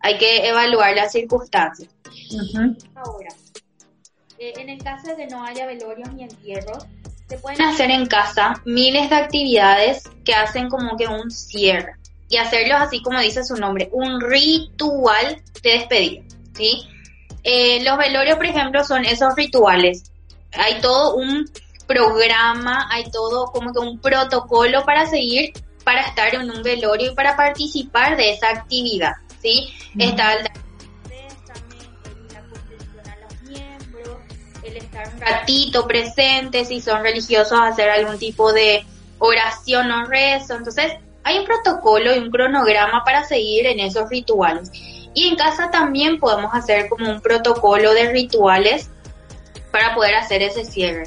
hay 0.02 0.18
que 0.18 0.48
evaluar 0.48 0.96
las 0.96 1.12
circunstancias. 1.12 1.90
Ahora, 2.96 3.30
eh, 4.38 4.54
en 4.58 4.70
el 4.70 4.84
caso 4.84 5.08
de 5.08 5.16
que 5.16 5.28
no 5.28 5.44
haya 5.44 5.66
velorios 5.66 6.14
ni 6.14 6.24
entierros, 6.24 6.86
se 7.28 7.38
pueden 7.38 7.62
hacer 7.62 7.90
en 7.90 8.06
casa 8.06 8.62
miles 8.66 9.10
de 9.10 9.16
actividades 9.16 10.04
que 10.24 10.34
hacen 10.34 10.70
como 10.70 10.96
que 10.96 11.08
un 11.08 11.32
cierre 11.32 11.96
y 12.30 12.38
hacerlos 12.38 12.80
así 12.82 13.02
como 13.02 13.20
dice 13.20 13.44
su 13.44 13.56
nombre, 13.56 13.90
un 13.92 14.22
ritual 14.22 15.42
de 15.62 15.70
despedida, 15.72 16.24
¿sí? 16.54 16.88
Eh, 17.44 17.84
los 17.84 17.98
velorios, 17.98 18.38
por 18.38 18.46
ejemplo, 18.46 18.84
son 18.84 19.06
esos 19.06 19.36
rituales. 19.36 20.12
Hay 20.54 20.82
todo 20.82 21.16
un 21.16 21.46
programa, 21.88 22.88
hay 22.92 23.10
todo 23.12 23.46
como 23.52 23.72
que 23.72 23.80
un 23.80 24.00
protocolo 24.00 24.84
para 24.84 25.06
seguir 25.06 25.54
para 25.86 26.02
estar 26.02 26.34
en 26.36 26.50
un 26.50 26.62
velorio 26.64 27.12
y 27.12 27.16
para 27.16 27.38
participar 27.38 28.18
de 28.18 28.32
esa 28.32 28.50
actividad, 28.50 29.14
¿sí? 29.42 29.70
Está 29.98 30.34
el 30.34 30.48
el 34.64 34.78
estar 34.78 35.08
un 35.14 35.22
ratito 35.22 35.88
presente, 35.88 36.66
si 36.66 36.82
son 36.82 37.04
religiosos, 37.04 37.60
hacer 37.62 37.90
algún 37.90 38.18
tipo 38.18 38.52
de 38.52 38.84
oración 39.20 39.92
o 39.92 40.06
rezo. 40.06 40.56
Entonces, 40.56 40.94
hay 41.24 41.38
un 41.38 41.46
protocolo 41.46 42.16
y 42.16 42.18
un 42.18 42.32
cronograma 42.32 43.04
para 43.04 43.24
seguir 43.24 43.68
en 43.68 43.80
esos 43.80 44.10
rituales. 44.10 44.72
Y 45.14 45.28
en 45.28 45.36
casa 45.36 45.70
también 45.70 46.20
podemos 46.20 46.54
hacer 46.54 46.90
como 46.90 47.10
un 47.10 47.22
protocolo 47.22 47.94
de 47.94 48.12
rituales 48.12 48.90
para 49.72 49.94
poder 49.94 50.16
hacer 50.16 50.42
ese 50.42 50.66
cierre. 50.66 51.04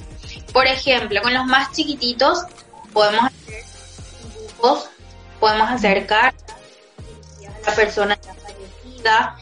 Por 0.52 0.66
ejemplo, 0.66 1.20
con 1.20 1.34
los 1.34 1.46
más 1.46 1.72
chiquititos 1.72 2.44
podemos 2.92 3.24
hacer 3.24 3.37
podemos 5.40 5.70
hacer 5.70 6.06
cartas 6.06 6.56
a 7.46 7.70
la 7.70 7.76
persona 7.76 8.18
ya 8.20 8.34
fallecida. 8.34 9.36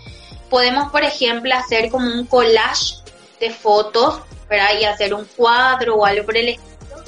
Podemos, 0.50 0.90
por 0.90 1.02
ejemplo, 1.02 1.54
hacer 1.54 1.90
como 1.90 2.06
un 2.06 2.26
collage 2.26 2.96
de 3.40 3.50
fotos, 3.50 4.20
¿verdad? 4.48 4.78
Y 4.80 4.84
hacer 4.84 5.14
un 5.14 5.24
cuadro 5.36 5.96
o 5.96 6.04
algo 6.04 6.24
por 6.24 6.36
el 6.36 6.50
estilo. 6.50 7.04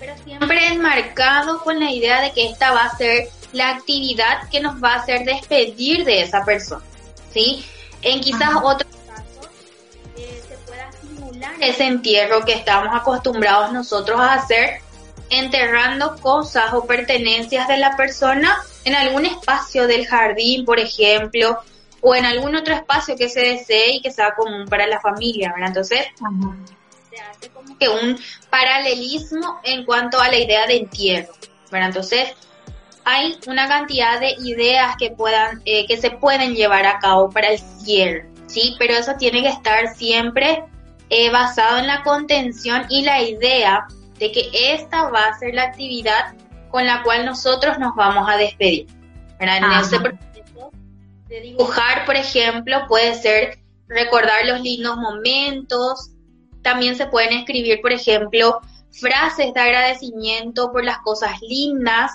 Pero 0.00 0.14
siempre 0.24 0.66
enmarcado 0.66 1.62
con 1.62 1.78
la 1.78 1.90
idea 1.90 2.20
de 2.20 2.32
que 2.32 2.48
esta 2.48 2.72
va 2.72 2.84
a 2.84 2.96
ser 2.96 3.28
la 3.52 3.70
actividad 3.70 4.48
que 4.50 4.60
nos 4.60 4.82
va 4.82 4.94
a 4.94 4.96
hacer 4.96 5.24
despedir 5.24 6.04
de 6.04 6.22
esa 6.22 6.44
persona. 6.44 6.84
¿sí? 7.32 7.64
En 8.02 8.20
quizás 8.20 8.50
otros 8.62 8.90
casos 9.06 9.48
eh, 10.16 10.42
se 10.48 10.56
pueda 10.58 10.90
simular 11.00 11.54
ese 11.60 11.86
entierro 11.86 12.44
que 12.44 12.54
estamos 12.54 12.88
acostumbrados 12.92 13.72
nosotros 13.72 14.18
a 14.20 14.34
hacer, 14.34 14.80
enterrando 15.32 16.16
cosas 16.20 16.72
o 16.74 16.84
pertenencias 16.84 17.66
de 17.68 17.78
la 17.78 17.96
persona 17.96 18.56
en 18.84 18.94
algún 18.94 19.26
espacio 19.26 19.86
del 19.86 20.06
jardín, 20.06 20.64
por 20.64 20.78
ejemplo, 20.78 21.58
o 22.00 22.14
en 22.14 22.24
algún 22.24 22.54
otro 22.54 22.74
espacio 22.74 23.16
que 23.16 23.28
se 23.28 23.40
desee 23.40 23.96
y 23.96 24.02
que 24.02 24.10
sea 24.10 24.34
común 24.34 24.66
para 24.68 24.86
la 24.86 25.00
familia, 25.00 25.52
¿verdad? 25.52 25.68
Entonces, 25.68 26.06
se 27.10 27.20
hace 27.20 27.48
como 27.50 27.78
que 27.78 27.88
un 27.88 28.18
paralelismo 28.50 29.60
en 29.62 29.84
cuanto 29.84 30.20
a 30.20 30.28
la 30.28 30.38
idea 30.38 30.66
de 30.66 30.76
entierro, 30.78 31.32
¿verdad? 31.70 31.88
Entonces, 31.88 32.34
hay 33.04 33.38
una 33.46 33.68
cantidad 33.68 34.20
de 34.20 34.34
ideas 34.44 34.96
que 34.98 35.10
puedan, 35.10 35.62
eh, 35.64 35.86
que 35.86 35.96
se 35.96 36.10
pueden 36.10 36.54
llevar 36.54 36.86
a 36.86 36.98
cabo 36.98 37.30
para 37.30 37.48
el 37.48 37.58
cierre, 37.58 38.28
¿sí? 38.46 38.76
Pero 38.78 38.94
eso 38.94 39.14
tiene 39.18 39.42
que 39.42 39.48
estar 39.48 39.94
siempre 39.94 40.64
eh, 41.08 41.30
basado 41.30 41.78
en 41.78 41.86
la 41.86 42.02
contención 42.02 42.86
y 42.88 43.02
la 43.02 43.22
idea 43.22 43.86
de 44.22 44.32
que 44.32 44.50
esta 44.52 45.10
va 45.10 45.26
a 45.26 45.38
ser 45.38 45.54
la 45.54 45.64
actividad 45.64 46.34
con 46.70 46.86
la 46.86 47.02
cual 47.02 47.26
nosotros 47.26 47.78
nos 47.78 47.94
vamos 47.96 48.28
a 48.28 48.36
despedir. 48.36 48.86
En 49.40 49.48
ese 49.48 49.98
proceso 49.98 50.70
de 51.28 51.40
dibujar, 51.40 52.06
por 52.06 52.14
ejemplo, 52.14 52.86
puede 52.86 53.14
ser 53.14 53.58
recordar 53.88 54.46
los 54.46 54.60
lindos 54.60 54.96
momentos, 54.96 56.12
también 56.62 56.94
se 56.94 57.06
pueden 57.06 57.32
escribir, 57.32 57.80
por 57.80 57.92
ejemplo, 57.92 58.60
frases 58.92 59.52
de 59.52 59.60
agradecimiento 59.60 60.70
por 60.70 60.84
las 60.84 60.98
cosas 60.98 61.40
lindas 61.40 62.12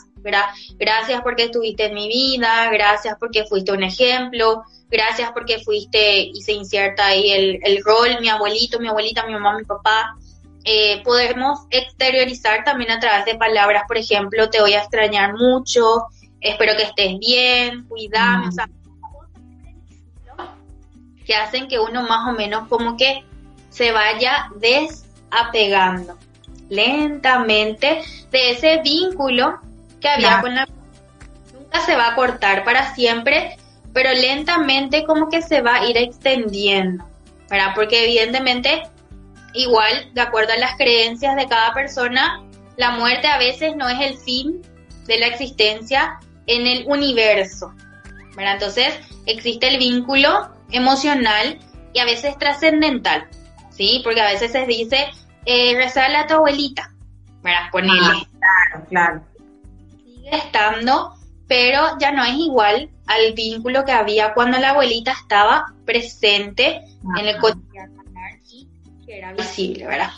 Gracias 0.77 1.21
porque 1.21 1.43
estuviste 1.45 1.85
en 1.85 1.93
mi 1.93 2.07
vida, 2.07 2.69
gracias 2.71 3.15
porque 3.19 3.45
fuiste 3.45 3.71
un 3.71 3.83
ejemplo, 3.83 4.63
gracias 4.89 5.31
porque 5.31 5.59
fuiste 5.59 6.19
y 6.19 6.41
se 6.41 6.53
inserta 6.53 7.07
ahí 7.07 7.31
el, 7.31 7.59
el 7.63 7.83
rol, 7.83 8.17
mi 8.19 8.29
abuelito, 8.29 8.79
mi 8.79 8.87
abuelita, 8.87 9.25
mi 9.25 9.33
mamá, 9.33 9.57
mi 9.57 9.63
papá. 9.63 10.17
Eh, 10.63 11.01
podemos 11.03 11.59
exteriorizar 11.69 12.63
también 12.63 12.91
a 12.91 12.99
través 12.99 13.25
de 13.25 13.35
palabras, 13.35 13.83
por 13.87 13.97
ejemplo, 13.97 14.49
te 14.49 14.59
voy 14.59 14.73
a 14.73 14.79
extrañar 14.79 15.33
mucho, 15.33 16.07
espero 16.41 16.75
que 16.75 16.83
estés 16.83 17.17
bien, 17.19 17.85
cuidame, 17.87 18.49
que 21.25 21.35
hacen 21.35 21.67
que 21.67 21.79
uno 21.79 22.03
más 22.03 22.27
o 22.27 22.37
menos 22.37 22.67
como 22.67 22.97
que 22.97 23.23
se 23.69 23.91
vaya 23.91 24.49
desapegando 24.55 26.17
lentamente 26.69 28.01
de 28.31 28.51
ese 28.51 28.81
vínculo 28.81 29.59
que 29.99 30.09
había 30.09 30.41
con 30.41 30.55
la... 30.55 30.67
Nunca 31.53 31.81
se 31.81 31.95
va 31.95 32.09
a 32.09 32.15
cortar 32.15 32.63
para 32.63 32.93
siempre, 32.93 33.57
pero 33.93 34.11
lentamente 34.13 35.05
como 35.05 35.29
que 35.29 35.41
se 35.41 35.61
va 35.61 35.75
a 35.75 35.85
ir 35.85 35.97
extendiendo, 35.97 37.05
¿verdad? 37.49 37.73
Porque 37.75 38.05
evidentemente, 38.05 38.83
igual, 39.53 40.11
de 40.13 40.21
acuerdo 40.21 40.53
a 40.53 40.57
las 40.57 40.75
creencias 40.75 41.35
de 41.35 41.47
cada 41.47 41.73
persona, 41.73 42.43
la 42.77 42.91
muerte 42.91 43.27
a 43.27 43.37
veces 43.37 43.75
no 43.75 43.87
es 43.89 43.99
el 43.99 44.17
fin 44.17 44.61
de 45.05 45.19
la 45.19 45.27
existencia 45.27 46.19
en 46.45 46.67
el 46.67 46.85
universo, 46.87 47.73
¿verdad? 48.35 48.53
Entonces, 48.53 48.93
existe 49.25 49.67
el 49.67 49.77
vínculo 49.77 50.49
emocional 50.71 51.59
y 51.93 51.99
a 51.99 52.05
veces 52.05 52.37
trascendental, 52.37 53.27
¿sí? 53.71 54.01
Porque 54.03 54.21
a 54.21 54.27
veces 54.27 54.51
se 54.51 54.65
dice, 54.65 55.07
eh, 55.45 55.75
rezarle 55.75 56.17
a 56.17 56.27
tu 56.27 56.35
abuelita, 56.35 56.93
¿verdad? 57.41 57.69
Ponele. 57.71 58.27
claro, 58.39 58.85
claro 58.89 59.37
estando, 60.31 61.13
pero 61.47 61.97
ya 61.99 62.11
no 62.11 62.23
es 62.23 62.35
igual 62.35 62.89
al 63.07 63.33
vínculo 63.33 63.85
que 63.85 63.91
había 63.91 64.33
cuando 64.33 64.57
la 64.57 64.71
abuelita 64.71 65.11
estaba 65.11 65.73
presente 65.85 66.81
en 67.17 67.25
el 67.25 67.37
cotidiano 67.37 67.96
que 69.07 69.17
era 69.17 69.31
visible, 69.31 69.87
¿verdad? 69.87 70.11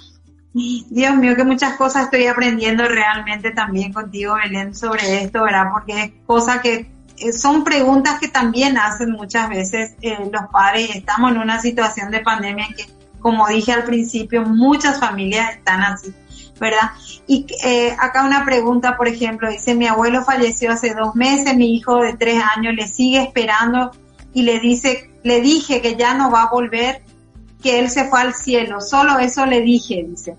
Dios 0.51 1.15
mío, 1.15 1.35
que 1.35 1.43
muchas 1.43 1.75
cosas 1.77 2.05
estoy 2.05 2.25
aprendiendo 2.25 2.85
realmente 2.87 3.51
también 3.51 3.93
contigo, 3.93 4.33
Belén, 4.33 4.73
sobre 4.73 5.21
esto, 5.23 5.43
¿verdad? 5.43 5.67
Porque 5.71 6.03
es 6.03 6.11
cosa 6.25 6.59
que 6.59 6.91
eh, 7.17 7.31
son 7.31 7.63
preguntas 7.63 8.19
que 8.19 8.29
también 8.29 8.77
hacen 8.77 9.11
muchas 9.11 9.47
veces 9.47 9.93
eh, 10.01 10.17
los 10.31 10.47
padres. 10.51 10.95
Estamos 10.95 11.31
en 11.31 11.37
una 11.37 11.61
situación 11.61 12.09
de 12.09 12.21
pandemia 12.21 12.67
que, 12.75 12.85
como 13.19 13.47
dije 13.47 13.71
al 13.71 13.83
principio, 13.83 14.41
muchas 14.41 14.99
familias 14.99 15.55
están 15.55 15.81
así. 15.81 16.11
¿verdad? 16.59 16.91
Y 17.25 17.45
eh, 17.63 17.95
acá 17.97 18.25
una 18.25 18.43
pregunta, 18.43 18.97
por 18.97 19.07
ejemplo, 19.07 19.49
dice, 19.49 19.75
mi 19.75 19.87
abuelo 19.87 20.25
falleció 20.25 20.71
hace 20.71 20.93
dos 20.93 21.15
meses, 21.15 21.55
mi 21.55 21.73
hijo 21.73 22.01
de 22.01 22.17
tres 22.17 22.43
años 22.57 22.73
le 22.75 22.85
sigue 22.87 23.21
esperando 23.21 23.91
y 24.33 24.41
le 24.41 24.59
dice, 24.59 25.09
le 25.23 25.39
dije 25.39 25.81
que 25.81 25.95
ya 25.95 26.15
no 26.15 26.31
va 26.31 26.43
a 26.43 26.49
volver, 26.49 27.01
que 27.61 27.79
él 27.79 27.89
se 27.89 28.05
fue 28.05 28.21
al 28.21 28.33
cielo, 28.33 28.81
solo 28.81 29.19
eso 29.19 29.45
le 29.45 29.61
dije, 29.61 30.05
dice. 30.07 30.35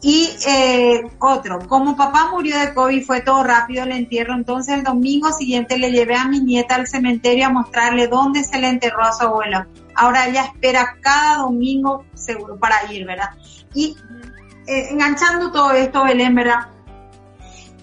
Y 0.00 0.30
eh, 0.46 1.10
otro, 1.18 1.58
como 1.66 1.96
papá 1.96 2.28
murió 2.30 2.56
de 2.58 2.72
COVID, 2.72 3.04
fue 3.04 3.20
todo 3.20 3.42
rápido 3.42 3.82
el 3.82 3.90
entierro, 3.90 4.34
entonces 4.34 4.74
el 4.74 4.84
domingo 4.84 5.32
siguiente 5.32 5.76
le 5.76 5.90
llevé 5.90 6.14
a 6.14 6.28
mi 6.28 6.40
nieta 6.40 6.76
al 6.76 6.86
cementerio 6.86 7.46
a 7.46 7.50
mostrarle 7.50 8.06
dónde 8.06 8.44
se 8.44 8.58
le 8.60 8.68
enterró 8.68 9.02
a 9.02 9.12
su 9.12 9.24
abuelo. 9.24 9.66
Ahora 9.96 10.28
ella 10.28 10.44
espera 10.44 10.96
cada 11.00 11.38
domingo 11.38 12.04
seguro 12.14 12.56
para 12.56 12.92
ir, 12.92 13.06
¿verdad? 13.06 13.30
Y 13.74 13.96
eh, 14.68 14.88
enganchando 14.90 15.50
todo 15.50 15.72
esto, 15.72 16.04
Belén, 16.04 16.34
¿verdad? 16.36 16.68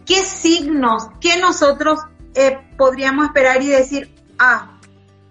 ¿Qué 0.06 0.22
signos, 0.24 1.10
qué 1.20 1.38
nosotros 1.38 2.00
eh, 2.34 2.60
podríamos 2.78 3.26
esperar 3.26 3.62
y 3.62 3.68
decir, 3.68 4.14
ah, 4.40 4.78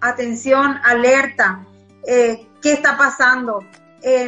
atención, 0.01 0.79
alerta, 0.83 1.65
eh, 2.07 2.45
¿qué 2.65 2.73
está 2.73 2.97
pasando? 2.97 3.63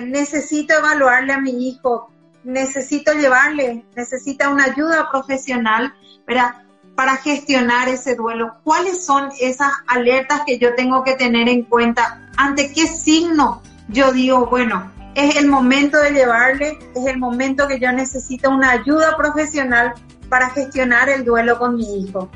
necesito 0.06 0.76
evaluarle 0.76 1.34
a 1.34 1.40
mi 1.40 1.68
hijo, 1.68 2.12
necesito 2.44 3.14
llevarle, 3.14 3.86
necesita 3.96 4.50
una 4.50 4.66
ayuda 4.66 5.10
profesional, 5.12 5.94
¿verdad? 6.28 6.54
Para 6.96 7.18
gestionar 7.18 7.88
ese 7.88 8.16
duelo. 8.16 8.58
¿Cuáles 8.64 9.04
son 9.04 9.30
esas 9.40 9.72
alertas 9.88 10.42
que 10.46 10.60
yo 10.60 10.76
tengo 10.76 11.04
que 11.04 11.16
tener 11.16 11.50
en 11.50 11.64
cuenta? 11.64 12.30
¿Ante 12.38 12.72
qué 12.74 12.88
signo 12.88 13.64
yo 13.88 14.12
digo, 14.12 14.46
bueno, 14.48 14.92
es 15.16 15.36
el 15.36 15.48
momento 15.48 15.98
de 15.98 16.12
llevarle, 16.12 16.78
es 16.96 17.08
el 17.08 17.18
momento 17.18 17.68
que 17.68 17.80
yo 17.80 17.92
necesito 17.92 18.52
una 18.52 18.72
ayuda 18.72 19.18
profesional 19.18 19.94
para 20.30 20.50
gestionar 20.52 21.10
el 21.10 21.26
duelo 21.26 21.58
con 21.58 21.76
mi 21.76 22.04
hijo? 22.04 22.30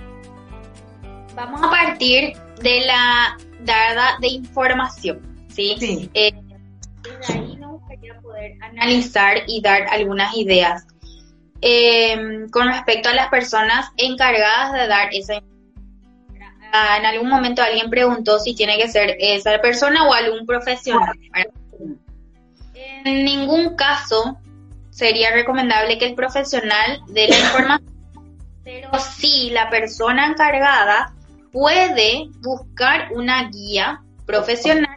Vamos 1.36 1.62
a 1.64 1.70
partir 1.70 2.34
de 2.62 2.86
la 2.88 3.38
dada 3.64 4.18
de 4.20 4.28
información, 4.30 5.31
¿sí? 5.52 5.76
Sí. 5.80 6.10
Eh, 6.14 6.34
desde 7.04 7.34
ahí 7.34 7.58
me 7.58 7.68
gustaría 7.68 8.20
poder 8.22 8.54
analizar 8.62 9.38
y 9.48 9.62
dar 9.62 9.88
algunas 9.90 10.36
ideas 10.36 10.86
eh, 11.62 12.48
con 12.52 12.68
respecto 12.68 13.10
a 13.10 13.14
las 13.14 13.30
personas 13.30 13.92
encargadas 13.98 14.74
de 14.74 14.88
dar 14.88 15.10
esa 15.14 15.36
información. 15.36 15.52
Ah, 16.74 16.98
En 16.98 17.06
algún 17.06 17.30
momento 17.30 17.62
alguien 17.62 17.90
preguntó 17.90 18.40
si 18.40 18.56
tiene 18.56 18.78
que 18.78 18.88
ser 18.88 19.16
esa 19.20 19.60
persona 19.60 20.08
o 20.08 20.14
algún 20.14 20.46
profesional. 20.46 21.18
En 23.04 23.26
ningún 23.26 23.76
caso 23.76 24.38
sería 24.90 25.32
recomendable 25.32 25.98
que 25.98 26.06
el 26.06 26.16
profesional 26.16 27.02
dé 27.08 27.28
la 27.28 27.40
información, 27.40 28.22
pero 28.64 28.92
sí 29.00 29.50
la 29.52 29.70
persona 29.70 30.28
encargada 30.28 31.14
puede 31.52 32.30
buscar 32.42 33.10
una 33.12 33.50
guía 33.50 34.02
profesional 34.26 34.91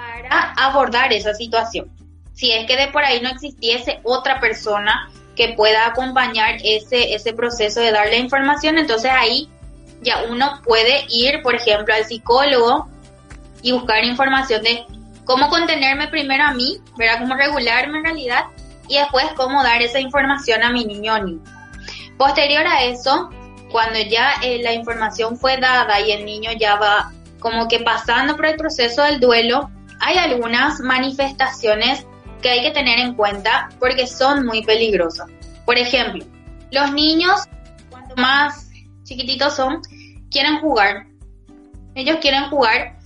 para 0.00 0.52
abordar 0.56 1.12
esa 1.12 1.34
situación. 1.34 1.90
Si 2.34 2.52
es 2.52 2.66
que 2.66 2.76
de 2.76 2.88
por 2.88 3.04
ahí 3.04 3.20
no 3.20 3.28
existiese 3.28 4.00
otra 4.02 4.40
persona 4.40 5.10
que 5.36 5.54
pueda 5.54 5.86
acompañar 5.86 6.56
ese, 6.64 7.14
ese 7.14 7.32
proceso 7.32 7.80
de 7.80 7.92
dar 7.92 8.06
la 8.08 8.16
información, 8.16 8.78
entonces 8.78 9.10
ahí 9.12 9.48
ya 10.02 10.22
uno 10.28 10.60
puede 10.64 11.04
ir, 11.08 11.42
por 11.42 11.54
ejemplo, 11.54 11.94
al 11.94 12.04
psicólogo 12.04 12.88
y 13.62 13.72
buscar 13.72 14.04
información 14.04 14.62
de 14.62 14.84
cómo 15.24 15.48
contenerme 15.48 16.08
primero 16.08 16.44
a 16.44 16.52
mí, 16.52 16.78
¿verdad? 16.96 17.20
Cómo 17.20 17.34
regularme 17.34 17.98
en 17.98 18.04
realidad 18.04 18.44
y 18.88 18.96
después 18.98 19.26
cómo 19.36 19.62
dar 19.62 19.82
esa 19.82 20.00
información 20.00 20.62
a 20.62 20.72
mi 20.72 20.84
niño 20.84 21.14
o 21.14 21.18
niña. 21.18 21.68
Posterior 22.16 22.66
a 22.66 22.84
eso, 22.84 23.30
cuando 23.70 23.98
ya 24.00 24.34
eh, 24.42 24.60
la 24.62 24.72
información 24.72 25.36
fue 25.36 25.58
dada 25.58 26.00
y 26.00 26.12
el 26.12 26.24
niño 26.24 26.50
ya 26.58 26.76
va 26.76 27.12
como 27.38 27.68
que 27.68 27.80
pasando 27.80 28.36
por 28.36 28.46
el 28.46 28.56
proceso 28.56 29.02
del 29.02 29.20
duelo, 29.20 29.70
hay 30.00 30.16
algunas 30.16 30.80
manifestaciones 30.80 32.06
que 32.42 32.50
hay 32.50 32.62
que 32.62 32.70
tener 32.70 32.98
en 32.98 33.14
cuenta 33.14 33.68
porque 33.78 34.06
son 34.06 34.46
muy 34.46 34.64
peligrosas. 34.64 35.28
Por 35.66 35.78
ejemplo, 35.78 36.24
los 36.72 36.92
niños, 36.92 37.42
cuanto 37.90 38.16
más 38.16 38.70
chiquititos 39.04 39.54
son, 39.54 39.82
quieren 40.30 40.58
jugar. 40.60 41.06
Ellos 41.94 42.16
quieren 42.20 42.48
jugar 42.48 42.98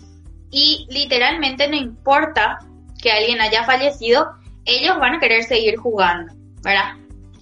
y 0.50 0.86
literalmente 0.88 1.68
no 1.68 1.76
importa 1.76 2.60
que 3.02 3.10
alguien 3.10 3.40
haya 3.40 3.64
fallecido, 3.64 4.32
ellos 4.64 4.98
van 4.98 5.16
a 5.16 5.20
querer 5.20 5.42
seguir 5.42 5.76
jugando, 5.76 6.32
¿verdad? 6.62 6.94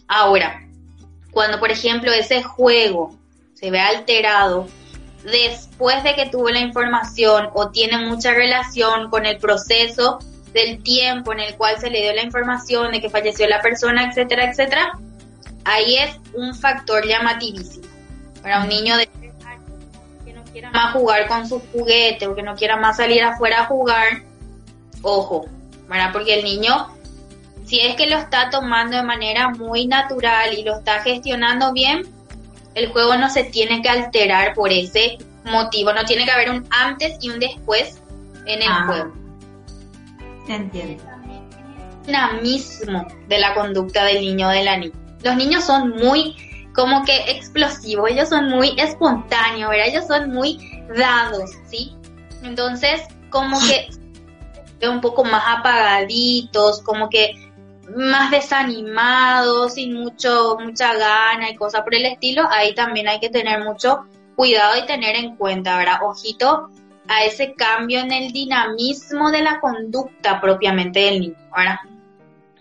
Ahora, 0.08 0.66
cuando 1.30 1.60
por 1.60 1.70
ejemplo 1.70 2.10
ese 2.12 2.42
juego 2.42 3.16
se 3.54 3.70
ve 3.70 3.80
alterado 3.80 4.66
después 5.24 6.02
de 6.02 6.14
que 6.14 6.26
tuvo 6.26 6.50
la 6.50 6.60
información 6.60 7.48
o 7.54 7.70
tiene 7.70 7.98
mucha 7.98 8.32
relación 8.32 9.10
con 9.10 9.26
el 9.26 9.38
proceso 9.38 10.18
del 10.52 10.82
tiempo 10.82 11.32
en 11.32 11.40
el 11.40 11.56
cual 11.56 11.78
se 11.78 11.90
le 11.90 12.02
dio 12.02 12.12
la 12.14 12.22
información 12.22 12.92
de 12.92 13.00
que 13.00 13.08
falleció 13.08 13.48
la 13.48 13.60
persona, 13.60 14.04
etcétera, 14.04 14.50
etcétera, 14.50 14.98
ahí 15.64 15.96
es 15.96 16.16
un 16.34 16.54
factor 16.54 17.06
llamativísimo. 17.06 17.86
Para 18.42 18.62
un 18.62 18.68
niño 18.68 18.96
de 18.96 19.06
que 20.24 20.32
no 20.32 20.42
quiera 20.44 20.70
más 20.70 20.92
jugar 20.92 21.28
con 21.28 21.48
sus 21.48 21.62
juguetes 21.72 22.28
o 22.28 22.34
que 22.34 22.42
no 22.42 22.54
quiera 22.54 22.76
más 22.76 22.96
salir 22.96 23.22
afuera 23.22 23.62
a 23.62 23.66
jugar, 23.66 24.22
ojo, 25.02 25.46
¿verdad? 25.88 26.10
Porque 26.12 26.34
el 26.34 26.44
niño, 26.44 26.88
si 27.64 27.80
es 27.80 27.94
que 27.96 28.08
lo 28.08 28.18
está 28.18 28.50
tomando 28.50 28.96
de 28.96 29.04
manera 29.04 29.50
muy 29.50 29.86
natural 29.86 30.52
y 30.58 30.64
lo 30.64 30.76
está 30.78 31.00
gestionando 31.02 31.72
bien, 31.72 32.06
el 32.74 32.90
juego 32.92 33.16
no 33.16 33.28
se 33.30 33.44
tiene 33.44 33.82
que 33.82 33.88
alterar 33.88 34.54
por 34.54 34.72
ese 34.72 35.18
motivo, 35.44 35.92
no 35.92 36.04
tiene 36.04 36.24
que 36.24 36.30
haber 36.30 36.50
un 36.50 36.66
antes 36.70 37.16
y 37.20 37.30
un 37.30 37.38
después 37.40 38.00
en 38.46 38.62
el 38.62 38.68
Ah. 38.68 38.84
juego. 38.86 39.12
Entiendo. 40.48 41.02
dinamismo 42.06 43.06
de 43.28 43.38
la 43.38 43.54
conducta 43.54 44.04
del 44.04 44.20
niño 44.20 44.48
o 44.48 44.50
de 44.50 44.64
la 44.64 44.76
niña. 44.76 44.92
Los 45.22 45.36
niños 45.36 45.62
son 45.64 45.90
muy 45.90 46.34
como 46.74 47.04
que 47.04 47.16
explosivos, 47.30 48.10
ellos 48.10 48.28
son 48.28 48.48
muy 48.48 48.74
espontáneos, 48.78 49.70
¿verdad? 49.70 49.86
Ellos 49.88 50.06
son 50.08 50.30
muy 50.30 50.82
dados, 50.96 51.50
¿sí? 51.66 51.94
Entonces, 52.42 53.02
como 53.30 53.56
que 53.60 53.88
un 54.88 55.00
poco 55.00 55.22
más 55.24 55.44
apagaditos, 55.46 56.82
como 56.82 57.08
que 57.08 57.51
más 57.96 58.30
desanimados, 58.30 59.74
sin 59.74 59.94
mucho, 59.94 60.56
mucha 60.60 60.94
gana 60.94 61.50
y 61.50 61.56
cosas 61.56 61.82
por 61.82 61.94
el 61.94 62.06
estilo, 62.06 62.48
ahí 62.50 62.74
también 62.74 63.08
hay 63.08 63.20
que 63.20 63.28
tener 63.28 63.62
mucho 63.64 64.04
cuidado 64.36 64.78
y 64.78 64.86
tener 64.86 65.16
en 65.16 65.36
cuenta, 65.36 65.76
¿verdad? 65.76 66.00
Ojito 66.02 66.70
a 67.08 67.24
ese 67.24 67.54
cambio 67.54 68.00
en 68.00 68.12
el 68.12 68.32
dinamismo 68.32 69.30
de 69.30 69.42
la 69.42 69.60
conducta 69.60 70.40
propiamente 70.40 71.00
del 71.00 71.20
niño, 71.20 71.36
¿verdad? 71.56 71.80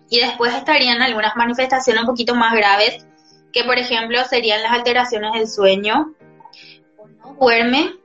Y 0.10 0.20
después 0.20 0.54
estarían 0.56 1.02
algunas 1.02 1.36
manifestaciones 1.36 2.02
un 2.02 2.08
poquito 2.08 2.36
más 2.36 2.54
graves, 2.54 3.06
que 3.54 3.64
por 3.64 3.78
ejemplo 3.78 4.24
serían 4.26 4.62
las 4.62 4.74
alteraciones 4.74 5.34
del 5.34 5.48
sueño, 5.48 6.14
o 6.98 7.08
no 7.08 7.36
duerme, 7.40 7.96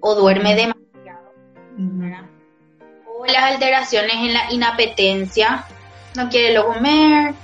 o 0.00 0.14
duerme 0.14 0.54
demasiado. 0.54 1.32
O 3.06 3.26
las 3.26 3.52
alteraciones 3.52 4.14
en 4.16 4.32
la 4.32 4.52
inapetencia, 4.52 5.64
no 6.14 6.28
quiere 6.28 6.54
lo 6.54 6.66
comer, 6.66 7.34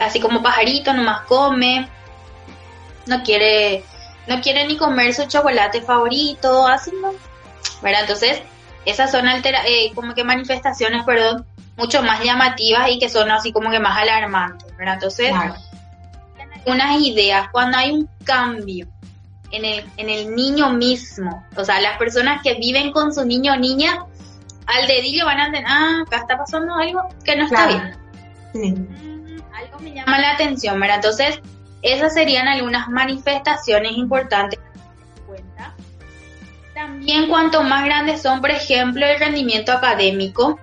así 0.00 0.20
como 0.20 0.42
pajarito, 0.42 0.92
nomás 0.92 1.22
come, 1.22 1.88
no 3.06 3.22
quiere, 3.22 3.84
no 4.26 4.40
quiere 4.40 4.66
ni 4.66 4.76
comer 4.76 5.14
su 5.14 5.26
chocolate 5.26 5.82
favorito, 5.82 6.66
así 6.66 6.90
no, 7.00 7.12
¿verdad? 7.82 8.02
Entonces, 8.02 8.42
esas 8.84 9.10
son 9.10 9.28
altera 9.28 9.62
eh, 9.66 9.92
como 9.94 10.14
que 10.14 10.24
manifestaciones, 10.24 11.04
perdón, 11.04 11.46
mucho 11.76 12.02
más 12.02 12.22
llamativas 12.22 12.90
y 12.90 12.98
que 12.98 13.08
son 13.08 13.30
así 13.30 13.52
como 13.52 13.70
que 13.70 13.80
más 13.80 13.98
alarmantes, 13.98 14.74
¿verdad? 14.76 14.94
Entonces, 14.94 15.30
Claro. 15.30 15.54
unas 16.66 17.00
ideas, 17.00 17.48
cuando 17.52 17.78
hay 17.78 17.92
un 17.92 18.08
cambio 18.24 18.86
en 19.50 19.64
el, 19.64 19.84
en 19.96 20.08
el 20.08 20.34
niño 20.34 20.70
mismo, 20.70 21.44
o 21.56 21.64
sea, 21.64 21.80
las 21.80 21.98
personas 21.98 22.42
que 22.42 22.54
viven 22.54 22.92
con 22.92 23.12
su 23.12 23.24
niño 23.24 23.52
o 23.52 23.56
niña, 23.56 24.04
al 24.66 24.86
dedillo 24.86 25.26
van 25.26 25.38
a 25.38 25.46
entender, 25.46 25.70
ah, 25.70 26.02
acá 26.06 26.16
está 26.18 26.36
pasando 26.36 26.74
algo 26.74 27.02
que 27.24 27.36
no 27.36 27.44
está 27.44 27.66
bien. 27.66 27.96
Sí. 28.52 28.72
Mm, 28.72 29.40
algo 29.54 29.78
me 29.80 29.92
llama 29.94 30.18
la 30.18 30.32
atención, 30.32 30.78
¿verdad? 30.80 30.96
Entonces, 30.96 31.40
esas 31.82 32.14
serían 32.14 32.48
algunas 32.48 32.88
manifestaciones 32.88 33.92
importantes 33.92 34.58
cuenta. 35.26 35.74
También 36.74 37.28
cuanto 37.28 37.62
más 37.62 37.84
grandes 37.84 38.22
son, 38.22 38.40
por 38.40 38.50
ejemplo, 38.50 39.06
el 39.06 39.18
rendimiento 39.18 39.72
académico, 39.72 40.58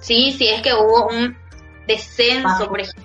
¿sí? 0.00 0.32
Si 0.36 0.48
es 0.48 0.62
que 0.62 0.74
hubo 0.74 1.08
un 1.08 1.36
descenso, 1.86 2.68
por 2.68 2.80
ejemplo, 2.80 3.04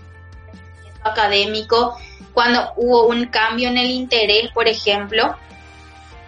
rendimiento 0.52 1.10
académico, 1.10 1.98
cuando 2.34 2.72
hubo 2.78 3.08
un 3.08 3.26
cambio 3.26 3.70
en 3.70 3.78
el 3.78 3.90
interés, 3.90 4.52
por 4.54 4.68
ejemplo, 4.68 5.36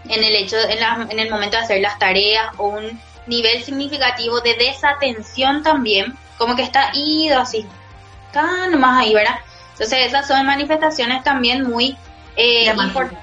en 0.09 0.23
el 0.23 0.35
hecho, 0.35 0.57
en, 0.57 0.79
la- 0.79 1.07
en 1.09 1.19
el 1.19 1.29
momento 1.29 1.57
de 1.57 1.63
hacer 1.63 1.81
las 1.81 1.97
tareas, 1.99 2.47
o 2.57 2.67
un 2.67 2.99
nivel 3.27 3.63
significativo 3.63 4.41
de 4.41 4.55
desatención 4.55 5.63
también, 5.63 6.13
como 6.37 6.55
que 6.55 6.63
está 6.63 6.89
ido 6.93 7.39
así, 7.39 7.65
nomás 8.41 9.01
ahí, 9.01 9.13
¿verdad? 9.13 9.39
Entonces 9.73 10.07
esas 10.07 10.27
son 10.27 10.45
manifestaciones 10.45 11.23
también 11.23 11.63
muy 11.63 11.97
eh, 12.35 12.65
importantes. 12.65 13.19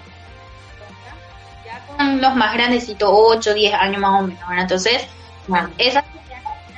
Ya 1.65 1.85
con 1.87 2.21
los 2.21 2.35
más 2.35 2.55
grandecitos, 2.55 3.09
8, 3.13 3.55
10 3.55 3.75
años 3.75 4.01
más 4.01 4.21
o 4.21 4.27
menos, 4.27 4.49
¿verdad? 4.49 4.63
Entonces, 4.63 5.07
Claro. 5.47 5.71
esas 5.79 6.05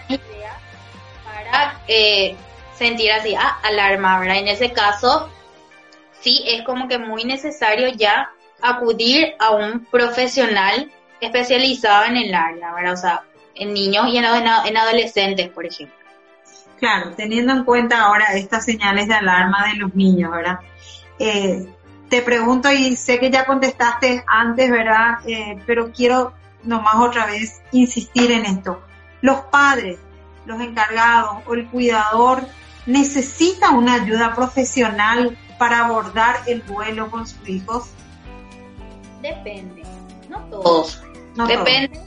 ideas 0.09 0.55
para 1.25 1.81
eh, 1.89 2.37
sentir 2.75 3.13
así, 3.13 3.35
ah, 3.35 3.59
alarma, 3.63 4.19
¿verdad? 4.21 4.37
En 4.39 4.49
ese 4.49 4.73
caso, 4.73 5.29
sí 6.21 6.43
es 6.47 6.63
como 6.63 6.89
que 6.89 6.99
muy 6.99 7.25
necesario 7.25 7.89
ya 7.89 8.31
acudir 8.61 9.35
a 9.39 9.51
un 9.51 9.85
profesional 9.87 10.91
especializado 11.21 12.05
en 12.07 12.17
el 12.17 12.35
área, 12.35 12.73
¿verdad? 12.73 12.93
O 12.93 12.97
sea, 12.97 13.23
en 13.55 13.75
niños 13.75 14.07
y 14.09 14.17
en 14.17 14.25
adolescentes, 14.25 15.49
por 15.51 15.67
ejemplo. 15.67 16.02
Claro, 16.83 17.13
teniendo 17.13 17.53
en 17.53 17.63
cuenta 17.63 18.03
ahora 18.03 18.35
estas 18.35 18.65
señales 18.65 19.07
de 19.07 19.15
alarma 19.15 19.69
de 19.69 19.77
los 19.77 19.95
niños, 19.95 20.33
¿verdad? 20.33 20.59
Eh, 21.17 21.73
te 22.09 22.23
pregunto 22.23 22.73
y 22.73 22.97
sé 22.97 23.21
que 23.21 23.31
ya 23.31 23.45
contestaste 23.45 24.25
antes, 24.27 24.69
¿verdad? 24.69 25.21
Eh, 25.25 25.63
pero 25.65 25.93
quiero 25.93 26.33
nomás 26.65 26.97
otra 26.97 27.27
vez 27.27 27.63
insistir 27.71 28.33
en 28.33 28.47
esto. 28.47 28.83
Los 29.21 29.43
padres, 29.43 30.01
los 30.45 30.61
encargados 30.61 31.45
o 31.47 31.55
el 31.55 31.69
cuidador 31.69 32.49
necesita 32.87 33.71
una 33.71 33.95
ayuda 33.95 34.35
profesional 34.35 35.39
para 35.61 35.87
abordar 35.87 36.35
el 36.49 36.67
duelo 36.67 37.13
con 37.13 37.29
sus 37.29 37.49
hijos. 37.49 37.91
Depende, 39.21 39.85
no 40.29 40.41
todos. 40.47 41.01
No 41.37 41.47
Depende 41.47 42.01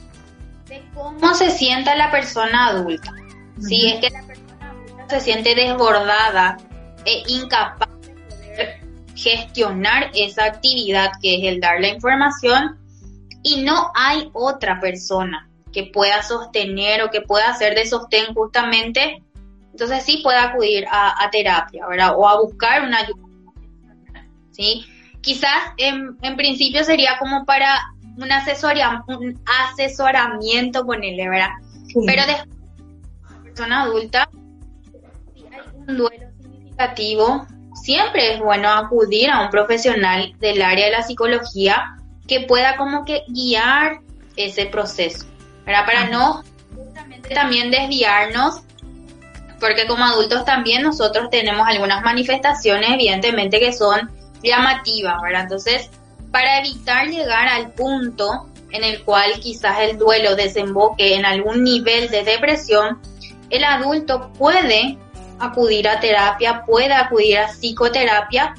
de 0.66 0.84
cómo 0.92 1.34
se 1.34 1.50
sienta 1.50 1.96
la 1.96 2.10
persona 2.10 2.66
adulta. 2.66 3.10
Si 3.58 3.88
es 3.88 4.00
que 4.00 4.10
la 4.10 4.22
persona 4.22 4.35
se 5.08 5.20
siente 5.20 5.54
desbordada 5.54 6.56
e 7.04 7.22
incapaz 7.28 7.88
de 8.00 8.14
poder 8.28 8.80
gestionar 9.14 10.10
esa 10.14 10.44
actividad 10.44 11.12
que 11.20 11.36
es 11.36 11.44
el 11.44 11.60
dar 11.60 11.80
la 11.80 11.88
información 11.88 12.78
y 13.42 13.62
no 13.62 13.90
hay 13.94 14.28
otra 14.32 14.80
persona 14.80 15.48
que 15.72 15.84
pueda 15.84 16.22
sostener 16.22 17.02
o 17.02 17.10
que 17.10 17.20
pueda 17.20 17.50
hacer 17.50 17.74
de 17.74 17.86
sostén 17.86 18.34
justamente, 18.34 19.22
entonces 19.72 20.04
sí 20.04 20.20
puede 20.22 20.38
acudir 20.38 20.86
a, 20.90 21.28
terapia, 21.30 21.86
¿verdad? 21.86 22.14
O 22.16 22.26
a 22.26 22.40
buscar 22.40 22.82
una 22.82 22.98
ayuda. 22.98 23.22
¿Sí? 24.52 24.86
Quizás 25.20 25.74
en, 25.76 26.16
en 26.22 26.36
principio 26.36 26.82
sería 26.82 27.18
como 27.18 27.44
para 27.44 27.92
un, 28.16 28.32
asesoria, 28.32 29.04
un 29.06 29.38
asesoramiento, 29.44 30.86
ponerle, 30.86 31.28
¿verdad? 31.28 31.50
Pero 32.06 32.22
después, 32.26 32.48
persona 33.44 33.82
adulta, 33.82 34.30
un 35.86 35.96
duelo 35.98 36.26
significativo, 36.40 37.46
siempre 37.74 38.34
es 38.34 38.40
bueno 38.40 38.70
acudir 38.70 39.30
a 39.30 39.42
un 39.42 39.50
profesional 39.50 40.34
del 40.38 40.62
área 40.62 40.86
de 40.86 40.92
la 40.92 41.02
psicología 41.02 41.96
que 42.26 42.40
pueda 42.40 42.76
como 42.76 43.04
que 43.04 43.22
guiar 43.28 44.00
ese 44.36 44.66
proceso, 44.66 45.26
¿verdad? 45.64 45.86
Para 45.86 46.08
no 46.08 46.42
justamente 46.74 47.34
también 47.34 47.70
desviarnos, 47.70 48.62
porque 49.60 49.86
como 49.86 50.04
adultos 50.04 50.44
también 50.44 50.82
nosotros 50.82 51.30
tenemos 51.30 51.66
algunas 51.66 52.02
manifestaciones 52.02 52.90
evidentemente 52.90 53.58
que 53.58 53.72
son 53.72 54.10
llamativas, 54.42 55.20
¿verdad? 55.22 55.42
Entonces, 55.42 55.90
para 56.30 56.58
evitar 56.58 57.06
llegar 57.06 57.48
al 57.48 57.72
punto 57.72 58.48
en 58.70 58.84
el 58.84 59.02
cual 59.04 59.32
quizás 59.40 59.80
el 59.80 59.96
duelo 59.96 60.36
desemboque 60.36 61.14
en 61.14 61.24
algún 61.24 61.64
nivel 61.64 62.10
de 62.10 62.24
depresión, 62.24 63.00
el 63.48 63.64
adulto 63.64 64.32
puede 64.32 64.98
acudir 65.38 65.88
a 65.88 66.00
terapia, 66.00 66.64
puede 66.64 66.92
acudir 66.92 67.38
a 67.38 67.48
psicoterapia 67.48 68.54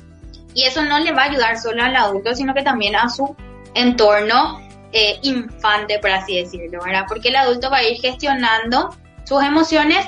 y 0.53 0.63
eso 0.63 0.83
no 0.83 0.99
le 0.99 1.11
va 1.11 1.23
a 1.23 1.25
ayudar 1.25 1.59
solo 1.59 1.83
al 1.83 1.95
adulto, 1.95 2.33
sino 2.33 2.53
que 2.53 2.63
también 2.63 2.95
a 2.95 3.09
su 3.09 3.35
entorno 3.73 4.59
eh, 4.91 5.19
infante, 5.21 5.99
por 5.99 6.11
así 6.11 6.37
decirlo, 6.37 6.83
¿verdad? 6.83 7.05
Porque 7.07 7.29
el 7.29 7.35
adulto 7.35 7.69
va 7.69 7.77
a 7.77 7.83
ir 7.83 7.99
gestionando 7.99 8.95
sus 9.25 9.43
emociones 9.43 10.05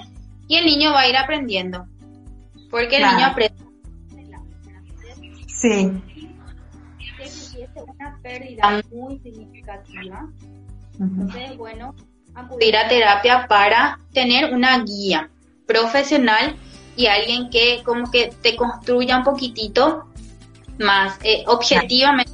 y 0.47 0.57
el 0.57 0.65
niño 0.65 0.91
va 0.93 1.01
a 1.01 1.07
ir 1.07 1.17
aprendiendo. 1.17 1.85
Porque 2.71 2.97
el 2.97 3.03
niño 3.03 3.25
aprende. 3.27 3.63
Sí. 5.47 5.91
una 7.75 8.19
pérdida 8.23 8.81
muy 8.91 9.19
significativa. 9.19 10.27
Entonces, 10.99 11.57
bueno, 11.57 11.95
acudir 12.33 12.77
a 12.77 12.87
terapia 12.87 13.45
para 13.47 13.99
tener 14.13 14.53
una 14.53 14.83
guía 14.83 15.29
profesional 15.69 16.55
y 16.95 17.05
alguien 17.05 17.51
que 17.51 17.83
como 17.85 18.09
que 18.09 18.33
te 18.41 18.55
construya 18.55 19.19
un 19.19 19.23
poquitito 19.23 20.05
más 20.79 21.13
eh, 21.23 21.43
objetivamente. 21.45 22.31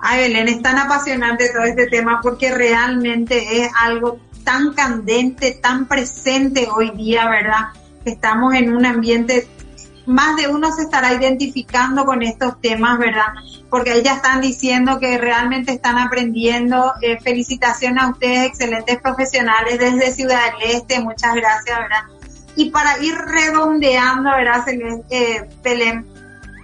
Ay, 0.00 0.22
Belén, 0.22 0.48
es 0.48 0.62
tan 0.62 0.78
apasionante 0.78 1.50
todo 1.50 1.64
este 1.64 1.86
tema 1.86 2.20
porque 2.22 2.50
realmente 2.50 3.62
es 3.62 3.70
algo 3.78 4.18
tan 4.42 4.72
candente, 4.72 5.52
tan 5.52 5.86
presente 5.86 6.66
hoy 6.74 6.90
día, 6.90 7.28
¿verdad? 7.28 7.68
Estamos 8.04 8.54
en 8.54 8.74
un 8.74 8.86
ambiente, 8.86 9.46
más 10.06 10.36
de 10.36 10.48
uno 10.48 10.72
se 10.72 10.82
estará 10.82 11.12
identificando 11.14 12.04
con 12.04 12.22
estos 12.22 12.60
temas, 12.60 12.98
¿verdad? 12.98 13.32
porque 13.74 13.90
ahí 13.90 14.02
ya 14.04 14.14
están 14.14 14.40
diciendo 14.40 15.00
que 15.00 15.18
realmente 15.18 15.72
están 15.72 15.98
aprendiendo. 15.98 16.92
Eh, 17.00 17.18
felicitaciones 17.20 18.04
a 18.04 18.10
ustedes, 18.10 18.46
excelentes 18.46 19.00
profesionales 19.00 19.80
desde 19.80 20.12
Ciudad 20.12 20.38
del 20.52 20.76
Este, 20.76 21.00
muchas 21.00 21.34
gracias, 21.34 21.76
¿verdad? 21.76 22.04
Y 22.54 22.70
para 22.70 23.02
ir 23.02 23.16
redondeando, 23.16 24.30
¿verdad, 24.30 24.64
eh, 25.10 25.48
Pelén? 25.60 26.06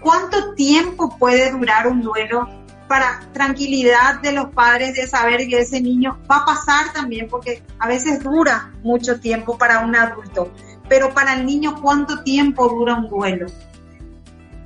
¿Cuánto 0.01 0.55
tiempo 0.55 1.19
puede 1.19 1.51
durar 1.51 1.89
un 1.89 2.01
duelo 2.01 2.49
para 2.87 3.23
tranquilidad 3.33 4.21
de 4.21 4.31
los 4.31 4.51
padres 4.53 4.95
de 4.95 5.09
saber 5.09 5.49
que 5.49 5.63
ese 5.63 5.81
niño 5.81 6.17
va 6.31 6.37
a 6.37 6.45
pasar 6.45 6.93
también? 6.93 7.27
Porque 7.29 7.65
a 7.81 7.89
veces 7.89 8.23
dura 8.23 8.71
mucho 8.85 9.19
tiempo 9.19 9.59
para 9.59 9.81
un 9.81 9.97
adulto, 9.97 10.53
pero 10.91 11.15
para 11.15 11.35
el 11.35 11.47
niño, 11.47 11.81
¿cuánto 11.81 12.25
tiempo 12.25 12.69
dura 12.69 12.97
un 12.97 13.09
duelo? 13.09 13.47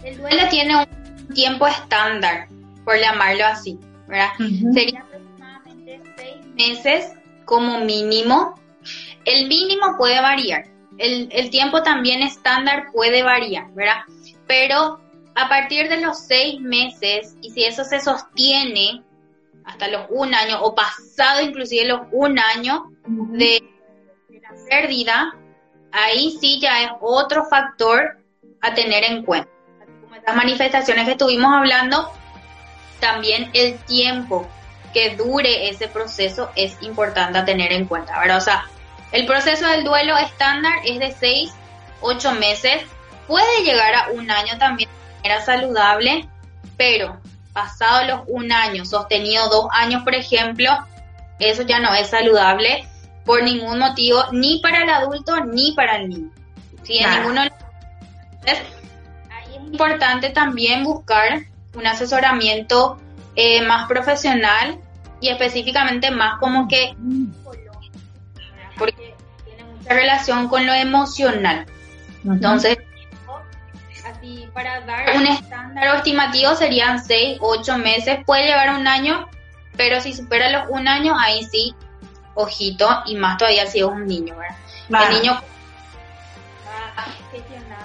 El 0.02 0.16
duelo 0.16 0.48
tiene 0.48 0.74
un 0.74 1.34
tiempo 1.34 1.66
estándar, 1.66 2.48
por 2.82 2.98
llamarlo 2.98 3.44
así, 3.44 3.78
¿verdad? 4.08 4.30
Sería 4.72 5.00
aproximadamente 5.00 6.00
seis 6.16 6.46
meses 6.54 7.12
como 7.44 7.80
mínimo. 7.80 8.58
El 9.26 9.48
mínimo 9.48 9.98
puede 9.98 10.18
variar. 10.22 10.64
El, 10.96 11.28
el 11.30 11.50
tiempo 11.50 11.82
también 11.82 12.22
estándar 12.22 12.86
puede 12.90 13.22
variar, 13.22 13.70
¿verdad? 13.74 14.04
Pero 14.46 15.00
a 15.34 15.48
partir 15.50 15.90
de 15.90 16.00
los 16.00 16.20
seis 16.20 16.58
meses, 16.58 17.36
y 17.42 17.50
si 17.50 17.64
eso 17.64 17.84
se 17.84 18.00
sostiene 18.00 19.02
hasta 19.66 19.88
los 19.88 20.06
un 20.08 20.34
año, 20.34 20.62
o 20.62 20.74
pasado 20.74 21.42
inclusive 21.42 21.84
los 21.84 22.00
un 22.12 22.38
año 22.38 22.90
de, 23.06 23.62
de 24.30 24.40
la 24.40 24.54
pérdida, 24.70 25.34
ahí 25.94 26.36
sí 26.40 26.58
ya 26.60 26.82
es 26.82 26.90
otro 27.00 27.46
factor 27.46 28.18
a 28.60 28.74
tener 28.74 29.04
en 29.04 29.24
cuenta. 29.24 29.48
Las 30.26 30.36
manifestaciones 30.36 31.04
que 31.04 31.12
estuvimos 31.12 31.52
hablando, 31.54 32.10
también 33.00 33.50
el 33.52 33.78
tiempo 33.84 34.46
que 34.92 35.16
dure 35.16 35.68
ese 35.68 35.88
proceso 35.88 36.50
es 36.56 36.76
importante 36.82 37.38
a 37.38 37.44
tener 37.44 37.72
en 37.72 37.86
cuenta, 37.86 38.18
¿verdad? 38.18 38.38
O 38.38 38.40
sea, 38.40 38.64
el 39.12 39.26
proceso 39.26 39.66
del 39.68 39.84
duelo 39.84 40.16
estándar 40.16 40.72
es 40.84 40.98
de 40.98 41.12
6, 41.12 41.52
8 42.00 42.32
meses, 42.32 42.82
puede 43.26 43.62
llegar 43.64 43.94
a 43.94 44.08
un 44.12 44.30
año 44.30 44.58
también 44.58 44.88
era 45.22 45.40
saludable, 45.42 46.28
pero 46.76 47.20
pasado 47.52 48.04
los 48.04 48.20
un 48.28 48.52
año, 48.52 48.84
sostenido 48.84 49.48
dos 49.48 49.66
años, 49.72 50.02
por 50.02 50.14
ejemplo, 50.14 50.70
eso 51.38 51.62
ya 51.62 51.80
no 51.80 51.94
es 51.94 52.08
saludable 52.08 52.88
por 53.24 53.42
ningún 53.42 53.78
motivo, 53.78 54.24
ni 54.32 54.60
para 54.60 54.82
el 54.82 54.90
adulto 54.90 55.44
ni 55.44 55.72
para 55.72 55.96
el 55.96 56.08
niño. 56.08 56.30
Si 56.82 56.98
en 56.98 57.10
ninguno 57.10 57.42
importante 59.74 60.30
también 60.30 60.84
buscar 60.84 61.40
un 61.74 61.86
asesoramiento 61.86 62.98
eh, 63.34 63.62
más 63.62 63.88
profesional 63.88 64.78
y 65.20 65.28
específicamente 65.28 66.10
más 66.10 66.38
como 66.38 66.68
que 66.68 66.94
porque 68.78 69.14
tiene 69.44 69.64
mucha 69.64 69.94
relación 69.94 70.48
con 70.48 70.66
lo 70.66 70.72
emocional. 70.72 71.66
Entonces, 72.24 72.78
así 74.06 74.48
para 74.54 74.80
dar 74.82 75.16
un 75.16 75.26
estándar 75.26 75.96
estimativo 75.96 76.54
serían 76.54 77.04
6, 77.04 77.38
8 77.40 77.78
meses, 77.78 78.18
puede 78.24 78.44
llegar 78.44 78.68
a 78.68 78.78
un 78.78 78.86
año, 78.86 79.28
pero 79.76 80.00
si 80.00 80.12
supera 80.12 80.50
los 80.50 80.70
un 80.70 80.86
año, 80.86 81.18
ahí 81.18 81.42
sí, 81.44 81.74
ojito, 82.34 83.02
y 83.06 83.16
más 83.16 83.38
todavía 83.38 83.66
si 83.66 83.78
es 83.78 83.84
un 83.84 84.06
niño, 84.06 84.34
¿verdad? 84.36 85.08
El 85.08 85.20
niño 85.20 85.40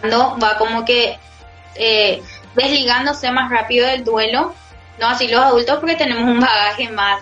va 0.04 0.36
va 0.38 0.58
como 0.58 0.86
que 0.86 1.18
eh, 1.76 2.22
desligándose 2.56 3.32
más 3.32 3.50
rápido 3.50 3.88
del 3.88 4.04
duelo, 4.04 4.54
no 5.00 5.08
así 5.08 5.28
los 5.28 5.42
adultos 5.42 5.78
porque 5.80 5.96
tenemos 5.96 6.24
un 6.24 6.40
bagaje 6.40 6.90
más 6.90 7.22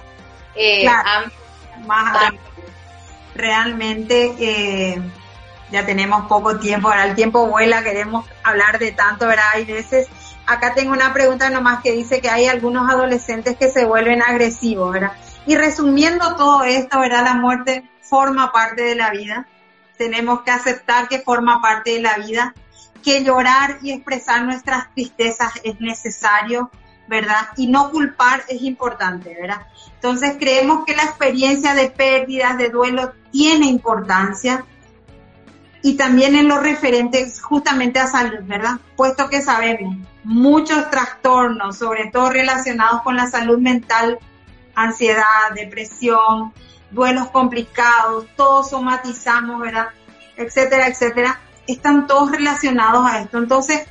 eh, 0.55 0.87
amplio. 0.87 1.37
Más 1.85 2.33
Realmente 3.35 4.33
eh, 4.39 4.99
ya 5.71 5.85
tenemos 5.85 6.25
poco 6.27 6.57
tiempo, 6.57 6.87
ahora 6.87 7.05
el 7.05 7.13
tiempo 7.13 7.45
vuela, 7.45 7.83
queremos 7.83 8.25
hablar 8.43 8.79
de 8.79 8.91
tanto, 8.93 9.27
¿verdad? 9.27 9.45
Hay 9.53 9.65
veces, 9.65 10.07
acá 10.47 10.73
tengo 10.73 10.91
una 10.91 11.13
pregunta 11.13 11.49
nomás 11.51 11.83
que 11.83 11.91
dice 11.91 12.19
que 12.19 12.31
hay 12.31 12.47
algunos 12.47 12.89
adolescentes 12.89 13.55
que 13.57 13.69
se 13.69 13.85
vuelven 13.85 14.23
agresivos, 14.23 14.91
¿verdad? 14.91 15.11
Y 15.47 15.55
resumiendo 15.55 16.35
todo 16.35 16.63
esto, 16.63 16.99
¿verdad? 16.99 17.23
La 17.23 17.33
muerte 17.33 17.89
forma 18.01 18.51
parte 18.51 18.83
de 18.83 18.95
la 18.95 19.11
vida, 19.11 19.47
tenemos 19.97 20.41
que 20.41 20.51
aceptar 20.51 21.07
que 21.07 21.21
forma 21.21 21.61
parte 21.61 21.91
de 21.91 22.01
la 22.01 22.17
vida 22.17 22.53
que 23.01 23.23
llorar 23.23 23.77
y 23.81 23.91
expresar 23.91 24.43
nuestras 24.43 24.93
tristezas 24.93 25.53
es 25.63 25.79
necesario, 25.79 26.69
¿verdad? 27.07 27.47
Y 27.55 27.67
no 27.67 27.91
culpar 27.91 28.43
es 28.49 28.61
importante, 28.61 29.37
¿verdad? 29.39 29.67
Entonces 29.95 30.35
creemos 30.37 30.83
que 30.85 30.95
la 30.95 31.03
experiencia 31.03 31.73
de 31.73 31.89
pérdidas, 31.89 32.57
de 32.57 32.69
duelo, 32.69 33.13
tiene 33.31 33.67
importancia 33.67 34.65
y 35.81 35.95
también 35.95 36.35
en 36.35 36.49
lo 36.49 36.59
referente 36.59 37.25
justamente 37.41 37.99
a 37.99 38.07
salud, 38.07 38.39
¿verdad? 38.43 38.79
Puesto 38.97 39.29
que 39.29 39.41
sabemos 39.41 39.95
muchos 40.25 40.89
trastornos, 40.89 41.77
sobre 41.77 42.11
todo 42.11 42.29
relacionados 42.29 43.01
con 43.03 43.15
la 43.15 43.27
salud 43.27 43.59
mental, 43.59 44.19
ansiedad, 44.77 45.51
depresión, 45.55 46.53
duelos 46.91 47.29
complicados, 47.29 48.27
todos 48.35 48.69
somatizamos, 48.69 49.59
¿verdad? 49.59 49.87
Etcétera, 50.37 50.87
etcétera 50.87 51.39
están 51.67 52.07
todos 52.07 52.31
relacionados 52.31 53.05
a 53.05 53.21
esto. 53.21 53.37
Entonces, 53.37 53.81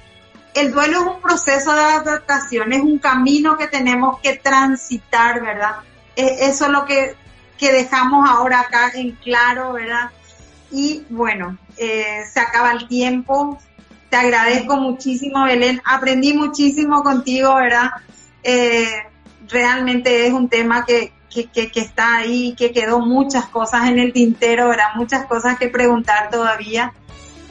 el 0.55 0.73
duelo 0.73 1.01
es 1.01 1.07
un 1.07 1.21
proceso 1.21 1.73
de 1.75 1.83
adaptación, 1.83 2.73
es 2.73 2.81
un 2.81 2.99
camino 2.99 3.57
que 3.57 3.69
tenemos 3.69 4.19
que 4.21 4.37
transitar, 4.37 5.43
¿verdad? 5.43 5.77
E, 6.17 6.47
eso 6.47 6.65
es 6.65 6.71
lo 6.71 6.87
que, 6.87 7.15
que 7.59 7.73
dejamos 7.73 8.29
ahora 8.29 8.61
acá 8.61 8.91
en 8.95 9.13
claro, 9.17 9.75
¿verdad? 9.75 10.11
Y 10.71 11.05
bueno, 11.11 11.59
eh, 11.77 12.23
se 12.33 12.41
acaba 12.41 12.73
el 12.73 12.89
tiempo. 12.89 13.59
Te 14.09 14.17
agradezco 14.17 14.77
muchísimo, 14.77 15.45
Belén. 15.45 15.83
Aprendí 15.85 16.33
muchísimo 16.33 17.03
contigo, 17.03 17.55
¿verdad? 17.55 17.91
Eh, 18.43 18.89
realmente 19.49 20.27
es 20.27 20.33
un 20.33 20.49
tema 20.49 20.85
que, 20.85 21.13
que, 21.31 21.71
que, 21.71 21.81
está 21.81 22.19
ahí, 22.19 22.55
que 22.57 22.73
quedó 22.73 23.01
muchas 23.01 23.47
cosas 23.47 23.89
en 23.89 23.99
el 23.99 24.13
tintero, 24.13 24.69
¿verdad? 24.69 24.95
Muchas 24.97 25.27
cosas 25.27 25.59
que 25.59 25.69
preguntar 25.69 26.31
todavía. 26.31 26.93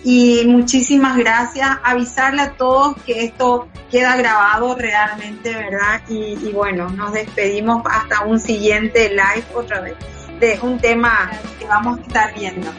Y 0.04 0.44
muchísimas 0.46 1.18
gracias. 1.18 1.68
Avisarle 1.84 2.44
a 2.44 2.52
todos 2.52 2.96
que 3.06 3.26
esto 3.26 3.68
queda 3.90 4.16
grabado 4.16 4.76
realmente, 4.76 5.54
¿verdad? 5.54 6.02
Y, 6.08 6.38
y 6.48 6.52
bueno, 6.54 6.90
nos 6.90 7.14
despedimos 7.14 7.84
hasta 7.90 8.24
un 8.24 8.40
siguiente 8.40 9.10
live 9.10 9.46
otra 9.56 9.82
vez 9.82 9.96
de 10.40 10.60
un 10.62 10.80
tema 10.80 11.32
que 11.58 11.66
vamos 11.66 12.00
a 12.00 12.02
estar 12.02 12.34
viendo. 12.36 12.72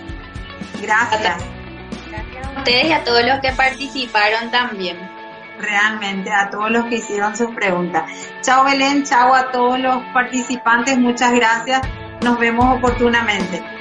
Gracias. 0.82 1.42
Gracias 2.10 2.46
a 2.46 2.58
ustedes 2.58 2.84
y 2.84 2.92
a 2.92 3.04
todos 3.04 3.24
los 3.24 3.40
que 3.40 3.52
participaron 3.52 4.50
también. 4.50 5.15
Realmente, 5.66 6.30
a 6.30 6.48
todos 6.48 6.70
los 6.70 6.84
que 6.84 6.96
hicieron 6.96 7.36
sus 7.36 7.52
preguntas. 7.52 8.04
Chao 8.40 8.64
Belén, 8.64 9.02
chao 9.02 9.34
a 9.34 9.50
todos 9.50 9.80
los 9.80 10.00
participantes, 10.14 10.96
muchas 10.96 11.32
gracias. 11.32 11.80
Nos 12.22 12.38
vemos 12.38 12.76
oportunamente. 12.78 13.75